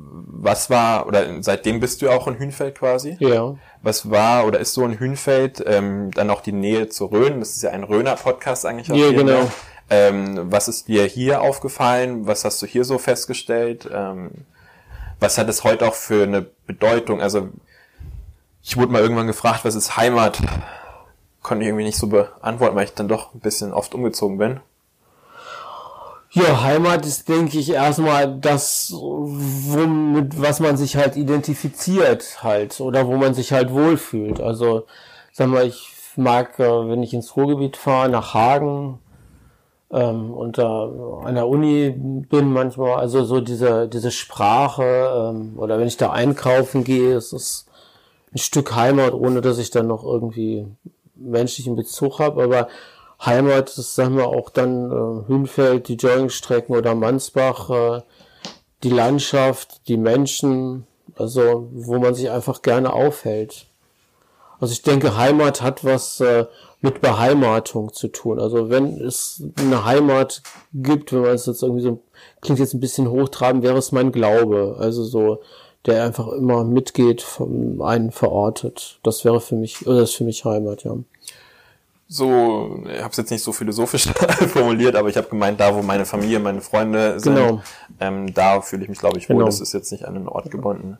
was 0.44 0.70
war, 0.70 1.08
oder 1.08 1.41
seitdem 1.41 1.80
bist 1.80 2.02
du 2.02 2.10
auch 2.10 2.28
in 2.28 2.38
Hünfeld 2.38 2.78
quasi? 2.78 3.16
Ja. 3.20 3.56
Was 3.82 4.10
war 4.10 4.46
oder 4.46 4.60
ist 4.60 4.74
so 4.74 4.86
in 4.86 5.00
Hünfeld 5.00 5.64
ähm, 5.66 6.12
dann 6.12 6.30
auch 6.30 6.41
die 6.41 6.52
Nähe 6.52 6.89
zu 6.89 7.06
Rhön? 7.06 7.39
Das 7.39 7.56
ist 7.56 7.64
ja 7.64 7.72
ein 7.72 7.84
Rhöner-Podcast 7.84 8.66
eigentlich. 8.66 8.88
Ja, 8.88 8.96
hier, 8.96 9.14
genau. 9.14 9.44
ne? 9.44 9.52
Ähm, 9.89 10.52
was 10.52 10.68
ist 10.68 10.88
dir 10.88 11.06
hier 11.06 11.41
aufgefallen? 11.41 12.28
Was 12.28 12.46
hast 12.46 12.62
du 12.62 12.66
hier 12.66 12.84
so 12.84 12.98
festgestellt? 12.98 13.89
Ähm, 13.91 14.32
was 15.20 15.38
hat 15.38 15.50
es 15.50 15.64
heute 15.64 15.88
auch 15.88 15.94
für 15.94 16.24
eine 16.24 16.46
Bedeutung? 16.68 17.22
Also 17.22 17.50
ich 18.62 18.78
wurde 18.78 18.91
mal 18.91 19.02
irgendwann 19.02 19.28
gefragt, 19.28 19.66
was 19.66 19.76
ist 19.76 19.98
Heimat? 19.98 20.41
Konnte 21.41 21.64
ich 21.64 21.70
irgendwie 21.70 21.86
nicht 21.86 21.98
so 21.98 22.08
beantworten, 22.08 22.76
weil 22.76 22.86
ich 22.86 22.94
dann 22.94 23.08
doch 23.08 23.34
ein 23.34 23.39
bisschen 23.39 23.74
oft 23.74 23.94
umgezogen 23.94 24.38
bin. 24.38 24.60
Ja, 26.36 26.63
Heimat 26.63 27.05
ist, 27.05 27.29
denke 27.29 27.59
ich, 27.59 27.69
erstmal 27.69 28.39
das, 28.39 28.91
womit, 28.91 30.41
was 30.41 30.59
man 30.59 30.77
sich 30.77 30.95
halt 30.95 31.15
identifiziert 31.15 32.41
halt 32.41 32.81
oder 32.81 33.05
wo 33.05 33.17
man 33.17 33.36
sich 33.36 33.53
halt 33.53 33.71
wohlfühlt. 33.71 34.41
Also, 34.41 34.88
sag 35.31 35.49
mal, 35.49 35.67
ich 35.67 35.93
mag, 36.15 36.59
äh, 36.59 36.89
wenn 36.89 37.03
ich 37.03 37.13
ins 37.13 37.36
Ruhrgebiet 37.38 37.77
fahre, 37.77 38.09
nach 38.09 38.34
Hagen 38.34 38.97
ähm, 39.91 40.34
und 40.34 40.57
da 40.57 40.89
an 41.23 41.36
der 41.36 41.47
Uni 41.47 41.91
bin 41.91 42.51
manchmal, 42.51 42.95
also 42.95 43.23
so 43.25 43.39
diese, 43.39 43.88
diese 43.88 44.09
Sprache 44.09 45.31
ähm, 45.36 45.53
oder 45.57 45.77
wenn 45.77 45.88
ich 45.88 45.97
da 45.97 46.11
einkaufen 46.11 46.84
gehe, 46.84 47.15
es 47.15 47.31
ist 47.31 47.67
ein 48.34 48.39
Stück 48.39 48.75
Heimat, 48.75 49.13
ohne 49.13 49.41
dass 49.41 49.59
ich 49.59 49.69
dann 49.69 49.86
noch 49.86 50.03
irgendwie 50.03 50.65
menschlichen 51.15 51.75
Bezug 51.75 52.17
habe, 52.17 52.43
aber 52.43 52.69
Heimat, 53.26 53.78
das 53.78 53.95
sagen 53.95 54.17
wir 54.17 54.28
auch 54.28 54.49
dann 54.49 54.91
äh, 54.91 55.28
Hünfeld, 55.28 55.88
die 55.88 55.95
Joggingstrecken 55.95 56.76
oder 56.76 56.95
Mansbach, 56.95 57.69
äh, 57.69 58.01
die 58.84 58.89
Landschaft, 58.89 59.88
die 59.88 59.97
Menschen, 59.97 60.86
also 61.15 61.69
wo 61.71 61.99
man 61.99 62.15
sich 62.15 62.30
einfach 62.30 62.61
gerne 62.61 62.91
aufhält. 62.91 63.67
Also 64.59 64.74
ich 64.74 64.82
denke, 64.82 65.17
Heimat 65.17 65.61
hat 65.61 65.84
was 65.84 66.19
äh, 66.19 66.45
mit 66.82 67.01
Beheimatung 67.01 67.93
zu 67.93 68.09
tun. 68.09 68.39
Also 68.39 68.69
wenn 68.69 68.99
es 68.99 69.43
eine 69.57 69.86
Heimat 69.86 70.43
gibt, 70.74 71.13
wenn 71.13 71.21
man 71.21 71.32
es 71.32 71.45
jetzt 71.45 71.63
irgendwie 71.63 71.82
so, 71.82 71.99
klingt 72.41 72.59
jetzt 72.59 72.74
ein 72.74 72.82
bisschen 72.82 73.09
hochtrabend, 73.09 73.63
wäre 73.63 73.78
es 73.78 73.93
mein 73.93 74.11
Glaube. 74.11 74.76
Also 74.80 75.03
so, 75.03 75.41
der 75.86 76.03
einfach 76.03 76.28
immer 76.30 76.63
mitgeht, 76.65 77.26
einen 77.39 78.11
verortet. 78.11 78.99
Das 79.03 79.24
wäre 79.24 79.39
für 79.39 79.55
mich, 79.55 79.88
oder 79.88 80.01
das 80.01 80.11
ist 80.11 80.15
für 80.17 80.24
mich 80.26 80.45
Heimat, 80.45 80.84
ja. 80.84 80.97
So, 82.14 82.84
ich 82.86 82.99
habe 82.99 83.09
es 83.09 83.18
jetzt 83.18 83.32
nicht 83.32 83.43
so 83.43 83.51
philosophisch 83.51 84.07
formuliert, 84.53 84.95
aber 84.95 85.09
ich 85.09 85.18
habe 85.18 85.28
gemeint, 85.30 85.59
da 85.59 85.74
wo 85.76 85.82
meine 85.82 86.05
Familie, 86.05 86.39
meine 86.39 86.61
Freunde 86.61 87.20
sind, 87.20 87.36
Genau. 87.36 87.61
ähm, 87.99 88.34
da 88.34 88.61
fühle 88.61 88.84
ich 88.84 88.89
mich, 88.89 88.99
glaube 88.99 89.18
ich, 89.18 89.30
wohl. 89.30 89.38
Genau. 89.38 89.45
Das 89.47 89.59
ist 89.59 89.74
jetzt 89.74 89.91
nicht 89.91 90.05
an 90.05 90.16
einen 90.16 90.28
Ort 90.28 90.51
gebunden. 90.51 90.97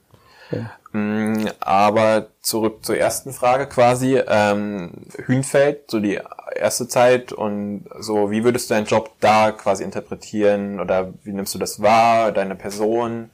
Mm, 0.92 1.48
Aber 1.60 2.28
zurück 2.42 2.86
zur 2.86 2.98
ersten 2.98 3.34
Frage 3.34 3.66
quasi. 3.68 4.20
Ähm, 4.28 4.92
Hünfeld, 5.26 5.90
so 5.90 6.00
die 6.00 6.20
erste 6.56 6.88
Zeit 6.88 7.32
und 7.34 7.86
so, 8.00 8.30
wie 8.30 8.44
würdest 8.44 8.70
du 8.70 8.76
deinen 8.76 8.86
Job 8.86 9.12
da 9.20 9.52
quasi 9.52 9.84
interpretieren 9.84 10.80
oder 10.80 11.14
wie 11.24 11.32
nimmst 11.32 11.56
du 11.56 11.60
das 11.60 11.82
wahr, 11.82 12.32
deine 12.32 12.56
Person? 12.56 13.30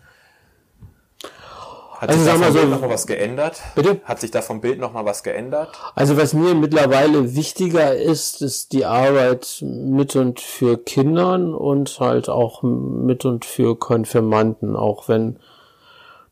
Hat 2.00 2.10
Also 2.10 2.22
sich 2.24 2.32
da 2.32 2.38
sag 2.38 2.40
mal 2.42 2.52
so- 2.54 2.60
Bild 2.60 2.72
noch 2.72 2.82
mal 2.82 2.90
was 2.90 3.08
geändert? 3.08 3.62
Bitte? 3.76 4.00
Hat 4.06 4.20
sich 4.22 4.32
da 4.32 4.42
vom 4.42 4.62
Bild 4.62 4.80
noch 4.80 4.94
mal 4.94 5.04
was 5.04 5.22
geändert? 5.22 5.70
Also 5.96 6.16
was 6.16 6.34
mir 6.34 6.56
mittlerweile 6.56 7.36
wichtiger 7.36 7.94
ist, 7.94 8.42
ist 8.42 8.72
die 8.72 8.86
Arbeit 8.86 9.58
mit 9.62 10.16
und 10.16 10.40
für 10.40 10.78
Kindern 10.78 11.54
und 11.54 12.00
halt 12.00 12.30
auch 12.30 12.64
mit 12.64 13.26
und 13.26 13.44
für 13.44 13.78
Konfirmanden, 13.78 14.78
auch 14.78 15.10
wenn 15.10 15.40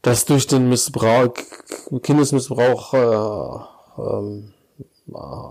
das 0.04 0.24
durch 0.24 0.48
den 0.48 0.70
Missbrauch, 0.70 1.34
Kindesmissbrauch 2.02 2.94
äh, 2.94 4.02
ähm, 4.02 4.54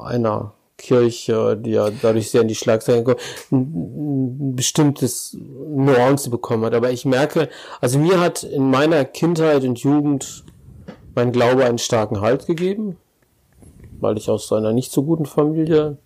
einer 0.05 0.53
Kirche, 0.87 1.57
die 1.57 1.73
ja 1.73 1.91
dadurch 1.91 2.31
sehr 2.31 2.43
in 2.43 2.49
die 2.49 2.55
Schlagzeilen 2.55 3.03
kommt, 3.03 3.19
ein, 3.51 4.53
ein 4.53 4.57
bestimmtes 4.57 5.37
Nuance 5.37 6.31
bekommen 6.31 6.65
hat. 6.65 6.75
Aber 6.75 6.93
ich 6.93 7.05
merke, 7.05 7.49
also 7.81 7.99
mir 7.99 8.21
hat 8.21 8.45
in 8.45 8.71
meiner 8.71 9.05
Kindheit 9.05 9.65
und 9.65 9.81
Jugend 9.81 10.45
mein 11.17 11.33
Glaube 11.33 11.65
einen 11.65 11.79
starken 11.79 12.21
Halt 12.21 12.47
gegeben, 12.47 12.97
weil 14.01 14.17
ich 14.17 14.31
aus 14.31 14.53
einer 14.53 14.73
nicht 14.73 14.93
so 14.93 15.03
guten 15.03 15.27
Familie 15.27 15.99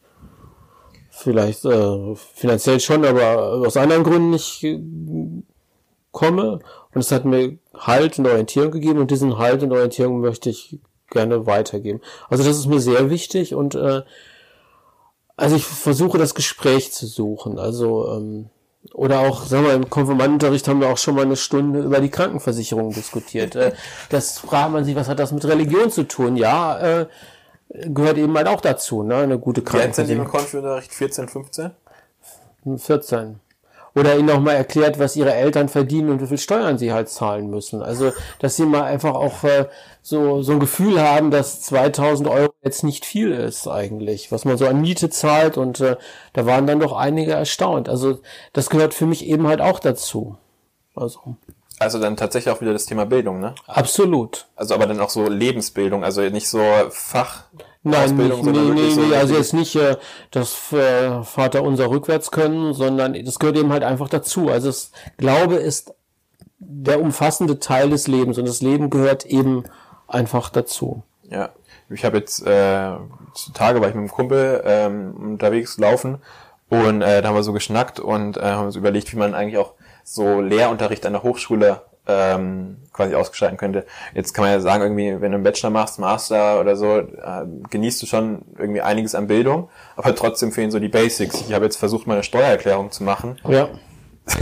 vielleicht 1.10 1.66
äh, 1.66 2.14
finanziell 2.14 2.80
schon, 2.80 3.04
aber 3.04 3.66
aus 3.66 3.76
anderen 3.76 4.04
Gründen 4.04 4.30
nicht 4.30 4.64
äh, 4.64 4.80
komme. 6.10 6.60
Und 6.94 7.00
es 7.02 7.12
hat 7.12 7.26
mir 7.26 7.58
Halt 7.74 8.18
und 8.18 8.26
Orientierung 8.26 8.70
gegeben 8.70 9.00
und 9.00 9.10
diesen 9.10 9.36
Halt 9.36 9.62
und 9.62 9.72
Orientierung 9.72 10.20
möchte 10.20 10.48
ich 10.48 10.80
gerne 11.10 11.44
weitergeben. 11.44 12.00
Also 12.30 12.44
das 12.44 12.56
ist 12.56 12.66
mir 12.66 12.80
sehr 12.80 13.10
wichtig 13.10 13.54
und 13.54 13.74
äh, 13.74 14.02
also 15.40 15.56
ich 15.56 15.64
versuche 15.64 16.18
das 16.18 16.34
Gespräch 16.34 16.92
zu 16.92 17.06
suchen. 17.06 17.58
Also 17.58 18.12
ähm, 18.12 18.50
oder 18.94 19.20
auch, 19.20 19.44
sagen 19.44 19.64
wir, 19.64 19.74
im 19.74 19.90
Konfirmandenunterricht 19.90 20.66
haben 20.68 20.80
wir 20.80 20.88
auch 20.88 20.98
schon 20.98 21.14
mal 21.14 21.24
eine 21.24 21.36
Stunde 21.36 21.80
über 21.80 22.00
die 22.00 22.08
Krankenversicherung 22.10 22.92
diskutiert. 22.92 23.54
Äh, 23.54 23.72
das 24.08 24.38
fragt 24.38 24.72
man 24.72 24.84
sich, 24.84 24.96
was 24.96 25.08
hat 25.08 25.18
das 25.18 25.32
mit 25.32 25.44
Religion 25.44 25.90
zu 25.90 26.04
tun? 26.04 26.36
Ja, 26.36 26.78
äh, 26.78 27.06
gehört 27.68 28.18
eben 28.18 28.36
halt 28.36 28.48
auch 28.48 28.60
dazu, 28.60 29.02
ne? 29.02 29.16
Eine 29.16 29.38
gute 29.38 29.62
Wie 29.62 29.78
alt 29.78 29.94
sind 29.94 30.08
die 30.08 30.12
im 30.12 30.24
Krankenversicherung. 30.24 30.30
Konfi-Unterricht? 30.30 30.92
14, 30.92 31.28
15? 31.28 31.70
14. 32.76 33.40
Oder 33.94 34.16
ihnen 34.16 34.30
auch 34.30 34.40
mal 34.40 34.52
erklärt, 34.52 34.98
was 34.98 35.16
ihre 35.16 35.34
Eltern 35.34 35.68
verdienen 35.68 36.10
und 36.10 36.20
wie 36.20 36.26
viel 36.26 36.38
Steuern 36.38 36.78
sie 36.78 36.92
halt 36.92 37.08
zahlen 37.08 37.50
müssen. 37.50 37.82
Also, 37.82 38.12
dass 38.38 38.56
sie 38.56 38.64
mal 38.64 38.84
einfach 38.84 39.14
auch 39.14 39.42
äh, 39.44 39.66
so, 40.02 40.42
so 40.42 40.52
ein 40.52 40.60
Gefühl 40.60 41.00
haben, 41.00 41.30
dass 41.30 41.60
2000 41.62 42.28
Euro 42.28 42.52
jetzt 42.62 42.84
nicht 42.84 43.04
viel 43.04 43.32
ist 43.32 43.66
eigentlich, 43.66 44.30
was 44.30 44.44
man 44.44 44.56
so 44.56 44.66
an 44.66 44.80
Miete 44.80 45.10
zahlt 45.10 45.58
und 45.58 45.80
äh, 45.80 45.96
da 46.32 46.46
waren 46.46 46.66
dann 46.66 46.80
doch 46.80 46.92
einige 46.92 47.32
erstaunt. 47.32 47.88
Also, 47.88 48.20
das 48.52 48.70
gehört 48.70 48.94
für 48.94 49.06
mich 49.06 49.26
eben 49.26 49.46
halt 49.46 49.60
auch 49.60 49.80
dazu. 49.80 50.36
Also, 50.94 51.36
Also 51.78 51.98
dann 51.98 52.16
tatsächlich 52.16 52.54
auch 52.54 52.60
wieder 52.60 52.72
das 52.72 52.86
Thema 52.86 53.06
Bildung, 53.06 53.40
ne? 53.40 53.54
absolut. 53.66 54.46
Also 54.56 54.74
aber 54.74 54.86
dann 54.86 55.00
auch 55.00 55.10
so 55.10 55.28
Lebensbildung, 55.28 56.04
also 56.04 56.20
nicht 56.22 56.48
so 56.48 56.62
Fach. 56.90 57.44
Nein, 57.82 58.16
nicht, 58.16 58.42
nee, 58.42 58.50
nee, 58.52 58.90
so 58.90 59.00
nee, 59.00 59.14
also 59.14 59.34
jetzt 59.34 59.54
nicht 59.54 59.74
äh, 59.74 59.96
das 60.30 60.70
äh, 60.72 61.22
Vater 61.22 61.62
unser 61.62 61.88
rückwärts 61.88 62.30
können, 62.30 62.74
sondern 62.74 63.14
das 63.24 63.38
gehört 63.38 63.56
eben 63.56 63.72
halt 63.72 63.84
einfach 63.84 64.10
dazu. 64.10 64.50
Also 64.50 64.68
das 64.68 64.92
Glaube 65.16 65.54
ist 65.54 65.94
der 66.58 67.00
umfassende 67.00 67.58
Teil 67.58 67.88
des 67.88 68.06
Lebens 68.06 68.36
und 68.36 68.46
das 68.46 68.60
Leben 68.60 68.90
gehört 68.90 69.24
eben 69.24 69.64
einfach 70.08 70.50
dazu. 70.50 71.02
Ja, 71.30 71.50
ich 71.88 72.04
habe 72.04 72.18
jetzt 72.18 72.46
äh, 72.46 72.96
zu 73.34 73.52
Tage 73.54 73.80
war 73.80 73.88
ich 73.88 73.94
mit 73.94 74.02
einem 74.02 74.10
Kumpel 74.10 74.62
ähm, 74.66 75.14
unterwegs 75.32 75.76
gelaufen 75.76 76.18
und 76.68 77.00
äh, 77.00 77.22
da 77.22 77.28
haben 77.28 77.34
wir 77.34 77.42
so 77.42 77.54
geschnackt 77.54 77.98
und 77.98 78.36
äh, 78.36 78.42
haben 78.42 78.66
uns 78.66 78.76
überlegt, 78.76 79.10
wie 79.12 79.16
man 79.16 79.34
eigentlich 79.34 79.58
auch 79.58 79.72
so 80.04 80.40
Lehrunterricht 80.42 81.06
an 81.06 81.14
der 81.14 81.22
Hochschule 81.22 81.82
ähm, 82.06 82.78
quasi 82.92 83.14
ausgestalten 83.14 83.56
könnte. 83.56 83.86
Jetzt 84.14 84.34
kann 84.34 84.44
man 84.44 84.52
ja 84.52 84.60
sagen, 84.60 84.82
irgendwie, 84.82 85.20
wenn 85.20 85.32
du 85.32 85.36
einen 85.36 85.44
Bachelor 85.44 85.70
machst, 85.70 85.98
Master 85.98 86.60
oder 86.60 86.76
so, 86.76 86.98
äh, 86.98 87.46
genießt 87.70 88.02
du 88.02 88.06
schon 88.06 88.42
irgendwie 88.58 88.80
einiges 88.80 89.14
an 89.14 89.26
Bildung, 89.26 89.68
aber 89.96 90.14
trotzdem 90.14 90.52
fehlen 90.52 90.70
so 90.70 90.78
die 90.78 90.88
Basics. 90.88 91.42
Ich 91.42 91.52
habe 91.52 91.64
jetzt 91.64 91.76
versucht, 91.76 92.06
meine 92.06 92.22
Steuererklärung 92.22 92.90
zu 92.90 93.04
machen. 93.04 93.36
Ja. 93.48 93.68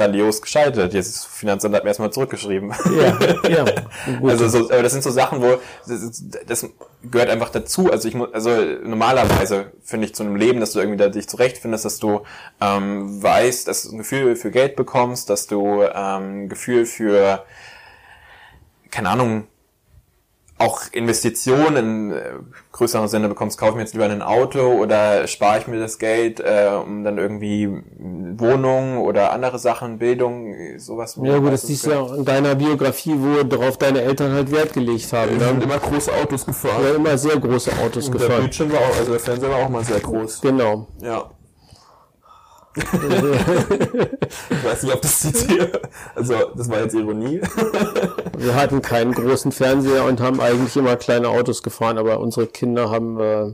Grandios 0.00 0.40
gescheitert. 0.40 0.94
Jetzt 0.94 1.08
ist 1.08 1.26
Finanzamt 1.26 1.74
hat 1.74 1.84
mir 1.84 1.90
erstmal 1.90 2.10
zurückgeschrieben. 2.10 2.72
Ja, 2.96 3.48
ja. 3.48 3.64
Gut. 4.20 4.30
Also 4.30 4.48
so, 4.48 4.70
aber 4.70 4.82
das 4.82 4.92
sind 4.92 5.02
so 5.02 5.10
Sachen, 5.10 5.42
wo 5.42 5.58
das, 5.86 6.22
das 6.46 6.66
gehört 7.02 7.28
einfach 7.28 7.50
dazu. 7.50 7.92
Also 7.92 8.08
ich 8.08 8.14
muss, 8.14 8.32
also 8.32 8.50
normalerweise 8.82 9.72
finde 9.82 10.06
ich 10.06 10.14
zu 10.14 10.22
einem 10.22 10.36
Leben, 10.36 10.60
dass 10.60 10.72
du 10.72 10.78
irgendwie 10.78 10.96
da 10.96 11.08
dich 11.08 11.28
zurechtfindest, 11.28 11.84
dass 11.84 11.98
du 11.98 12.22
ähm, 12.62 13.22
weißt, 13.22 13.68
dass 13.68 13.82
du 13.82 13.92
ein 13.92 13.98
Gefühl 13.98 14.36
für 14.36 14.50
Geld 14.50 14.74
bekommst, 14.74 15.28
dass 15.28 15.46
du 15.46 15.82
ähm, 15.82 16.44
ein 16.44 16.48
Gefühl 16.48 16.86
für 16.86 17.44
keine 18.90 19.10
Ahnung 19.10 19.48
auch 20.60 20.80
Investitionen 20.92 21.76
in 21.76 22.12
äh, 22.12 22.20
größeren 22.72 23.08
Sinne 23.08 23.28
bekommst, 23.28 23.58
kaufe 23.58 23.70
ich 23.72 23.76
mir 23.76 23.82
jetzt 23.82 23.94
lieber 23.94 24.04
ein 24.06 24.22
Auto 24.22 24.60
oder 24.74 25.26
spare 25.26 25.58
ich 25.58 25.66
mir 25.66 25.80
das 25.80 25.98
Geld, 25.98 26.38
äh, 26.40 26.70
um 26.84 27.02
dann 27.02 27.18
irgendwie 27.18 27.68
Wohnung 27.98 28.98
oder 28.98 29.32
andere 29.32 29.58
Sachen, 29.58 29.98
Bildung, 29.98 30.54
sowas. 30.78 31.18
ja 31.22 31.38
gut, 31.38 31.52
das 31.52 31.62
siehst 31.62 31.86
du 31.86 31.90
ja 31.90 32.14
in 32.14 32.24
deiner 32.24 32.54
Biografie, 32.54 33.14
wo 33.16 33.42
darauf 33.42 33.76
deine 33.78 34.02
Eltern 34.02 34.32
halt 34.32 34.52
Wert 34.52 34.72
gelegt 34.72 35.12
haben. 35.12 35.38
Wir 35.40 35.46
haben 35.46 35.58
Ne? 35.58 35.64
immer 35.64 35.78
große 35.78 36.12
Autos 36.12 36.46
gefahren. 36.46 36.82
Ja, 36.84 36.94
immer 36.94 37.18
sehr 37.18 37.38
große 37.38 37.70
Autos 37.84 38.10
Der 38.10 38.12
gefahren. 38.20 38.40
Bildschirm 38.42 38.72
war 38.72 38.78
auch, 38.80 38.98
also 38.98 39.10
der 39.12 39.20
Fernseher 39.20 39.50
war 39.50 39.58
auch 39.64 39.68
mal 39.68 39.84
sehr 39.84 40.00
groß. 40.00 40.40
Genau. 40.42 40.86
Ja. 41.02 41.30
Ich 44.50 44.64
weiß 44.64 44.82
nicht, 44.82 44.94
ob 44.94 45.02
das 45.02 45.24
jetzt 45.24 45.50
hier, 45.50 45.70
also 46.14 46.34
das 46.56 46.68
war 46.68 46.80
jetzt 46.80 46.94
Ironie. 46.94 47.40
Wir 48.36 48.54
hatten 48.54 48.82
keinen 48.82 49.12
großen 49.12 49.52
Fernseher 49.52 50.04
und 50.04 50.20
haben 50.20 50.40
eigentlich 50.40 50.76
immer 50.76 50.96
kleine 50.96 51.28
Autos 51.28 51.62
gefahren, 51.62 51.98
aber 51.98 52.20
unsere 52.20 52.46
Kinder 52.46 52.90
haben 52.90 53.20
äh, 53.20 53.52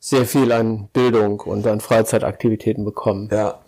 sehr 0.00 0.24
viel 0.24 0.50
an 0.50 0.88
Bildung 0.92 1.40
und 1.40 1.66
an 1.66 1.80
Freizeitaktivitäten 1.80 2.84
bekommen. 2.84 3.28
Ja. 3.30 3.60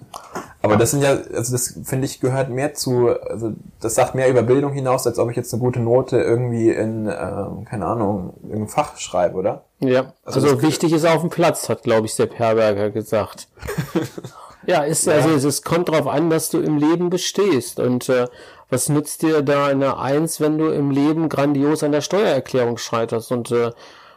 Aber 0.62 0.76
das 0.76 0.92
sind 0.92 1.02
ja, 1.02 1.10
also 1.10 1.52
das 1.52 1.80
finde 1.84 2.06
ich 2.06 2.20
gehört 2.20 2.48
mehr 2.48 2.72
zu, 2.72 3.08
also 3.08 3.52
das 3.80 3.96
sagt 3.96 4.14
mehr 4.14 4.30
über 4.30 4.42
Bildung 4.42 4.72
hinaus, 4.72 5.06
als 5.06 5.18
ob 5.18 5.28
ich 5.30 5.36
jetzt 5.36 5.52
eine 5.52 5.60
gute 5.60 5.80
Note 5.80 6.18
irgendwie 6.18 6.70
in, 6.70 7.06
ähm, 7.06 7.64
keine 7.64 7.86
Ahnung, 7.86 8.34
irgendein 8.42 8.68
Fach 8.68 8.96
schreibe, 8.96 9.36
oder? 9.36 9.64
Ja, 9.80 10.12
Also 10.24 10.40
also, 10.40 10.62
wichtig 10.62 10.92
ist 10.92 11.04
auf 11.04 11.20
dem 11.20 11.30
Platz, 11.30 11.68
hat 11.68 11.82
glaube 11.82 12.06
ich 12.06 12.14
Sepp 12.14 12.38
Herberger 12.38 12.90
gesagt. 12.90 13.48
ja, 14.66 14.82
ist 14.82 15.08
also 15.08 15.30
es, 15.30 15.44
es 15.44 15.62
kommt 15.62 15.88
darauf 15.88 16.06
an, 16.06 16.30
dass 16.30 16.50
du 16.50 16.60
im 16.60 16.78
Leben 16.78 17.10
bestehst 17.10 17.80
und 17.80 18.08
äh, 18.08 18.26
was 18.70 18.88
nützt 18.88 19.22
dir 19.22 19.42
da 19.42 19.66
eine 19.66 19.98
Eins, 19.98 20.40
wenn 20.40 20.58
du 20.58 20.68
im 20.68 20.90
Leben 20.90 21.28
grandios 21.28 21.82
an 21.82 21.92
der 21.92 22.00
Steuererklärung 22.00 22.78
scheiterst 22.78 23.30
und 23.30 23.50
äh, 23.50 23.72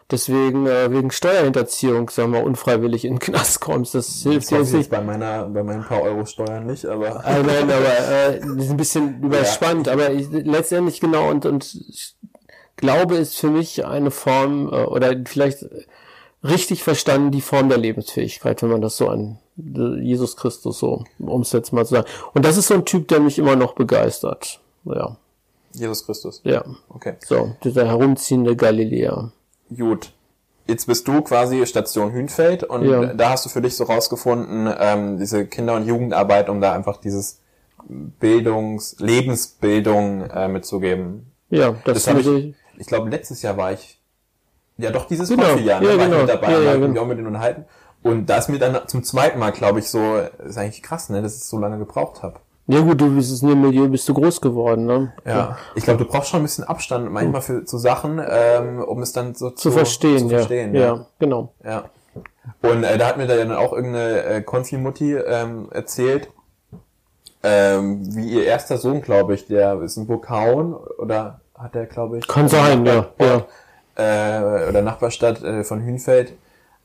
deswegen 0.10 0.68
äh, 0.68 0.91
wegen 0.91 1.12
Steuerhinterziehung, 1.12 2.10
sagen 2.10 2.32
wir, 2.32 2.43
unfreiwillig 2.43 3.06
in 3.06 3.16
den 3.16 3.20
Knast 3.20 3.60
kommst. 3.60 3.96
Das 3.96 4.22
hilft 4.24 4.52
dir 4.52 4.60
nicht. 4.60 4.89
bei 4.89 5.02
meiner, 5.02 5.48
bei 5.48 5.64
meinen 5.64 5.84
paar 5.84 6.04
Euro 6.04 6.26
Steuern 6.26 6.68
nicht, 6.68 6.86
aber. 6.86 7.26
Ah, 7.26 7.39
nein, 7.39 7.70
aber 7.70 8.36
äh, 8.36 8.39
das 8.39 8.66
ist 8.66 8.72
ein 8.72 8.78
bisschen 8.78 9.20
überspannt, 9.24 9.88
aber 9.88 10.12
ich, 10.12 10.28
letztendlich 10.32 11.02
genau 11.02 11.30
und 11.30 11.46
und 11.46 11.78
Glaube 12.78 13.16
ist 13.16 13.38
für 13.38 13.50
mich 13.50 13.86
eine 13.86 14.12
Form 14.12 14.68
äh, 14.68 14.84
oder 14.84 15.16
vielleicht 15.26 15.66
richtig 16.48 16.84
verstanden 16.84 17.32
die 17.32 17.41
Form 17.41 17.70
der 17.70 17.78
Lebensfähigkeit, 17.78 18.62
wenn 18.62 18.70
man 18.70 18.82
das 18.82 18.98
so 18.98 19.08
an 19.10 19.38
Jesus 19.58 20.36
Christus 20.36 20.80
so 20.80 21.04
um 21.20 21.41
es 21.41 21.52
jetzt 21.54 21.72
mal 21.72 21.86
zu 21.86 21.96
sagen. 21.96 22.08
Und 22.34 22.46
das 22.46 22.58
ist 22.58 22.68
so 22.68 22.74
ein 22.74 22.86
Typ, 22.86 23.08
der 23.08 23.20
mich 23.20 23.39
immer 23.39 23.56
noch 23.56 23.74
begeistert. 23.74 24.60
Ja, 24.86 25.18
Jesus 25.74 26.06
Christus. 26.06 26.41
ja. 26.43 26.64
Okay. 26.89 27.14
So, 27.26 27.56
dieser 27.64 27.88
herumziehende 27.88 28.56
Galiläer. 28.56 29.32
Gut. 29.76 30.12
Jetzt 30.68 30.88
bist 30.88 31.08
du 31.08 31.22
quasi 31.22 31.66
Station 31.68 32.12
Hünfeld 32.12 32.64
und 32.64 32.86
Ja. 32.86 33.14
da 33.14 33.30
hast 33.30 33.46
du 33.46 33.50
für 33.50 33.62
dich 33.62 33.76
so 33.76 33.84
rausgefunden, 33.84 34.68
ähm, 34.80 35.18
diese 35.20 35.46
Kinder- 35.46 35.76
und 35.76 35.86
Jugendarbeit, 35.88 36.50
um 36.50 36.60
da 36.60 36.74
einfach 36.74 36.98
dieses 36.98 37.39
Bildungs-, 38.20 38.96
Lebensbildung 39.00 40.22
äh, 40.30 40.48
mitzugeben. 40.48 41.32
Ja, 41.50 41.76
das, 41.86 42.06
Das 42.06 42.08
habe 42.08 42.22
ich, 42.22 42.56
ich 42.80 42.88
glaube, 42.88 43.10
letztes 43.10 43.41
Jahr 43.41 43.58
war 43.58 43.74
ich, 43.74 44.00
ja 44.78 44.92
doch, 44.92 45.06
dieses 45.06 45.30
Genau. 45.30 45.44
Konfi-Jahr, 45.44 45.82
ne, 45.82 45.88
Ja, 45.92 45.98
war 45.98 46.06
genau. 46.06 46.18
mit 46.20 46.30
dabei, 46.30 46.52
Ja, 46.52 46.58
ja, 46.58 46.64
ja, 46.64 46.72
ja, 46.72 46.78
genau. 46.78 47.02
auch 47.02 47.06
mit 47.08 47.18
denen 47.18 47.28
unterhalten. 47.28 47.66
Und 48.04 48.28
da 48.28 48.38
ist 48.38 48.50
mir 48.50 48.60
dann 48.60 48.88
zum 48.88 49.04
zweiten 49.04 49.40
Mal, 49.40 49.52
glaube 49.52 49.80
ich, 49.80 49.90
so, 49.90 50.18
ist 50.46 50.58
eigentlich 50.58 50.84
krass, 50.84 51.10
ne, 51.10 51.22
dass 51.22 51.36
ich 51.38 51.44
so 51.44 51.58
lange 51.58 51.78
gebraucht 51.80 52.22
habe. 52.24 52.36
Ja 52.68 52.82
gut, 52.82 53.00
du 53.00 53.16
bist 53.16 53.44
in 53.44 53.50
dem 53.50 53.62
Milieu 53.62 53.88
bist 53.88 54.10
du 54.10 54.14
groß 54.16 54.42
geworden, 54.42 54.86
ne? 54.88 55.14
Ja. 55.24 55.58
Ich 55.76 55.84
glaube, 55.84 56.04
du 56.04 56.10
brauchst 56.10 56.30
schon 56.30 56.40
ein 56.40 56.44
bisschen 56.44 56.64
Abstand 56.64 57.12
manchmal 57.12 57.42
für 57.42 57.64
zu 57.64 57.78
Sachen, 57.78 58.20
ähm, 58.28 58.80
um 58.80 59.04
es 59.04 59.14
dann 59.14 59.36
so 59.36 59.52
Zu 59.52 59.70
verstehen, 59.72 60.18
zu 60.20 60.30
verstehen 60.30 60.74
ja. 60.74 60.82
ja. 60.82 60.88
ja. 60.96 61.06
genau. 61.20 61.54
Ja. 61.64 61.84
Und 62.64 62.84
äh, 62.84 62.98
da 62.98 63.08
hat 63.08 63.18
mir 63.18 63.28
da 63.28 63.36
dann 63.36 63.52
auch 63.52 63.72
irgendeine 63.72 64.24
äh, 64.24 64.42
Konfi-Mutti 64.42 65.14
ähm, 65.16 65.68
erzählt, 65.72 66.30
ähm, 67.44 68.02
wie 68.16 68.34
ihr 68.34 68.46
erster 68.46 68.78
Sohn, 68.78 69.02
glaube 69.02 69.36
ich, 69.36 69.46
der 69.48 69.80
ist 69.82 69.98
in 69.98 70.08
Burghauen 70.08 70.74
oder 70.74 71.42
hat 71.56 71.76
der, 71.76 71.86
glaube 71.86 72.18
ich, 72.18 72.28
Kann 72.28 72.48
sein, 72.50 72.86
ja, 72.86 72.96
Nachbarort, 72.96 73.48
Äh, 73.96 74.70
oder 74.70 74.82
Nachbarstadt 74.82 75.41
äh, 75.41 75.64
von 75.64 75.84
Hünfeld, 75.84 76.34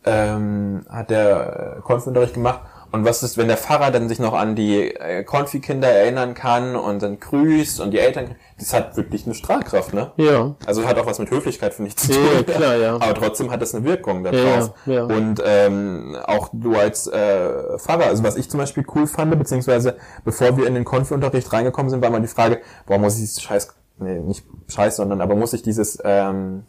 ähm, 0.04 0.86
hat 0.88 1.10
der 1.10 1.76
äh, 1.78 1.80
Konfi-Unterricht 1.82 2.34
gemacht. 2.34 2.60
Und 2.92 3.04
was 3.04 3.22
ist, 3.22 3.38
wenn 3.38 3.46
der 3.46 3.56
Pfarrer 3.56 3.92
dann 3.92 4.08
sich 4.08 4.18
noch 4.18 4.34
an 4.34 4.56
die 4.56 4.92
äh, 4.94 5.22
Konfi-Kinder 5.22 5.88
erinnern 5.88 6.34
kann 6.34 6.74
und 6.74 7.02
dann 7.02 7.20
grüßt 7.20 7.80
und 7.80 7.92
die 7.92 8.00
Eltern, 8.00 8.34
das 8.58 8.74
hat 8.74 8.96
wirklich 8.96 9.26
eine 9.26 9.34
Strahlkraft, 9.34 9.94
ne? 9.94 10.10
Ja. 10.16 10.56
Also 10.66 10.84
hat 10.84 10.98
auch 10.98 11.06
was 11.06 11.20
mit 11.20 11.30
Höflichkeit, 11.30 11.72
finde 11.72 11.90
ich, 11.90 11.96
zu 11.96 12.12
tun. 12.12 12.20
ja, 12.34 12.42
klar, 12.42 12.76
ja. 12.76 12.94
Aber 12.94 13.14
trotzdem 13.14 13.52
hat 13.52 13.62
das 13.62 13.74
eine 13.74 13.84
Wirkung 13.84 14.24
darauf. 14.24 14.72
ja, 14.86 14.92
ja. 14.94 15.04
Und 15.04 15.40
ähm, 15.44 16.16
auch 16.26 16.48
du 16.52 16.74
als 16.74 17.06
äh, 17.06 17.78
Pfarrer, 17.78 18.06
also 18.06 18.24
was 18.24 18.36
ich 18.36 18.50
zum 18.50 18.58
Beispiel 18.58 18.84
cool 18.94 19.06
fand, 19.06 19.38
beziehungsweise 19.38 19.96
bevor 20.24 20.56
wir 20.56 20.66
in 20.66 20.74
den 20.74 20.84
Konfi-Unterricht 20.84 21.52
reingekommen 21.52 21.90
sind, 21.90 22.02
war 22.02 22.10
mal 22.10 22.20
die 22.20 22.26
Frage, 22.26 22.60
warum 22.88 23.02
muss 23.02 23.14
ich 23.14 23.20
dieses 23.20 23.40
Scheiß, 23.40 23.72
nee, 23.98 24.18
nicht 24.18 24.44
Scheiß, 24.66 24.96
sondern 24.96 25.20
aber 25.20 25.36
muss 25.36 25.52
ich 25.52 25.62
dieses 25.62 25.98
ähm, 26.02 26.64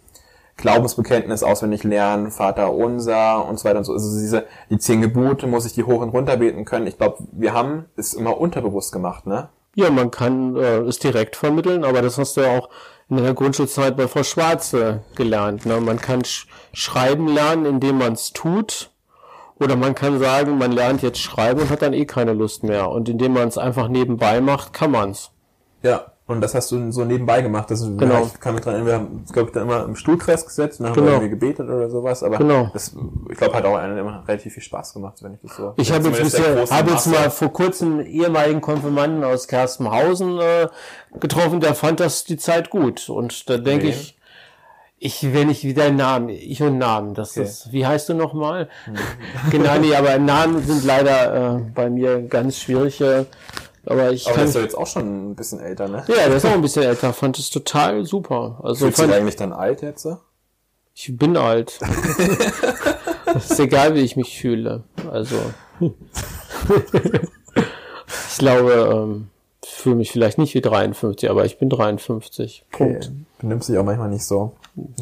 Glaubensbekenntnis 0.62 1.44
auswendig 1.44 1.84
lernen, 1.84 2.32
Vater 2.32 2.74
unser 2.74 3.46
und 3.48 3.60
so 3.60 3.66
weiter 3.66 3.80
und 3.80 3.84
so. 3.84 3.94
Also 3.94 4.20
diese, 4.20 4.46
die 4.70 4.78
zehn 4.78 5.02
Gebote 5.02 5.48
muss 5.48 5.66
ich 5.66 5.74
die 5.74 5.84
hoch 5.84 6.02
und 6.02 6.10
runter 6.10 6.38
beten 6.38 6.66
können. 6.66 6.88
Ich 6.88 6.98
glaube, 6.98 7.18
wir 7.32 7.54
haben 7.54 7.86
es 7.98 8.14
immer 8.14 8.40
unterbewusst 8.40 8.92
gemacht, 8.92 9.28
ne? 9.28 9.50
Ja, 9.76 9.90
man 9.90 10.12
kann 10.12 10.56
äh, 10.58 10.80
es 10.80 11.00
direkt 11.00 11.36
vermitteln, 11.36 11.86
aber 11.86 12.02
das 12.02 12.18
hast 12.18 12.36
du 12.36 12.42
ja 12.42 12.58
auch 12.58 12.70
in 13.10 13.18
der 13.18 13.34
Grundschulzeit 13.34 13.96
bei 13.96 14.08
Frau 14.08 14.24
Schwarze 14.24 15.02
gelernt. 15.16 15.66
Ne? 15.66 15.80
Man 15.80 16.00
kann 16.00 16.24
sch 16.24 16.48
schreiben 16.74 17.28
lernen, 17.28 17.66
indem 17.66 17.98
man 17.98 18.14
es 18.14 18.32
tut. 18.32 18.90
Oder 19.60 19.76
man 19.76 19.94
kann 19.94 20.18
sagen, 20.20 20.58
man 20.58 20.72
lernt 20.72 21.04
jetzt 21.04 21.20
schreiben 21.20 21.62
und 21.62 21.70
hat 21.70 21.82
dann 21.84 21.94
eh 21.94 22.06
keine 22.06 22.34
Lust 22.34 22.64
mehr. 22.64 22.90
Und 22.90 23.10
indem 23.10 23.34
man 23.34 23.48
es 23.48 23.58
einfach 23.58 23.90
nebenbei 23.90 24.42
macht, 24.42 24.74
kann 24.74 24.92
man's. 24.92 25.32
Ja, 25.84 26.11
und 26.32 26.42
das 26.42 26.56
hast 26.56 26.72
du 26.72 26.92
so 26.92 27.06
nebenbei 27.06 27.42
gemacht. 27.42 27.70
Das 27.70 27.82
Genau. 27.82 28.26
Ich 28.34 28.40
kann 28.40 28.54
mich 28.56 28.64
dran 28.64 28.74
erinnern, 28.76 28.88
wir 28.88 28.94
haben, 28.96 29.26
glaube 29.32 29.50
ich, 29.50 29.54
dann 29.54 29.64
immer 29.64 29.84
im 29.84 29.96
Stuhlkreis 29.96 30.46
gesetzt 30.46 30.80
und 30.80 30.86
dann 30.88 30.94
Genau. 30.94 31.06
haben 31.08 31.12
wir 31.22 31.28
irgendwie 31.28 31.40
gebetet 31.40 31.68
oder 31.70 31.90
sowas. 31.90 32.24
Aber 32.24 32.38
Genau. 32.38 32.70
das, 32.74 32.96
ich 33.30 33.38
glaube, 33.38 33.56
hat 33.56 33.66
auch 33.66 33.76
einen 33.76 33.98
immer 33.98 34.24
relativ 34.28 34.54
viel 34.54 34.64
Spaß 34.64 34.94
gemacht, 34.94 35.18
wenn 35.22 35.34
ich 35.36 35.40
das 35.42 35.56
so. 35.56 35.74
Ich 35.78 35.92
habe 35.92 36.08
jetzt 36.10 36.22
bisher, 36.22 36.66
habe 36.70 36.92
jetzt 36.92 37.08
mal 37.08 37.30
vor 37.30 37.52
kurzem 37.54 38.00
einen 38.00 38.06
ehemaligen 38.08 38.62
Konfirmanden 38.62 39.24
aus 39.24 39.48
Kerstenhausen 39.48 40.40
äh, 40.40 40.68
getroffen, 41.20 41.60
der 41.60 41.76
fand 41.76 42.00
das 42.00 42.24
die 42.24 42.38
Zeit 42.38 42.70
gut. 42.70 43.10
Und 43.10 43.50
da 43.50 43.58
denke 43.58 43.88
ich, 43.90 44.18
ich, 45.04 45.34
wenn 45.34 45.50
ich 45.50 45.64
wieder 45.64 45.90
Namen, 45.90 46.30
ich 46.30 46.62
und 46.62 46.78
Namen, 46.78 47.16
das 47.16 47.32
Okay. 47.32 47.42
ist, 47.48 47.72
wie 47.72 47.88
heißt 47.88 48.10
du 48.10 48.14
nochmal? 48.14 48.70
genau, 49.50 49.78
nee, 49.80 49.96
aber 49.96 50.20
Namen 50.20 50.62
sind 50.64 50.84
leider 50.86 51.56
äh, 51.58 51.60
bei 51.74 51.90
mir 51.90 52.22
ganz 52.22 52.60
schwierig. 52.60 53.02
Äh, 53.02 53.26
aber 53.86 54.12
ich 54.12 54.26
Aber 54.28 54.36
der 54.36 54.40
kann, 54.42 54.48
ist 54.48 54.56
doch 54.56 54.62
jetzt 54.62 54.78
auch 54.78 54.88
schon 54.88 55.32
ein 55.32 55.36
bisschen 55.36 55.60
älter, 55.60 55.88
ne? 55.88 56.04
ja, 56.08 56.28
der 56.28 56.36
ist 56.36 56.46
auch 56.46 56.52
ein 56.52 56.62
bisschen 56.62 56.84
älter, 56.84 57.14
fand 57.14 57.40
es 57.40 57.50
total 57.50 58.06
super. 58.06 58.60
Also 58.64 58.86
Fühlst 58.86 58.98
du 59.00 59.02
fand, 59.04 59.14
dich 59.14 59.20
eigentlich 59.22 59.36
dann 59.36 59.54
alt 59.54 59.82
jetzt? 59.82 60.04
so? 60.04 60.18
ich 60.94 61.18
bin 61.18 61.38
alt. 61.38 61.80
Ist 63.36 63.60
egal, 63.60 63.96
wie 63.96 64.02
ich 64.02 64.18
mich 64.18 64.38
fühle. 64.38 64.84
Also 65.10 65.38
ich 68.30 68.38
glaube, 68.38 68.90
ähm, 68.94 69.28
ich 69.64 69.70
fühle 69.70 69.96
mich 69.96 70.12
vielleicht 70.12 70.38
nicht 70.38 70.54
wie 70.54 70.62
53, 70.62 71.30
aber 71.30 71.46
ich 71.46 71.58
bin 71.60 71.70
53. 71.70 72.66
Punkt. 72.72 73.06
Okay. 73.06 73.16
Benimmst 73.40 73.70
dich 73.70 73.78
auch 73.78 73.84
manchmal 73.86 74.10
nicht 74.10 74.26
so. 74.26 74.54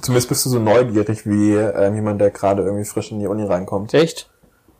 Zumindest 0.01 0.29
bist 0.29 0.45
du 0.45 0.49
so 0.49 0.59
neugierig 0.59 1.25
wie 1.25 1.55
ähm, 1.55 1.95
jemand, 1.95 2.21
der 2.21 2.31
gerade 2.31 2.63
irgendwie 2.63 2.85
frisch 2.85 3.11
in 3.11 3.19
die 3.19 3.27
Uni 3.27 3.43
reinkommt. 3.43 3.93
Echt? 3.93 4.29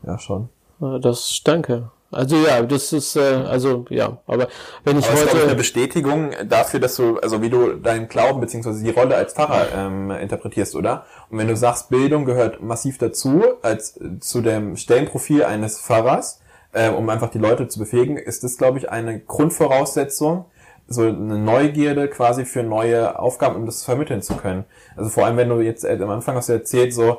Ja, 0.06 0.18
schon. 0.18 0.48
Äh, 0.80 1.00
Das 1.00 1.40
danke. 1.44 1.90
Also 2.12 2.36
ja, 2.36 2.62
das 2.62 2.92
ist 2.92 3.14
äh, 3.14 3.20
also 3.20 3.84
ja, 3.88 4.18
aber 4.26 4.48
wenn 4.82 4.98
ich 4.98 5.04
Aber 5.06 5.14
es 5.14 5.20
ist, 5.20 5.26
ich, 5.26 5.34
eine 5.34 5.42
heute 5.44 5.54
Bestätigung 5.54 6.30
dafür, 6.48 6.80
dass 6.80 6.96
du, 6.96 7.18
also 7.18 7.40
wie 7.40 7.50
du 7.50 7.74
deinen 7.74 8.08
Glauben 8.08 8.40
beziehungsweise 8.40 8.82
die 8.82 8.90
Rolle 8.90 9.14
als 9.14 9.32
Pfarrer 9.34 9.68
ähm, 9.76 10.10
interpretierst, 10.10 10.74
oder? 10.74 11.06
Und 11.30 11.38
wenn 11.38 11.46
du 11.46 11.56
sagst, 11.56 11.88
Bildung 11.88 12.24
gehört 12.24 12.62
massiv 12.62 12.98
dazu, 12.98 13.44
als 13.62 13.98
zu 14.18 14.40
dem 14.40 14.76
Stellenprofil 14.76 15.44
eines 15.44 15.80
Pfarrers, 15.80 16.40
äh, 16.72 16.88
um 16.90 17.08
einfach 17.08 17.30
die 17.30 17.38
Leute 17.38 17.68
zu 17.68 17.78
befähigen, 17.78 18.16
ist 18.16 18.42
das, 18.42 18.56
glaube 18.56 18.78
ich, 18.78 18.90
eine 18.90 19.20
Grundvoraussetzung, 19.20 20.46
so 20.88 21.02
eine 21.02 21.38
Neugierde 21.38 22.08
quasi 22.08 22.44
für 22.44 22.64
neue 22.64 23.20
Aufgaben, 23.20 23.54
um 23.54 23.66
das 23.66 23.84
vermitteln 23.84 24.22
zu 24.22 24.34
können. 24.34 24.64
Also 24.96 25.10
vor 25.10 25.26
allem, 25.26 25.36
wenn 25.36 25.48
du 25.48 25.60
jetzt 25.60 25.84
äh, 25.84 25.96
am 26.02 26.10
Anfang 26.10 26.34
hast 26.34 26.48
du 26.48 26.54
erzählt, 26.54 26.92
so 26.92 27.18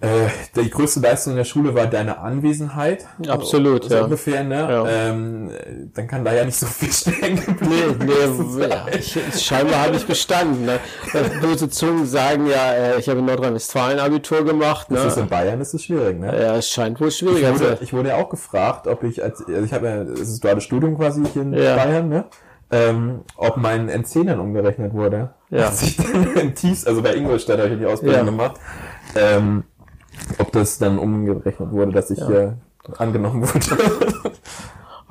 äh, 0.00 0.28
die 0.54 0.70
größte 0.70 1.00
Leistung 1.00 1.32
in 1.32 1.38
der 1.38 1.44
Schule 1.44 1.74
war 1.74 1.88
deine 1.88 2.18
Anwesenheit. 2.20 3.04
Absolut, 3.26 3.84
so 3.84 3.94
ja. 3.96 4.04
ungefähr, 4.04 4.44
ne? 4.44 4.54
Ja. 4.54 4.86
Ähm, 4.88 5.50
dann 5.92 6.06
kann 6.06 6.24
da 6.24 6.32
ja 6.32 6.44
nicht 6.44 6.56
so 6.56 6.66
viel 6.66 6.92
stecken 6.92 7.34
geblieben 7.44 7.96
Nee, 7.98 8.12
nee, 8.56 8.66
ja, 8.68 8.86
ich, 8.96 9.18
scheinbar 9.44 9.86
habe 9.86 9.96
ich 9.96 10.06
bestanden. 10.06 10.66
Ne? 10.66 10.78
Böse 11.40 11.68
Zungen 11.68 12.06
sagen 12.06 12.46
ja, 12.46 12.72
äh, 12.74 12.98
ich 13.00 13.08
habe 13.08 13.18
in 13.18 13.24
Nordrhein-Westfalen 13.24 13.98
Abitur 13.98 14.44
gemacht. 14.44 14.88
Ne? 14.88 14.98
Das 14.98 15.16
ist 15.16 15.18
in 15.18 15.28
Bayern 15.28 15.60
ist 15.60 15.74
es 15.74 15.82
schwierig, 15.82 16.20
ne? 16.20 16.26
Ja, 16.26 16.56
es 16.56 16.68
scheint 16.70 17.00
wohl 17.00 17.10
schwieriger 17.10 17.54
zu 17.54 17.60
wurde, 17.60 17.68
sein. 17.70 17.78
ich 17.80 17.92
wurde 17.92 18.10
ja 18.10 18.16
auch 18.16 18.28
gefragt, 18.28 18.86
ob 18.86 19.02
ich, 19.02 19.24
als, 19.24 19.44
also 19.46 19.64
ich 19.64 19.72
habe 19.72 19.86
ja, 19.86 20.02
es 20.02 20.20
ist 20.28 20.44
duales 20.44 20.62
Studium 20.62 20.96
quasi 20.96 21.24
hier 21.32 21.42
in 21.42 21.54
Ja. 21.54 21.74
Bayern, 21.74 22.08
ne? 22.08 22.24
Ähm, 22.70 23.22
ob 23.36 23.56
mein 23.56 23.88
NC 23.88 24.26
dann 24.26 24.38
umgerechnet 24.38 24.92
wurde. 24.92 25.30
Ja. 25.50 25.66
Als 25.66 25.82
ich 25.82 25.96
dann 25.96 26.34
in 26.36 26.54
Thies, 26.54 26.86
also 26.86 27.00
bei 27.02 27.14
Ingolstadt 27.14 27.58
habe 27.58 27.70
ich 27.70 27.78
die 27.78 27.86
Ausbildung 27.86 28.18
Ja. 28.20 28.24
gemacht. 28.26 28.60
Ähm, 29.16 29.64
ob 30.38 30.52
das 30.52 30.78
dann 30.78 30.98
umgerechnet 30.98 31.70
wurde, 31.72 31.92
dass 31.92 32.10
ich 32.10 32.24
hier 32.24 32.56
angenommen 32.98 33.42
wurde. 33.42 33.82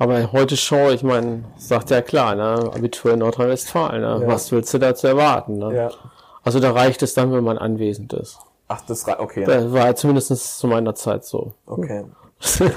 Aber 0.00 0.30
heute 0.32 0.56
Show, 0.56 0.90
ich 0.90 1.02
meine, 1.02 1.44
sagt 1.56 1.90
ja 1.90 2.02
klar, 2.02 2.34
ne? 2.36 2.70
Abitur 2.72 3.12
in 3.14 3.18
Nordrhein-Westfalen. 3.18 4.00
Ne? 4.00 4.18
Ja. 4.22 4.28
Was 4.28 4.52
willst 4.52 4.72
du 4.72 4.78
dazu 4.78 5.08
erwarten? 5.08 5.58
Ne? 5.58 5.74
ja. 5.74 5.90
Also 6.44 6.60
da 6.60 6.70
reicht 6.70 7.02
es 7.02 7.14
dann, 7.14 7.32
wenn 7.32 7.42
man 7.44 7.58
anwesend 7.58 8.12
ist. 8.12 8.38
Ach, 8.68 8.80
das 8.82 9.06
ra- 9.08 9.18
okay. 9.18 9.44
Das 9.44 9.72
war 9.72 9.94
zumindest 9.96 10.58
zu 10.58 10.66
meiner 10.68 10.94
Zeit 10.94 11.24
so. 11.24 11.52
Okay. 11.66 12.04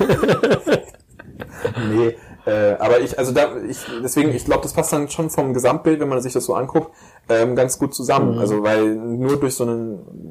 nee, 1.89 2.15
äh, 2.45 2.73
aber 2.79 2.99
ich, 2.99 3.17
also 3.19 3.31
da, 3.33 3.55
ich, 3.67 3.77
deswegen, 4.03 4.31
ich 4.31 4.45
glaube, 4.45 4.63
das 4.63 4.73
passt 4.73 4.91
dann 4.93 5.09
schon 5.09 5.29
vom 5.29 5.53
Gesamtbild, 5.53 5.99
wenn 5.99 6.09
man 6.09 6.21
sich 6.21 6.33
das 6.33 6.45
so 6.45 6.55
anguckt, 6.55 6.91
ähm, 7.29 7.55
ganz 7.55 7.77
gut 7.77 7.93
zusammen. 7.93 8.39
Also, 8.39 8.63
weil 8.63 8.95
nur 8.95 9.39
durch 9.39 9.53
so 9.55 9.63
eine 9.63 9.73
äh, 9.73 10.30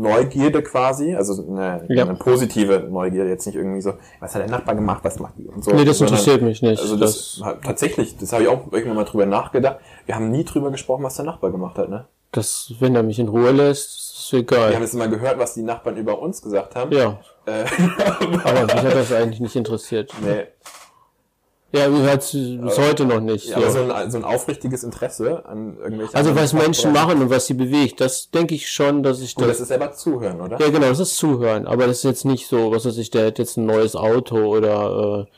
Neugierde 0.00 0.62
quasi, 0.62 1.14
also 1.14 1.44
eine, 1.48 1.84
Ja. 1.88 2.04
eine 2.04 2.14
positive 2.14 2.88
Neugierde, 2.90 3.30
jetzt 3.30 3.46
nicht 3.46 3.56
irgendwie 3.56 3.80
so, 3.80 3.94
was 4.20 4.34
hat 4.34 4.42
der 4.42 4.50
Nachbar 4.50 4.74
gemacht, 4.74 5.00
was 5.04 5.18
macht 5.18 5.34
die 5.38 5.46
und 5.46 5.62
so. 5.64 5.70
Nee, 5.72 5.84
das 5.84 5.98
sondern- 5.98 6.14
interessiert 6.18 6.42
mich 6.42 6.62
nicht. 6.62 6.80
Also 6.80 6.96
das, 6.96 7.40
hat- 7.44 7.62
tatsächlich, 7.62 8.16
das 8.16 8.32
habe 8.32 8.42
ich 8.44 8.48
auch 8.48 8.72
irgendwann 8.72 8.96
mal 8.96 9.04
drüber 9.04 9.26
nachgedacht. 9.26 9.76
Wir 10.06 10.14
haben 10.14 10.30
nie 10.30 10.44
drüber 10.44 10.70
gesprochen, 10.70 11.02
was 11.04 11.16
der 11.16 11.24
Nachbar 11.24 11.50
gemacht 11.50 11.76
hat, 11.78 11.88
ne? 11.88 12.06
Das, 12.32 12.72
wenn 12.78 12.94
er 12.94 13.02
mich 13.02 13.18
in 13.18 13.28
Ruhe 13.28 13.50
lässt, 13.50 13.88
ist 13.88 14.10
es 14.26 14.32
Wir 14.32 14.38
haben 14.38 14.68
egal. 14.70 14.80
jetzt 14.82 14.94
immer 14.94 15.08
gehört, 15.08 15.38
was 15.38 15.54
die 15.54 15.62
Nachbarn 15.62 15.96
über 15.96 16.20
uns 16.20 16.40
gesagt 16.42 16.76
haben. 16.76 16.92
Ja, 16.92 17.18
Äh, 17.46 17.64
aber 18.44 18.62
mich 18.64 18.74
hat 18.74 18.94
das 18.94 19.12
eigentlich 19.12 19.40
nicht 19.40 19.56
interessiert. 19.56 20.12
nee. 20.22 20.44
Ja, 21.72 21.88
mir 21.88 22.10
hat's 22.10 22.32
bis 22.32 22.78
heute 22.78 23.04
noch 23.04 23.20
nicht. 23.20 23.48
Ja, 23.48 23.58
aber 23.58 23.70
so. 23.70 23.86
so 23.86 23.92
ein, 23.92 24.10
so 24.10 24.18
ein 24.18 24.24
aufrichtiges 24.24 24.82
Interesse 24.82 25.44
an 25.46 25.76
irgendwelchen. 25.78 26.16
Also 26.16 26.34
was 26.34 26.52
Menschen 26.52 26.92
machen 26.92 27.22
und 27.22 27.30
was 27.30 27.46
sie 27.46 27.54
bewegt, 27.54 28.00
das 28.00 28.30
denke 28.30 28.56
ich 28.56 28.68
schon, 28.68 29.04
dass 29.04 29.20
ich 29.20 29.36
das. 29.36 29.46
das 29.46 29.60
ist 29.60 29.68
selber 29.68 29.92
zuhören, 29.92 30.40
oder? 30.40 30.58
Ja, 30.58 30.68
genau, 30.70 30.88
das 30.88 30.98
ist 30.98 31.16
Zuhören. 31.16 31.66
Aber 31.66 31.86
das 31.86 31.98
ist 31.98 32.04
jetzt 32.04 32.24
nicht 32.24 32.48
so, 32.48 32.72
was 32.72 32.86
weiß 32.86 32.98
ich, 32.98 33.10
der 33.10 33.28
hat 33.28 33.38
jetzt 33.38 33.56
ein 33.56 33.66
neues 33.66 33.94
Auto 33.94 34.36
oder 34.36 35.28
äh, 35.28 35.32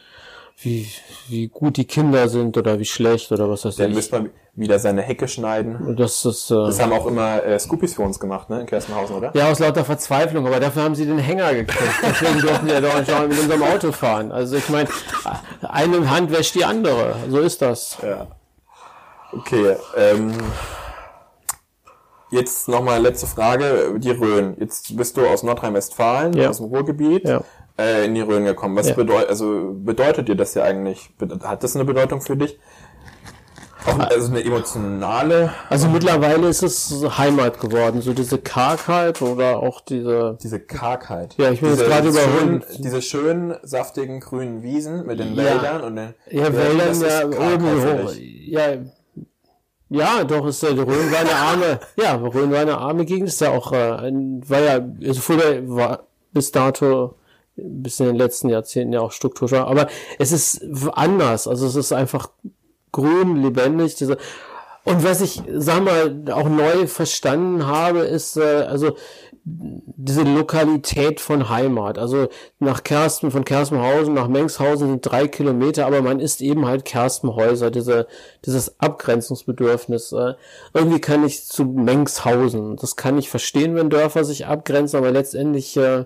wie, 0.63 0.89
wie 1.29 1.49
gut 1.49 1.77
die 1.77 1.85
Kinder 1.87 2.29
sind 2.29 2.57
oder 2.57 2.79
wie 2.79 2.85
schlecht 2.85 3.31
oder 3.33 3.49
was 3.49 3.65
weiß 3.65 3.77
Dann 3.77 3.91
ich. 3.91 3.97
müsste 3.97 4.17
man 4.21 4.31
wieder 4.55 4.79
seine 4.79 5.03
Hecke 5.03 5.29
schneiden. 5.29 5.97
Das 5.97 6.25
ist 6.25 6.51
äh, 6.51 6.55
Das 6.55 6.81
haben 6.81 6.93
auch 6.93 7.07
immer 7.07 7.43
äh, 7.43 7.59
Scoopies 7.59 7.95
für 7.95 8.03
uns 8.03 8.21
gemacht, 8.21 8.51
ne, 8.51 8.61
in 8.61 8.67
Kerstenhausen, 8.67 9.17
oder? 9.17 9.31
ja 9.35 9.51
aus 9.51 9.59
lauter 9.59 9.85
Verzweiflung, 9.85 10.47
aber 10.47 10.61
dafür 10.61 10.83
haben 10.83 10.95
sie 10.95 11.07
den 11.07 11.19
Hänger 11.19 11.55
gekriegt. 11.55 11.95
Deswegen 12.03 12.41
durften 12.41 12.67
wir 12.67 12.81
doch 12.81 12.99
nicht 12.99 13.29
mit 13.29 13.39
unserem 13.41 13.63
Auto 13.63 13.93
fahren. 13.93 14.31
Also 14.31 14.57
ich 14.57 14.69
meine, 14.69 14.89
eine 15.63 16.11
Hand 16.11 16.31
wäscht 16.31 16.55
die 16.55 16.65
andere. 16.65 17.15
So 17.29 17.39
ist 17.41 17.63
das. 17.63 17.97
Ja. 18.03 18.27
Okay, 19.33 19.77
ähm, 19.97 20.33
jetzt 22.31 22.69
nochmal 22.69 23.01
letzte 23.01 23.27
Frage, 23.27 23.95
die 23.99 24.11
Rhön. 24.11 24.57
Jetzt 24.59 24.97
bist 24.97 25.17
du 25.17 25.27
aus 25.27 25.43
Nordrhein-Westfalen, 25.43 26.35
Ja. 26.35 26.51
aus 26.51 26.59
dem 26.59 26.67
Ruhrgebiet, 26.67 27.27
Ja. 27.27 27.43
Äh, 27.79 28.05
in 28.07 28.15
die 28.15 28.21
Rhön 28.21 28.45
gekommen. 28.45 28.77
Was 28.77 28.89
Ja. 28.89 28.95
bedeutet, 28.95 29.29
also 29.31 29.73
bedeutet 29.75 30.29
dir 30.29 30.35
das 30.37 30.55
ja 30.55 30.63
eigentlich? 30.65 31.11
Hat 31.43 31.63
das 31.63 31.75
eine 31.75 31.85
Bedeutung 31.85 32.21
für 32.21 32.37
dich? 32.37 32.59
Auch, 33.85 33.99
also 33.99 34.31
eine 34.31 34.45
emotionale, 34.45 35.53
Also 35.69 35.89
mittlerweile 35.89 36.47
ist 36.47 36.63
es 36.63 37.05
Heimat 37.19 37.59
geworden, 37.59 38.01
so 38.01 38.13
diese 38.13 38.39
Kargheit 38.39 39.21
oder 39.23 39.59
auch 39.59 39.81
diese 39.81 40.39
diese 40.41 40.61
Kargheit. 40.61 41.35
Ja, 41.37 41.51
ich 41.51 41.61
bin 41.61 41.71
diese 41.71 41.83
jetzt 41.83 41.91
gerade 41.91 42.09
über 42.11 42.21
schönen, 42.21 42.63
Rhön- 42.63 42.83
diese 42.83 43.03
schönen, 43.03 43.55
saftigen 43.65 44.21
grünen 44.21 44.63
Wiesen 44.63 45.05
mit 45.05 45.19
den 45.19 45.35
Ja. 45.35 45.45
Wäldern 45.45 45.81
und 45.83 45.97
den 45.97 46.15
Ja, 46.31 46.53
Wäldern 46.53 47.01
ja 47.01 47.27
oben 47.27 48.05
hoch. 48.07 48.13
Ja, 48.47 48.67
ja, 49.89 50.25
doch, 50.25 50.47
ist 50.47 50.63
ja, 50.63 50.71
die 50.73 50.79
Rhön 50.81 51.11
war 51.13 51.19
eine 51.21 51.35
arme, 51.35 51.81
ja, 51.97 52.15
Rhön 52.15 52.53
war 52.53 52.61
eine 52.61 52.79
arme 52.79 53.05
Gegend, 53.05 53.29
ist 53.29 53.41
ja 53.41 53.51
auch, 53.51 53.73
äh, 53.73 53.77
ein, 54.07 54.43
war 54.49 54.61
ja, 54.61 54.75
also 55.09 55.21
früher 55.21 55.69
war 55.69 56.05
bis 56.33 56.53
dato, 56.53 57.17
bis 57.57 58.01
in 58.01 58.07
den 58.07 58.17
letzten 58.17 58.49
Jahrzehnten 58.49 58.93
ja 58.93 59.01
auch 59.01 59.13
strukturschwach, 59.13 59.67
aber 59.67 59.89
es 60.19 60.33
ist 60.33 60.65
anders, 60.93 61.47
also 61.47 61.67
es 61.67 61.77
ist 61.77 61.93
einfach 61.93 62.31
grün, 62.93 63.43
lebendig, 63.43 63.95
diese, 63.95 64.19
und 64.85 65.05
was 65.05 65.21
ich, 65.21 65.43
sag 65.55 65.85
mal, 65.85 66.25
auch 66.33 66.49
neu 66.49 66.87
verstanden 66.89 67.67
habe, 67.67 68.01
ist, 68.01 68.37
äh, 68.37 68.67
also, 68.69 68.97
diese 69.45 70.23
Lokalität 70.23 71.21
von 71.21 71.49
Heimat. 71.49 71.99
Also 71.99 72.29
nach 72.61 72.85
Kersten, 72.85 73.33
von 73.33 73.45
Kerstenhausen 73.45 74.15
nach 74.15 74.29
Mengshausen 74.29 74.89
sind 74.89 75.01
drei 75.05 75.27
Kilometer, 75.27 75.87
aber 75.87 76.01
man 76.01 76.21
ist 76.21 76.41
eben 76.41 76.67
halt 76.67 76.85
Kerstenhäuser, 76.85 77.73
diese, 77.73 78.07
dieses 78.45 78.79
Abgrenzungsbedürfnis. 78.79 80.13
Äh, 80.13 80.35
irgendwie 80.75 81.01
kann 81.01 81.25
ich 81.25 81.45
zu 81.47 81.65
Mengshausen. 81.65 82.77
Das 82.77 82.95
kann 82.95 83.19
ich 83.19 83.31
verstehen, 83.31 83.75
wenn 83.75 83.91
Dörfer 83.91 84.25
sich 84.25 84.47
abgrenzen, 84.47 84.99
aber 84.99 85.11
letztendlich, 85.11 85.77
äh, 85.77 86.05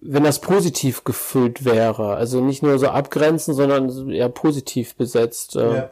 wenn 0.00 0.24
das 0.24 0.40
positiv 0.40 1.04
gefüllt 1.04 1.64
wäre, 1.64 2.14
also 2.16 2.40
nicht 2.40 2.62
nur 2.62 2.78
so 2.78 2.88
abgrenzen, 2.88 3.54
sondern 3.54 4.10
eher 4.10 4.28
positiv 4.28 4.94
besetzt. 4.96 5.56
Äh, 5.56 5.74
Ja. 5.74 5.90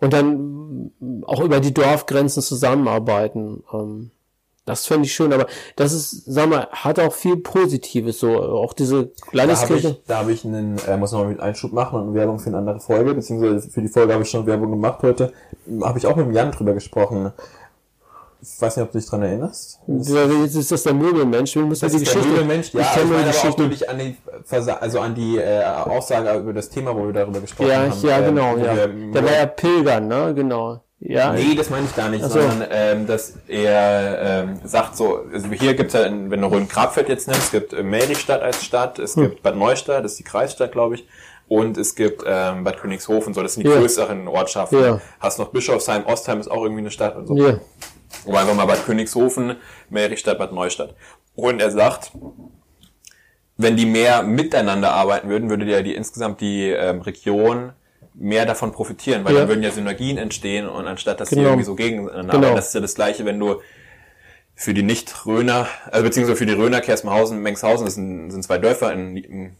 Und 0.00 0.12
dann 0.12 0.92
auch 1.26 1.40
über 1.40 1.58
die 1.58 1.74
Dorfgrenzen 1.74 2.40
zusammenarbeiten. 2.42 3.64
Ähm, 3.72 4.10
Das 4.64 4.84
fände 4.86 5.06
ich 5.06 5.14
schön, 5.14 5.32
aber 5.32 5.46
das 5.76 5.94
ist, 5.94 6.24
sag 6.26 6.50
mal, 6.50 6.68
hat 6.70 6.98
auch 7.00 7.14
viel 7.14 7.38
Positives, 7.38 8.20
so 8.20 8.38
auch 8.38 8.74
diese 8.74 9.06
Da 9.06 9.10
habe 9.28 9.36
Landeskirche. 9.38 9.88
ich, 9.88 10.02
da 10.06 10.18
hab 10.18 10.28
ich 10.28 10.44
einen, 10.44 10.76
äh, 10.86 10.96
muss 10.98 11.10
nochmal 11.12 11.30
mit 11.30 11.40
Einschub 11.40 11.72
machen 11.72 12.00
und 12.00 12.14
Werbung 12.14 12.38
für 12.38 12.48
eine 12.50 12.58
andere 12.58 12.78
Folge, 12.80 13.14
beziehungsweise 13.14 13.70
für 13.70 13.80
die 13.80 13.88
Folge 13.88 14.12
habe 14.12 14.24
ich 14.24 14.30
schon 14.30 14.44
Werbung 14.46 14.70
gemacht 14.70 15.02
heute. 15.02 15.32
Habe 15.82 15.98
ich 15.98 16.06
auch 16.06 16.16
mit 16.16 16.34
Jan 16.34 16.52
drüber 16.52 16.74
gesprochen. 16.74 17.32
Ich 18.40 18.62
weiß 18.62 18.76
nicht, 18.76 18.84
ob 18.86 18.92
du 18.92 18.98
dich 18.98 19.08
dran 19.08 19.22
erinnerst. 19.22 19.80
Ja, 19.88 20.24
Jetzt 20.42 20.54
ist 20.54 20.70
das 20.70 20.84
der 20.84 20.94
Möbelmensch, 20.94 21.54
wir 21.56 21.62
müssen 21.62 21.84
Das 21.86 21.92
die 21.92 22.02
ist 22.02 22.06
der 22.06 22.14
Geschichte. 22.14 22.28
Möbelmensch, 22.40 22.72
ja, 22.72 22.80
ich 22.82 22.92
kenne 22.92 23.06
nur 23.06 23.18
die 23.18 23.24
auch 23.24 23.26
Geschichte. 23.32 23.58
wirklich 23.62 23.90
an 23.90 23.98
die, 23.98 24.16
Versa 24.44 24.72
also 24.74 25.00
an 25.00 25.14
die 25.14 25.38
äh, 25.38 25.64
Aussage 25.64 26.38
über 26.38 26.52
das 26.52 26.68
Thema, 26.68 26.94
wo 26.94 27.06
wir 27.06 27.12
darüber 27.12 27.40
gesprochen 27.40 27.68
Ja, 27.68 27.80
haben. 27.90 27.92
ja, 28.02 28.18
äh, 28.20 28.24
genau, 28.24 28.56
ja. 28.56 28.76
wir- 28.76 29.12
Der 29.12 29.24
war 29.24 29.32
ja 29.32 29.46
Pilgern, 29.46 30.06
ne, 30.06 30.32
genau. 30.34 30.80
Ja, 31.00 31.32
Nee, 31.32 31.54
das 31.56 31.70
meine 31.70 31.86
ich 31.86 31.94
gar 31.96 32.08
nicht, 32.08 32.22
so. 32.24 32.28
sondern 32.40 32.66
ähm, 32.70 33.06
dass 33.06 33.34
er 33.48 34.18
ähm, 34.44 34.60
sagt 34.64 34.96
so, 34.96 35.20
also 35.32 35.48
hier 35.50 35.74
gibt's 35.74 35.94
ja, 35.94 36.02
in, 36.02 36.30
wenn 36.30 36.40
du 36.40 36.48
Rhön-Grabfeld 36.48 37.08
jetzt 37.08 37.26
nimmst, 37.28 37.44
es 37.44 37.50
gibt 37.52 37.72
äh, 37.72 38.32
als 38.34 38.64
Stadt, 38.64 38.98
es 38.98 39.14
Hm. 39.16 39.22
gibt 39.30 39.42
Bad 39.42 39.56
Neustadt, 39.56 40.04
das 40.04 40.12
ist 40.12 40.18
die 40.18 40.24
Kreisstadt, 40.24 40.72
glaube 40.72 40.96
ich, 40.96 41.06
und 41.48 41.76
es 41.78 41.94
gibt 41.94 42.22
ähm, 42.26 42.62
Bad 42.64 42.78
Königshofen, 42.78 43.32
so, 43.34 43.42
das 43.42 43.54
sind 43.54 43.64
die 43.64 43.70
Ja. 43.70 43.78
größeren 43.78 44.26
Ortschaften. 44.28 44.80
Ja. 44.80 45.00
Hast 45.20 45.38
noch 45.38 45.48
Bischofsheim, 45.48 46.04
Ostheim 46.06 46.40
ist 46.40 46.50
auch 46.50 46.62
irgendwie 46.62 46.80
eine 46.82 46.90
Stadt 46.90 47.16
und 47.16 47.26
so. 47.28 47.36
ja. 47.36 47.58
Aber 48.28 48.40
einfach 48.40 48.54
mal 48.54 48.66
Bad 48.66 48.84
Königshofen, 48.84 49.56
Meristadt, 49.90 50.38
Bad 50.38 50.52
Neustadt. 50.52 50.94
Und 51.34 51.60
er 51.60 51.70
sagt, 51.70 52.12
wenn 53.56 53.76
die 53.76 53.86
mehr 53.86 54.22
miteinander 54.22 54.92
arbeiten 54.92 55.28
würden, 55.28 55.48
würde 55.50 55.64
ja 55.64 55.82
die 55.82 55.94
insgesamt 55.94 56.40
die 56.40 56.68
ähm, 56.68 57.00
Region 57.00 57.72
mehr 58.14 58.46
davon 58.46 58.72
profitieren, 58.72 59.24
weil 59.24 59.32
Ja. 59.34 59.40
dann 59.40 59.48
würden 59.48 59.62
ja 59.62 59.70
Synergien 59.70 60.18
entstehen 60.18 60.68
und 60.68 60.86
anstatt 60.86 61.20
dass 61.20 61.28
die 61.30 61.36
Genau. 61.36 61.48
irgendwie 61.50 61.64
so 61.64 61.74
gegeneinander 61.74 62.20
Genau. 62.32 62.36
arbeiten, 62.38 62.56
das 62.56 62.68
ist 62.68 62.74
ja 62.74 62.80
das 62.80 62.94
gleiche, 62.94 63.24
wenn 63.24 63.38
du 63.38 63.60
für 64.54 64.74
die 64.74 64.82
Nicht-Röner, 64.82 65.68
also 65.90 66.04
beziehungsweise 66.04 66.36
für 66.36 66.46
die 66.46 66.52
Röner, 66.52 66.80
Kersmenhausen, 66.80 67.38
Mengshausen, 67.40 67.84
das 67.86 67.94
sind, 67.94 68.30
sind 68.32 68.42
zwei 68.42 68.58
Dörfer 68.58 68.92
in, 68.92 69.16
in 69.16 69.56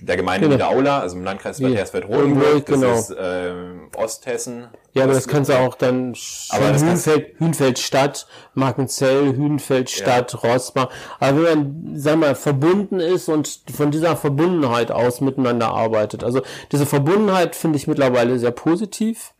der 0.00 0.16
Gemeinde 0.16 0.48
Genau. 0.48 0.56
Niederaula, 0.56 1.00
also 1.00 1.16
im 1.16 1.24
Landkreis 1.24 1.60
Bad 1.60 1.70
Ja. 1.70 1.76
Hersfeld-Rotenburg, 1.78 2.66
das 2.66 2.80
Genau. 2.80 2.92
ist 2.98 3.14
ähm, 3.18 3.90
Osthessen. 3.96 4.68
Ja, 4.92 5.04
aber 5.04 5.12
das 5.12 5.28
kannst 5.28 5.50
du 5.50 5.58
auch 5.58 5.76
dann 5.76 6.14
Aber 6.48 6.74
Hünfeld, 6.76 7.38
Hünfeld 7.38 7.78
Stadt, 7.78 8.26
Markenzell, 8.54 9.36
Hünfeld 9.36 9.88
Stadt, 9.88 10.42
Rossbach. 10.42 10.88
Aber 11.20 11.36
wenn 11.36 11.44
man, 11.44 11.92
sag 11.94 12.18
mal, 12.18 12.34
verbunden 12.34 12.98
ist 12.98 13.28
und 13.28 13.60
von 13.72 13.92
dieser 13.92 14.16
Verbundenheit 14.16 14.90
aus 14.90 15.20
miteinander 15.20 15.68
arbeitet. 15.68 16.24
Also 16.24 16.42
diese 16.72 16.86
Verbundenheit 16.86 17.54
finde 17.54 17.76
ich 17.76 17.86
mittlerweile 17.86 18.38
sehr 18.38 18.50
positiv. 18.50 19.32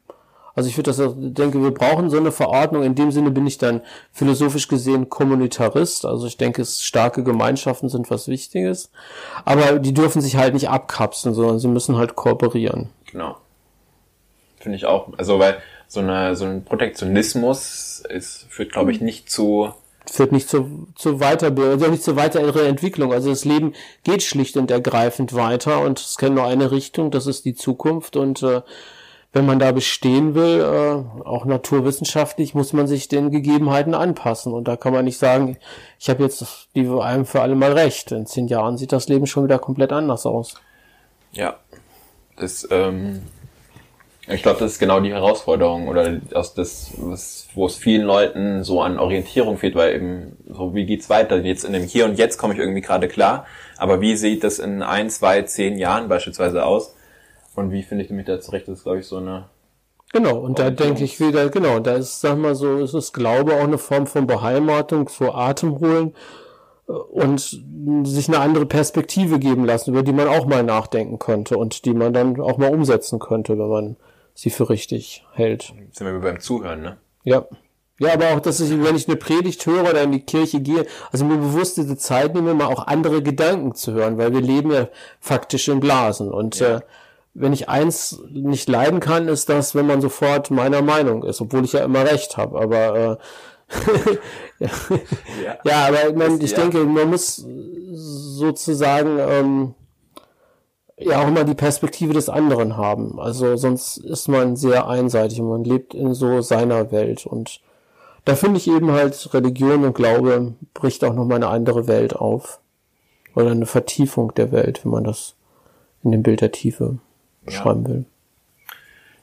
Also 0.55 0.69
ich 0.69 0.77
würde 0.77 0.91
das 0.91 1.01
auch, 1.01 1.15
denke, 1.17 1.63
wir 1.63 1.73
brauchen 1.73 2.11
so 2.11 2.17
eine 2.17 2.33
Verordnung. 2.33 2.83
In 2.83 2.95
dem 2.95 3.11
Sinne 3.11 3.31
bin 3.31 3.47
ich 3.47 3.59
dann 3.59 3.83
philosophisch 4.13 4.69
gesehen 4.69 5.09
Kommunitarist. 5.09 6.05
Also 6.05 6.27
ich 6.27 6.37
denke, 6.37 6.65
starke 6.65 7.25
Gemeinschaften 7.25 7.89
sind 7.89 8.11
was 8.11 8.29
Wichtiges. 8.29 8.91
Aber 9.45 9.79
die 9.79 9.95
dürfen 9.95 10.21
sich 10.21 10.37
halt 10.37 10.55
nicht 10.55 10.69
abkapseln, 10.69 11.35
sondern 11.35 11.59
sie 11.59 11.69
müssen 11.69 11.97
halt 11.97 12.15
kooperieren. 12.15 12.91
Genau. 13.11 13.37
Finde 14.61 14.77
ich 14.77 14.87
auch. 14.87 15.09
Also 15.17 15.39
weil 15.39 15.57
so 15.89 16.01
eine 16.01 16.37
so 16.37 16.45
ein 16.45 16.65
Protektionismus 16.65 18.05
ist 18.09 18.47
führt 18.49 18.73
glaube 18.73 18.93
ich 18.93 19.01
nicht 19.01 19.31
zu 19.31 19.75
führt 20.11 20.33
nicht 20.33 20.49
zu, 20.49 20.89
zu 20.97 21.19
Weiterbildung, 21.19 21.73
also 21.73 21.87
nicht 21.89 22.03
zu 22.03 22.17
weiterer 22.17 22.65
Entwicklung. 22.65 23.13
Also 23.13 23.31
das 23.31 23.45
Leben 23.45 23.75
geht 24.03 24.23
schlicht 24.23 24.57
und 24.57 24.71
ergreifend 24.71 25.35
weiter 25.35 25.81
und 25.83 26.01
es 26.01 26.17
kennt 26.17 26.35
nur 26.35 26.47
eine 26.47 26.71
Richtung, 26.71 27.11
das 27.11 27.27
ist 27.27 27.45
die 27.45 27.55
Zukunft. 27.55 28.17
Und 28.17 28.43
äh, 28.43 28.63
wenn 29.33 29.47
man 29.47 29.61
da 29.61 29.71
bestehen 29.71 30.35
will, 30.35 30.61
äh, 30.61 31.25
auch 31.25 31.45
naturwissenschaftlich, 31.45 32.55
muss 32.55 32.73
man 32.73 32.89
sich 32.89 33.07
den 33.07 33.31
Gegebenheiten 33.31 33.95
anpassen. 33.95 34.53
Und 34.53 34.67
da 34.67 34.77
kann 34.77 34.93
man 34.93 35.05
nicht 35.05 35.19
sagen, 35.19 35.59
ich 36.01 36.11
habe 36.11 36.25
jetzt 36.25 36.69
die 36.75 36.89
einem 36.89 37.25
für 37.25 37.41
alle 37.41 37.55
mal 37.55 37.73
recht. 37.73 38.11
In 38.11 38.27
zehn 38.27 38.49
Jahren 38.49 38.77
sieht 38.77 38.93
das 38.93 39.09
Leben 39.09 39.27
schon 39.27 39.45
wieder 39.45 39.61
komplett 39.61 39.93
anders 39.93 40.27
aus. 40.27 40.55
ja 41.33 41.57
das 42.37 42.67
ähm, 42.71 43.23
ich 44.33 44.43
glaube 44.43 44.61
das 44.61 44.73
ist 44.73 44.79
genau 44.79 45.01
die 45.01 45.13
Herausforderung 45.13 45.89
oder 45.89 46.21
aus 46.35 46.55
das 46.55 46.93
was, 46.97 47.49
wo 47.55 47.67
es 47.67 47.77
vielen 47.77 48.03
Leuten 48.03 48.65
so 48.65 48.83
an 48.83 48.99
Orientierung 48.99 49.59
fehlt, 49.59 49.75
weil 49.75 49.95
eben 49.95 50.37
so 50.49 50.75
wie 50.75 50.87
geht's 50.87 51.11
weiter 51.11 51.39
jetzt 51.39 51.65
in 51.65 51.73
dem 51.73 51.85
Hier 51.85 52.05
und 52.05 52.19
Jetzt 52.19 52.39
komme 52.39 52.55
ich 52.55 52.61
irgendwie 52.61 52.81
gerade 52.81 53.09
klar, 53.09 53.47
aber 53.77 54.01
wie 54.01 54.17
sieht 54.17 54.45
das 54.45 54.59
in 54.59 54.83
ein 54.83 55.11
zwei 55.11 55.43
zehn 55.43 55.79
Jahren 55.79 56.09
beispielsweise 56.09 56.65
aus 56.65 56.95
und 57.55 57.73
wie 57.73 57.83
finde 57.83 58.05
ich 58.05 58.11
mich 58.11 58.27
da 58.27 58.41
zurecht? 58.41 58.69
Das 58.69 58.79
ist 58.79 58.85
glaube 58.85 59.01
ich 59.01 59.07
so 59.07 59.17
eine 59.17 59.49
Genau, 60.13 60.39
und 60.39 60.59
da 60.59 60.71
denke 60.71 61.05
ich 61.05 61.21
wieder, 61.21 61.49
genau, 61.51 61.79
da 61.79 61.95
ist, 61.95 62.21
sag 62.21 62.37
mal 62.37 62.57
so, 62.57 62.79
ist 62.79 62.95
es 62.95 63.13
Glaube 63.13 63.55
auch 63.55 63.65
eine 63.65 63.79
Form 63.79 64.09
von 64.09 64.27
Beheimatung, 64.27 65.09
so 65.09 65.33
Atem 65.33 65.79
holen 65.79 66.15
äh, 66.89 66.93
und 66.93 67.63
sich 68.05 68.29
eine 68.29 68.41
andere 68.41 68.67
Perspektive 68.67 69.39
geben 69.39 69.65
lassen, 69.65 69.91
über 69.93 70.03
die 70.03 70.13
man 70.13 70.27
auch 70.27 70.47
mal 70.47 70.65
nachdenken 70.65 71.21
könnte 71.21 71.57
und 71.57 71.85
die 71.85 71.95
man 71.95 72.13
dann 72.13 72.41
auch 72.41 72.59
mal 72.59 72.75
umsetzen 72.75 73.21
könnte, 73.21 73.57
wenn 73.57 73.69
man 73.69 73.97
sie 74.35 74.51
für 74.51 74.69
richtig 74.71 75.25
hält. 75.35 75.73
sind 75.93 76.07
wir 76.07 76.19
beim 76.21 76.41
Zuhören, 76.41 76.83
ne? 76.83 76.97
Ja. 77.25 77.47
Ja, 78.03 78.15
aber 78.15 78.31
auch, 78.31 78.41
dass 78.41 78.61
ich, 78.61 78.71
wenn 78.71 78.97
ich 78.97 79.09
eine 79.09 79.17
Predigt 79.19 79.67
höre 79.67 79.83
oder 79.91 80.03
in 80.03 80.13
die 80.13 80.23
Kirche 80.25 80.61
gehe, 80.61 80.87
also 81.13 81.27
mir 81.27 81.37
bewusst 81.37 81.77
diese 81.77 81.99
Zeit 81.99 82.35
nehme, 82.35 82.55
mal 82.55 82.65
auch 82.67 82.87
andere 82.87 83.23
Gedanken 83.23 83.75
zu 83.75 83.93
hören, 83.93 84.17
weil 84.17 84.33
wir 84.33 84.41
leben 84.41 84.71
ja 84.73 84.89
faktisch 85.21 85.69
in 85.69 85.81
Blasen. 85.81 86.31
Und 86.31 86.59
Ja. 86.61 86.77
äh, 86.77 86.81
wenn 87.35 87.53
ich 87.53 87.69
eins 87.69 88.19
nicht 88.31 88.71
leiden 88.71 89.01
kann, 89.01 89.29
ist 89.29 89.51
das, 89.51 89.75
wenn 89.75 89.87
man 89.87 90.01
sofort 90.01 90.51
meiner 90.51 90.81
Meinung 90.81 91.25
ist, 91.25 91.43
obwohl 91.43 91.63
ich 91.67 91.75
ja 91.75 91.85
immer 91.85 92.05
recht 92.07 92.39
habe. 92.39 92.59
Aber 92.59 92.97
äh, 92.99 93.17
Ja. 94.59 95.59
ja, 95.65 95.87
aber 95.89 96.09
ich, 96.09 96.15
mein, 96.17 96.41
ich 96.41 96.51
ja. 96.53 96.57
denke, 96.59 96.79
man 96.85 97.09
muss 97.11 97.45
sozusagen 97.93 99.19
ähm, 99.19 99.75
ja 101.01 101.23
auch 101.23 101.29
immer 101.29 101.45
die 101.45 101.55
Perspektive 101.55 102.13
des 102.13 102.29
anderen 102.29 102.77
haben. 102.77 103.21
Also 103.21 103.57
sonst 103.57 103.99
ist 103.99 104.29
man 104.29 104.57
sehr 104.57 104.89
einseitig 104.89 105.41
und 105.41 105.49
man 105.49 105.65
lebt 105.65 105.95
in 105.95 106.15
so 106.15 106.41
seiner 106.41 106.93
Welt. 106.93 107.27
Und 107.27 107.61
da 108.25 108.37
finde 108.37 108.59
ich 108.59 108.69
eben 108.69 108.93
halt 108.93 109.33
Religion 109.33 109.85
und 109.85 109.95
Glaube 109.95 110.55
bricht 110.75 111.05
auch 111.05 111.15
nochmal 111.15 111.37
eine 111.37 111.49
andere 111.49 111.87
Welt 111.87 112.15
auf. 112.15 112.61
Oder 113.35 113.53
eine 113.53 113.67
Vertiefung 113.67 114.35
der 114.35 114.53
Welt, 114.53 114.85
wenn 114.85 114.93
man 114.93 115.05
das 115.05 115.37
in 116.03 116.13
dem 116.13 116.23
Bild 116.23 116.41
der 116.41 116.53
Tiefe 116.53 116.99
beschreiben 117.45 117.87
will. 117.89 118.05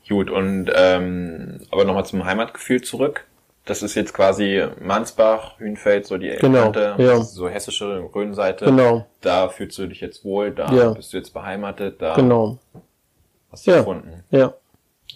Gut, 0.07 0.29
und 0.29 0.71
ähm, 0.73 1.59
aber 1.69 1.83
nochmal 1.83 2.05
zum 2.05 2.23
Heimatgefühl 2.23 2.81
zurück. 2.81 3.25
Das 3.67 3.83
ist 3.83 3.95
jetzt 3.95 4.13
quasi 4.13 4.65
Mansbach, 4.81 5.59
Hünfeld, 5.59 6.05
so 6.07 6.17
die 6.17 6.29
Genau, 6.29 6.63
Kante, 6.71 6.95
ja. 6.97 7.19
so 7.21 7.49
hessische 7.49 8.09
Rhönseite. 8.15 8.65
Genau, 8.65 9.05
Da 9.21 9.49
fühlst 9.49 9.77
du 9.77 9.87
dich 9.87 9.99
jetzt 9.99 10.23
wohl, 10.23 10.51
da 10.51 10.73
Ja. 10.73 10.89
bist 10.91 11.11
du 11.11 11.17
jetzt 11.17 11.33
beheimatet, 11.33 12.01
da 12.01 12.15
genau. 12.15 12.57
hast 13.51 13.67
du 13.67 13.71
Ja. 13.71 13.77
gefunden. 13.79 14.23
Ja, 14.31 14.53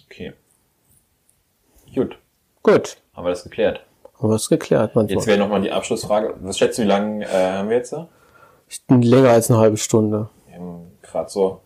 Okay. 0.06 0.34
Gut, 1.94 2.18
gut. 2.62 2.98
haben 3.14 3.24
wir 3.24 3.30
das 3.30 3.42
geklärt. 3.44 3.80
Haben 4.18 4.28
wir 4.28 4.36
es 4.36 4.48
geklärt, 4.50 4.94
man 4.94 5.08
Jetzt 5.08 5.26
wäre 5.26 5.38
nochmal 5.38 5.62
die 5.62 5.72
Abschlussfrage. 5.72 6.34
Was 6.42 6.58
schätzt 6.58 6.78
du, 6.78 6.82
wie 6.82 6.86
lange 6.86 7.24
äh, 7.24 7.28
haben 7.52 7.70
wir 7.70 7.76
jetzt 7.78 7.92
da? 7.94 8.08
Länger 8.88 9.30
als 9.30 9.50
eine 9.50 9.58
halbe 9.60 9.78
Stunde. 9.78 10.28
Gerade 11.00 11.28
so 11.30 11.61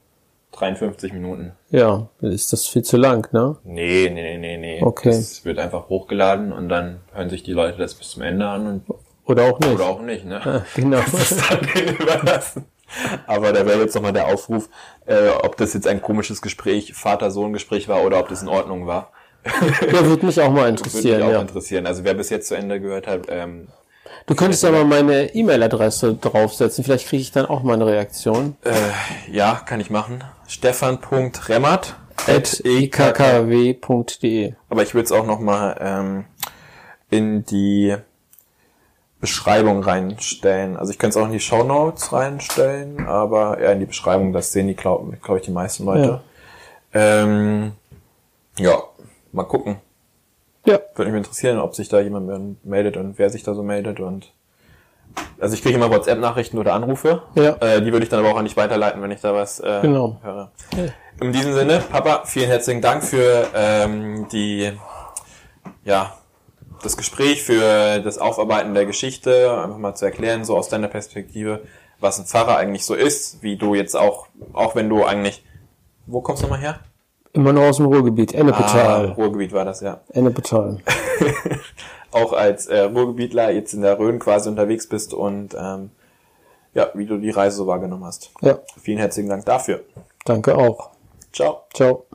53 0.57 1.13
Minuten. 1.13 1.53
Ja, 1.71 2.09
ist 2.21 2.53
das 2.53 2.67
viel 2.67 2.83
zu 2.83 2.97
lang, 2.97 3.29
ne? 3.33 3.57
Nee, 3.65 4.11
nee, 4.13 4.23
nee, 4.23 4.39
nee, 4.39 4.57
nee. 4.57 4.83
Okay. 4.83 5.11
Das 5.11 5.45
wird 5.45 5.59
einfach 5.59 5.89
hochgeladen 5.89 6.53
und 6.53 6.69
dann 6.69 7.01
hören 7.13 7.31
sich 7.31 7.43
die 7.43 7.53
Leute 7.53 7.79
das 7.79 7.95
bis 7.95 8.11
zum 8.11 8.23
Ende 8.23 8.47
an 8.49 8.67
und 8.67 8.83
Oder 9.25 9.45
auch 9.45 9.59
nicht. 9.61 9.75
oder 9.75 9.87
auch 9.87 10.01
nicht, 10.03 10.25
ne? 10.25 10.65
Genau. 10.75 10.99
Das 11.13 11.31
ist 11.33 11.43
dann 11.51 11.61
überlassen. 11.95 12.65
Aber 13.27 13.53
da 13.53 13.67
wäre 13.67 13.81
jetzt 13.81 13.95
nochmal 13.95 14.13
der 14.13 14.27
Aufruf, 14.29 14.69
äh, 15.07 15.29
ob 15.43 15.57
das 15.57 15.75
jetzt 15.75 15.87
ein 15.89 16.01
komisches 16.01 16.41
Gespräch, 16.41 16.95
Vater-Sohn-Gespräch 16.95 17.89
war 17.89 18.05
oder 18.05 18.21
ob 18.21 18.29
das 18.29 18.43
in 18.43 18.49
Ordnung 18.49 18.87
war. 18.87 19.11
Ja, 19.93 20.05
würde 20.05 20.27
mich 20.27 20.41
auch 20.41 20.51
mal 20.51 20.63
Würde 20.71 20.73
mich 20.73 20.81
interessieren, 20.87 21.23
auch 21.23 21.31
ja. 21.31 21.41
interessieren. 21.41 21.87
Also 21.87 22.05
wer 22.05 22.15
bis 22.15 22.31
jetzt 22.31 22.49
zu 22.49 22.55
Ende 22.57 22.81
gehört 22.81 23.07
hat, 23.07 23.23
ähm, 23.29 23.69
Du 24.27 24.35
könntest 24.35 24.63
ja 24.65 24.73
mal 24.73 24.85
meine 24.85 25.35
E-Mail-Adresse 25.35 26.15
draufsetzen, 26.15 26.83
vielleicht 26.83 27.07
kriege 27.09 27.21
ich 27.23 27.31
dann 27.31 27.47
auch 27.47 27.63
mal 27.63 27.75
eine 27.75 27.87
Reaktion. 27.87 28.57
äh, 28.65 28.73
ja, 29.31 29.61
kann 29.67 29.79
ich 29.79 29.89
machen. 29.91 30.25
Stefan.remmert 30.49 31.97
At 32.27 32.61
ikkw.de. 32.65 34.55
Aber 34.69 34.83
ich 34.83 34.95
würde 34.95 35.05
es 35.05 35.13
auch 35.13 35.27
nochmal 35.27 35.77
ähm, 35.81 36.25
in 37.11 37.45
die 37.45 37.97
Beschreibung 39.21 39.83
reinstellen. 39.83 40.77
Also 40.77 40.93
ich 40.93 40.99
könnte 40.99 41.19
es 41.19 41.23
auch 41.23 41.27
in 41.27 41.33
die 41.33 41.41
Shownotes 41.41 42.13
reinstellen, 42.13 43.07
aber 43.07 43.59
eher 43.59 43.73
in 43.73 43.81
die 43.81 43.87
Beschreibung, 43.87 44.33
das 44.33 44.53
sehen 44.53 44.69
die, 44.69 44.77
glaube 44.77 45.17
glaub 45.23 45.39
ich, 45.39 45.45
die 45.45 45.53
meisten 45.53 45.85
Leute. 45.85 46.21
Ja. 46.93 47.23
Ähm, 47.23 47.73
ja, 48.59 48.83
mal 49.33 49.45
gucken. 49.45 49.77
Ja, 50.65 50.81
Würde 50.97 51.13
mich 51.13 51.19
interessieren, 51.19 51.59
ob 51.59 51.77
sich 51.77 51.89
da 51.89 52.01
jemand 52.01 52.65
meldet 52.65 52.97
und 52.97 53.19
wer 53.19 53.31
sich 53.31 53.45
da 53.45 53.55
so 53.55 53.63
meldet 53.63 54.01
und 54.01 54.33
also 55.41 55.55
ich 55.55 55.63
kriege 55.63 55.75
immer 55.77 55.91
WhatsApp-Nachrichten 55.91 56.59
oder 56.59 56.75
Anrufe. 56.75 57.23
Ja. 57.35 57.57
Äh, 57.61 57.83
die 57.83 57.93
würde 57.93 58.05
ich 58.05 58.09
dann 58.11 58.21
aber 58.21 58.31
auch 58.31 58.37
an 58.39 58.45
dich 58.45 58.57
weiterleiten, 58.57 59.03
wenn 59.03 59.11
ich 59.11 59.21
da 59.21 59.35
was 59.35 59.61
äh, 59.61 59.81
Genau. 59.83 60.19
höre. 60.23 60.51
In 61.21 61.33
diesem 61.33 61.55
Sinne, 61.55 61.83
Papa, 61.91 62.23
vielen 62.27 62.49
herzlichen 62.49 62.83
Dank 62.83 63.03
für 63.05 63.47
ähm, 63.55 64.29
die 64.31 64.73
ja, 65.85 66.15
das 66.83 66.97
Gespräch, 66.97 67.43
für 67.43 68.01
das 68.01 68.19
Aufarbeiten 68.19 68.75
der 68.75 68.87
Geschichte, 68.87 69.51
einfach 69.63 69.79
mal 69.79 69.95
zu 69.95 70.05
erklären, 70.05 70.45
so 70.45 70.57
aus 70.57 70.69
deiner 70.69 70.89
Perspektive, 70.89 71.63
was 72.01 72.19
ein 72.19 72.27
Pfarrer 72.27 72.57
eigentlich 72.57 72.85
so 72.85 72.95
ist, 72.95 73.43
wie 73.43 73.57
du 73.57 73.75
jetzt 73.75 73.97
auch, 73.97 74.27
auch 74.53 74.75
wenn 74.75 74.89
du 74.89 75.05
eigentlich, 75.05 75.45
wo 76.07 76.21
kommst 76.21 76.43
du 76.43 76.47
nochmal 76.47 76.61
her? 76.61 76.81
Immer 77.37 77.53
noch 77.53 77.63
aus 77.63 77.77
dem 77.77 77.87
Ruhrgebiet, 77.87 78.35
Ah, 78.35 78.39
Ennepetal. 78.39 79.07
Ruhrgebiet 79.13 79.53
war 79.53 79.65
das, 79.67 79.81
ja. 79.83 80.01
Ennepetal. 80.13 80.79
auch 82.11 82.33
als 82.33 82.67
äh, 82.67 82.81
Ruhrgebietler 82.81 83.51
jetzt 83.51 83.75
in 83.75 83.83
der 83.83 83.99
Rhön 83.99 84.19
quasi 84.19 84.49
unterwegs 84.49 84.89
bist 84.89 85.13
und 85.13 85.55
ähm, 85.55 85.91
ja, 86.73 86.89
wie 86.95 87.05
du 87.05 87.19
die 87.19 87.31
Reise 87.31 87.59
so 87.59 87.67
wahrgenommen 87.67 88.05
hast. 88.07 88.31
Ja, 88.41 88.59
Vielen 88.81 88.99
herzlichen 88.99 89.29
Dank 89.29 89.45
dafür. 89.45 89.81
danke 90.25 90.57
auch. 90.57 90.91
Ciao. 91.33 91.65
Ciao. 91.75 92.06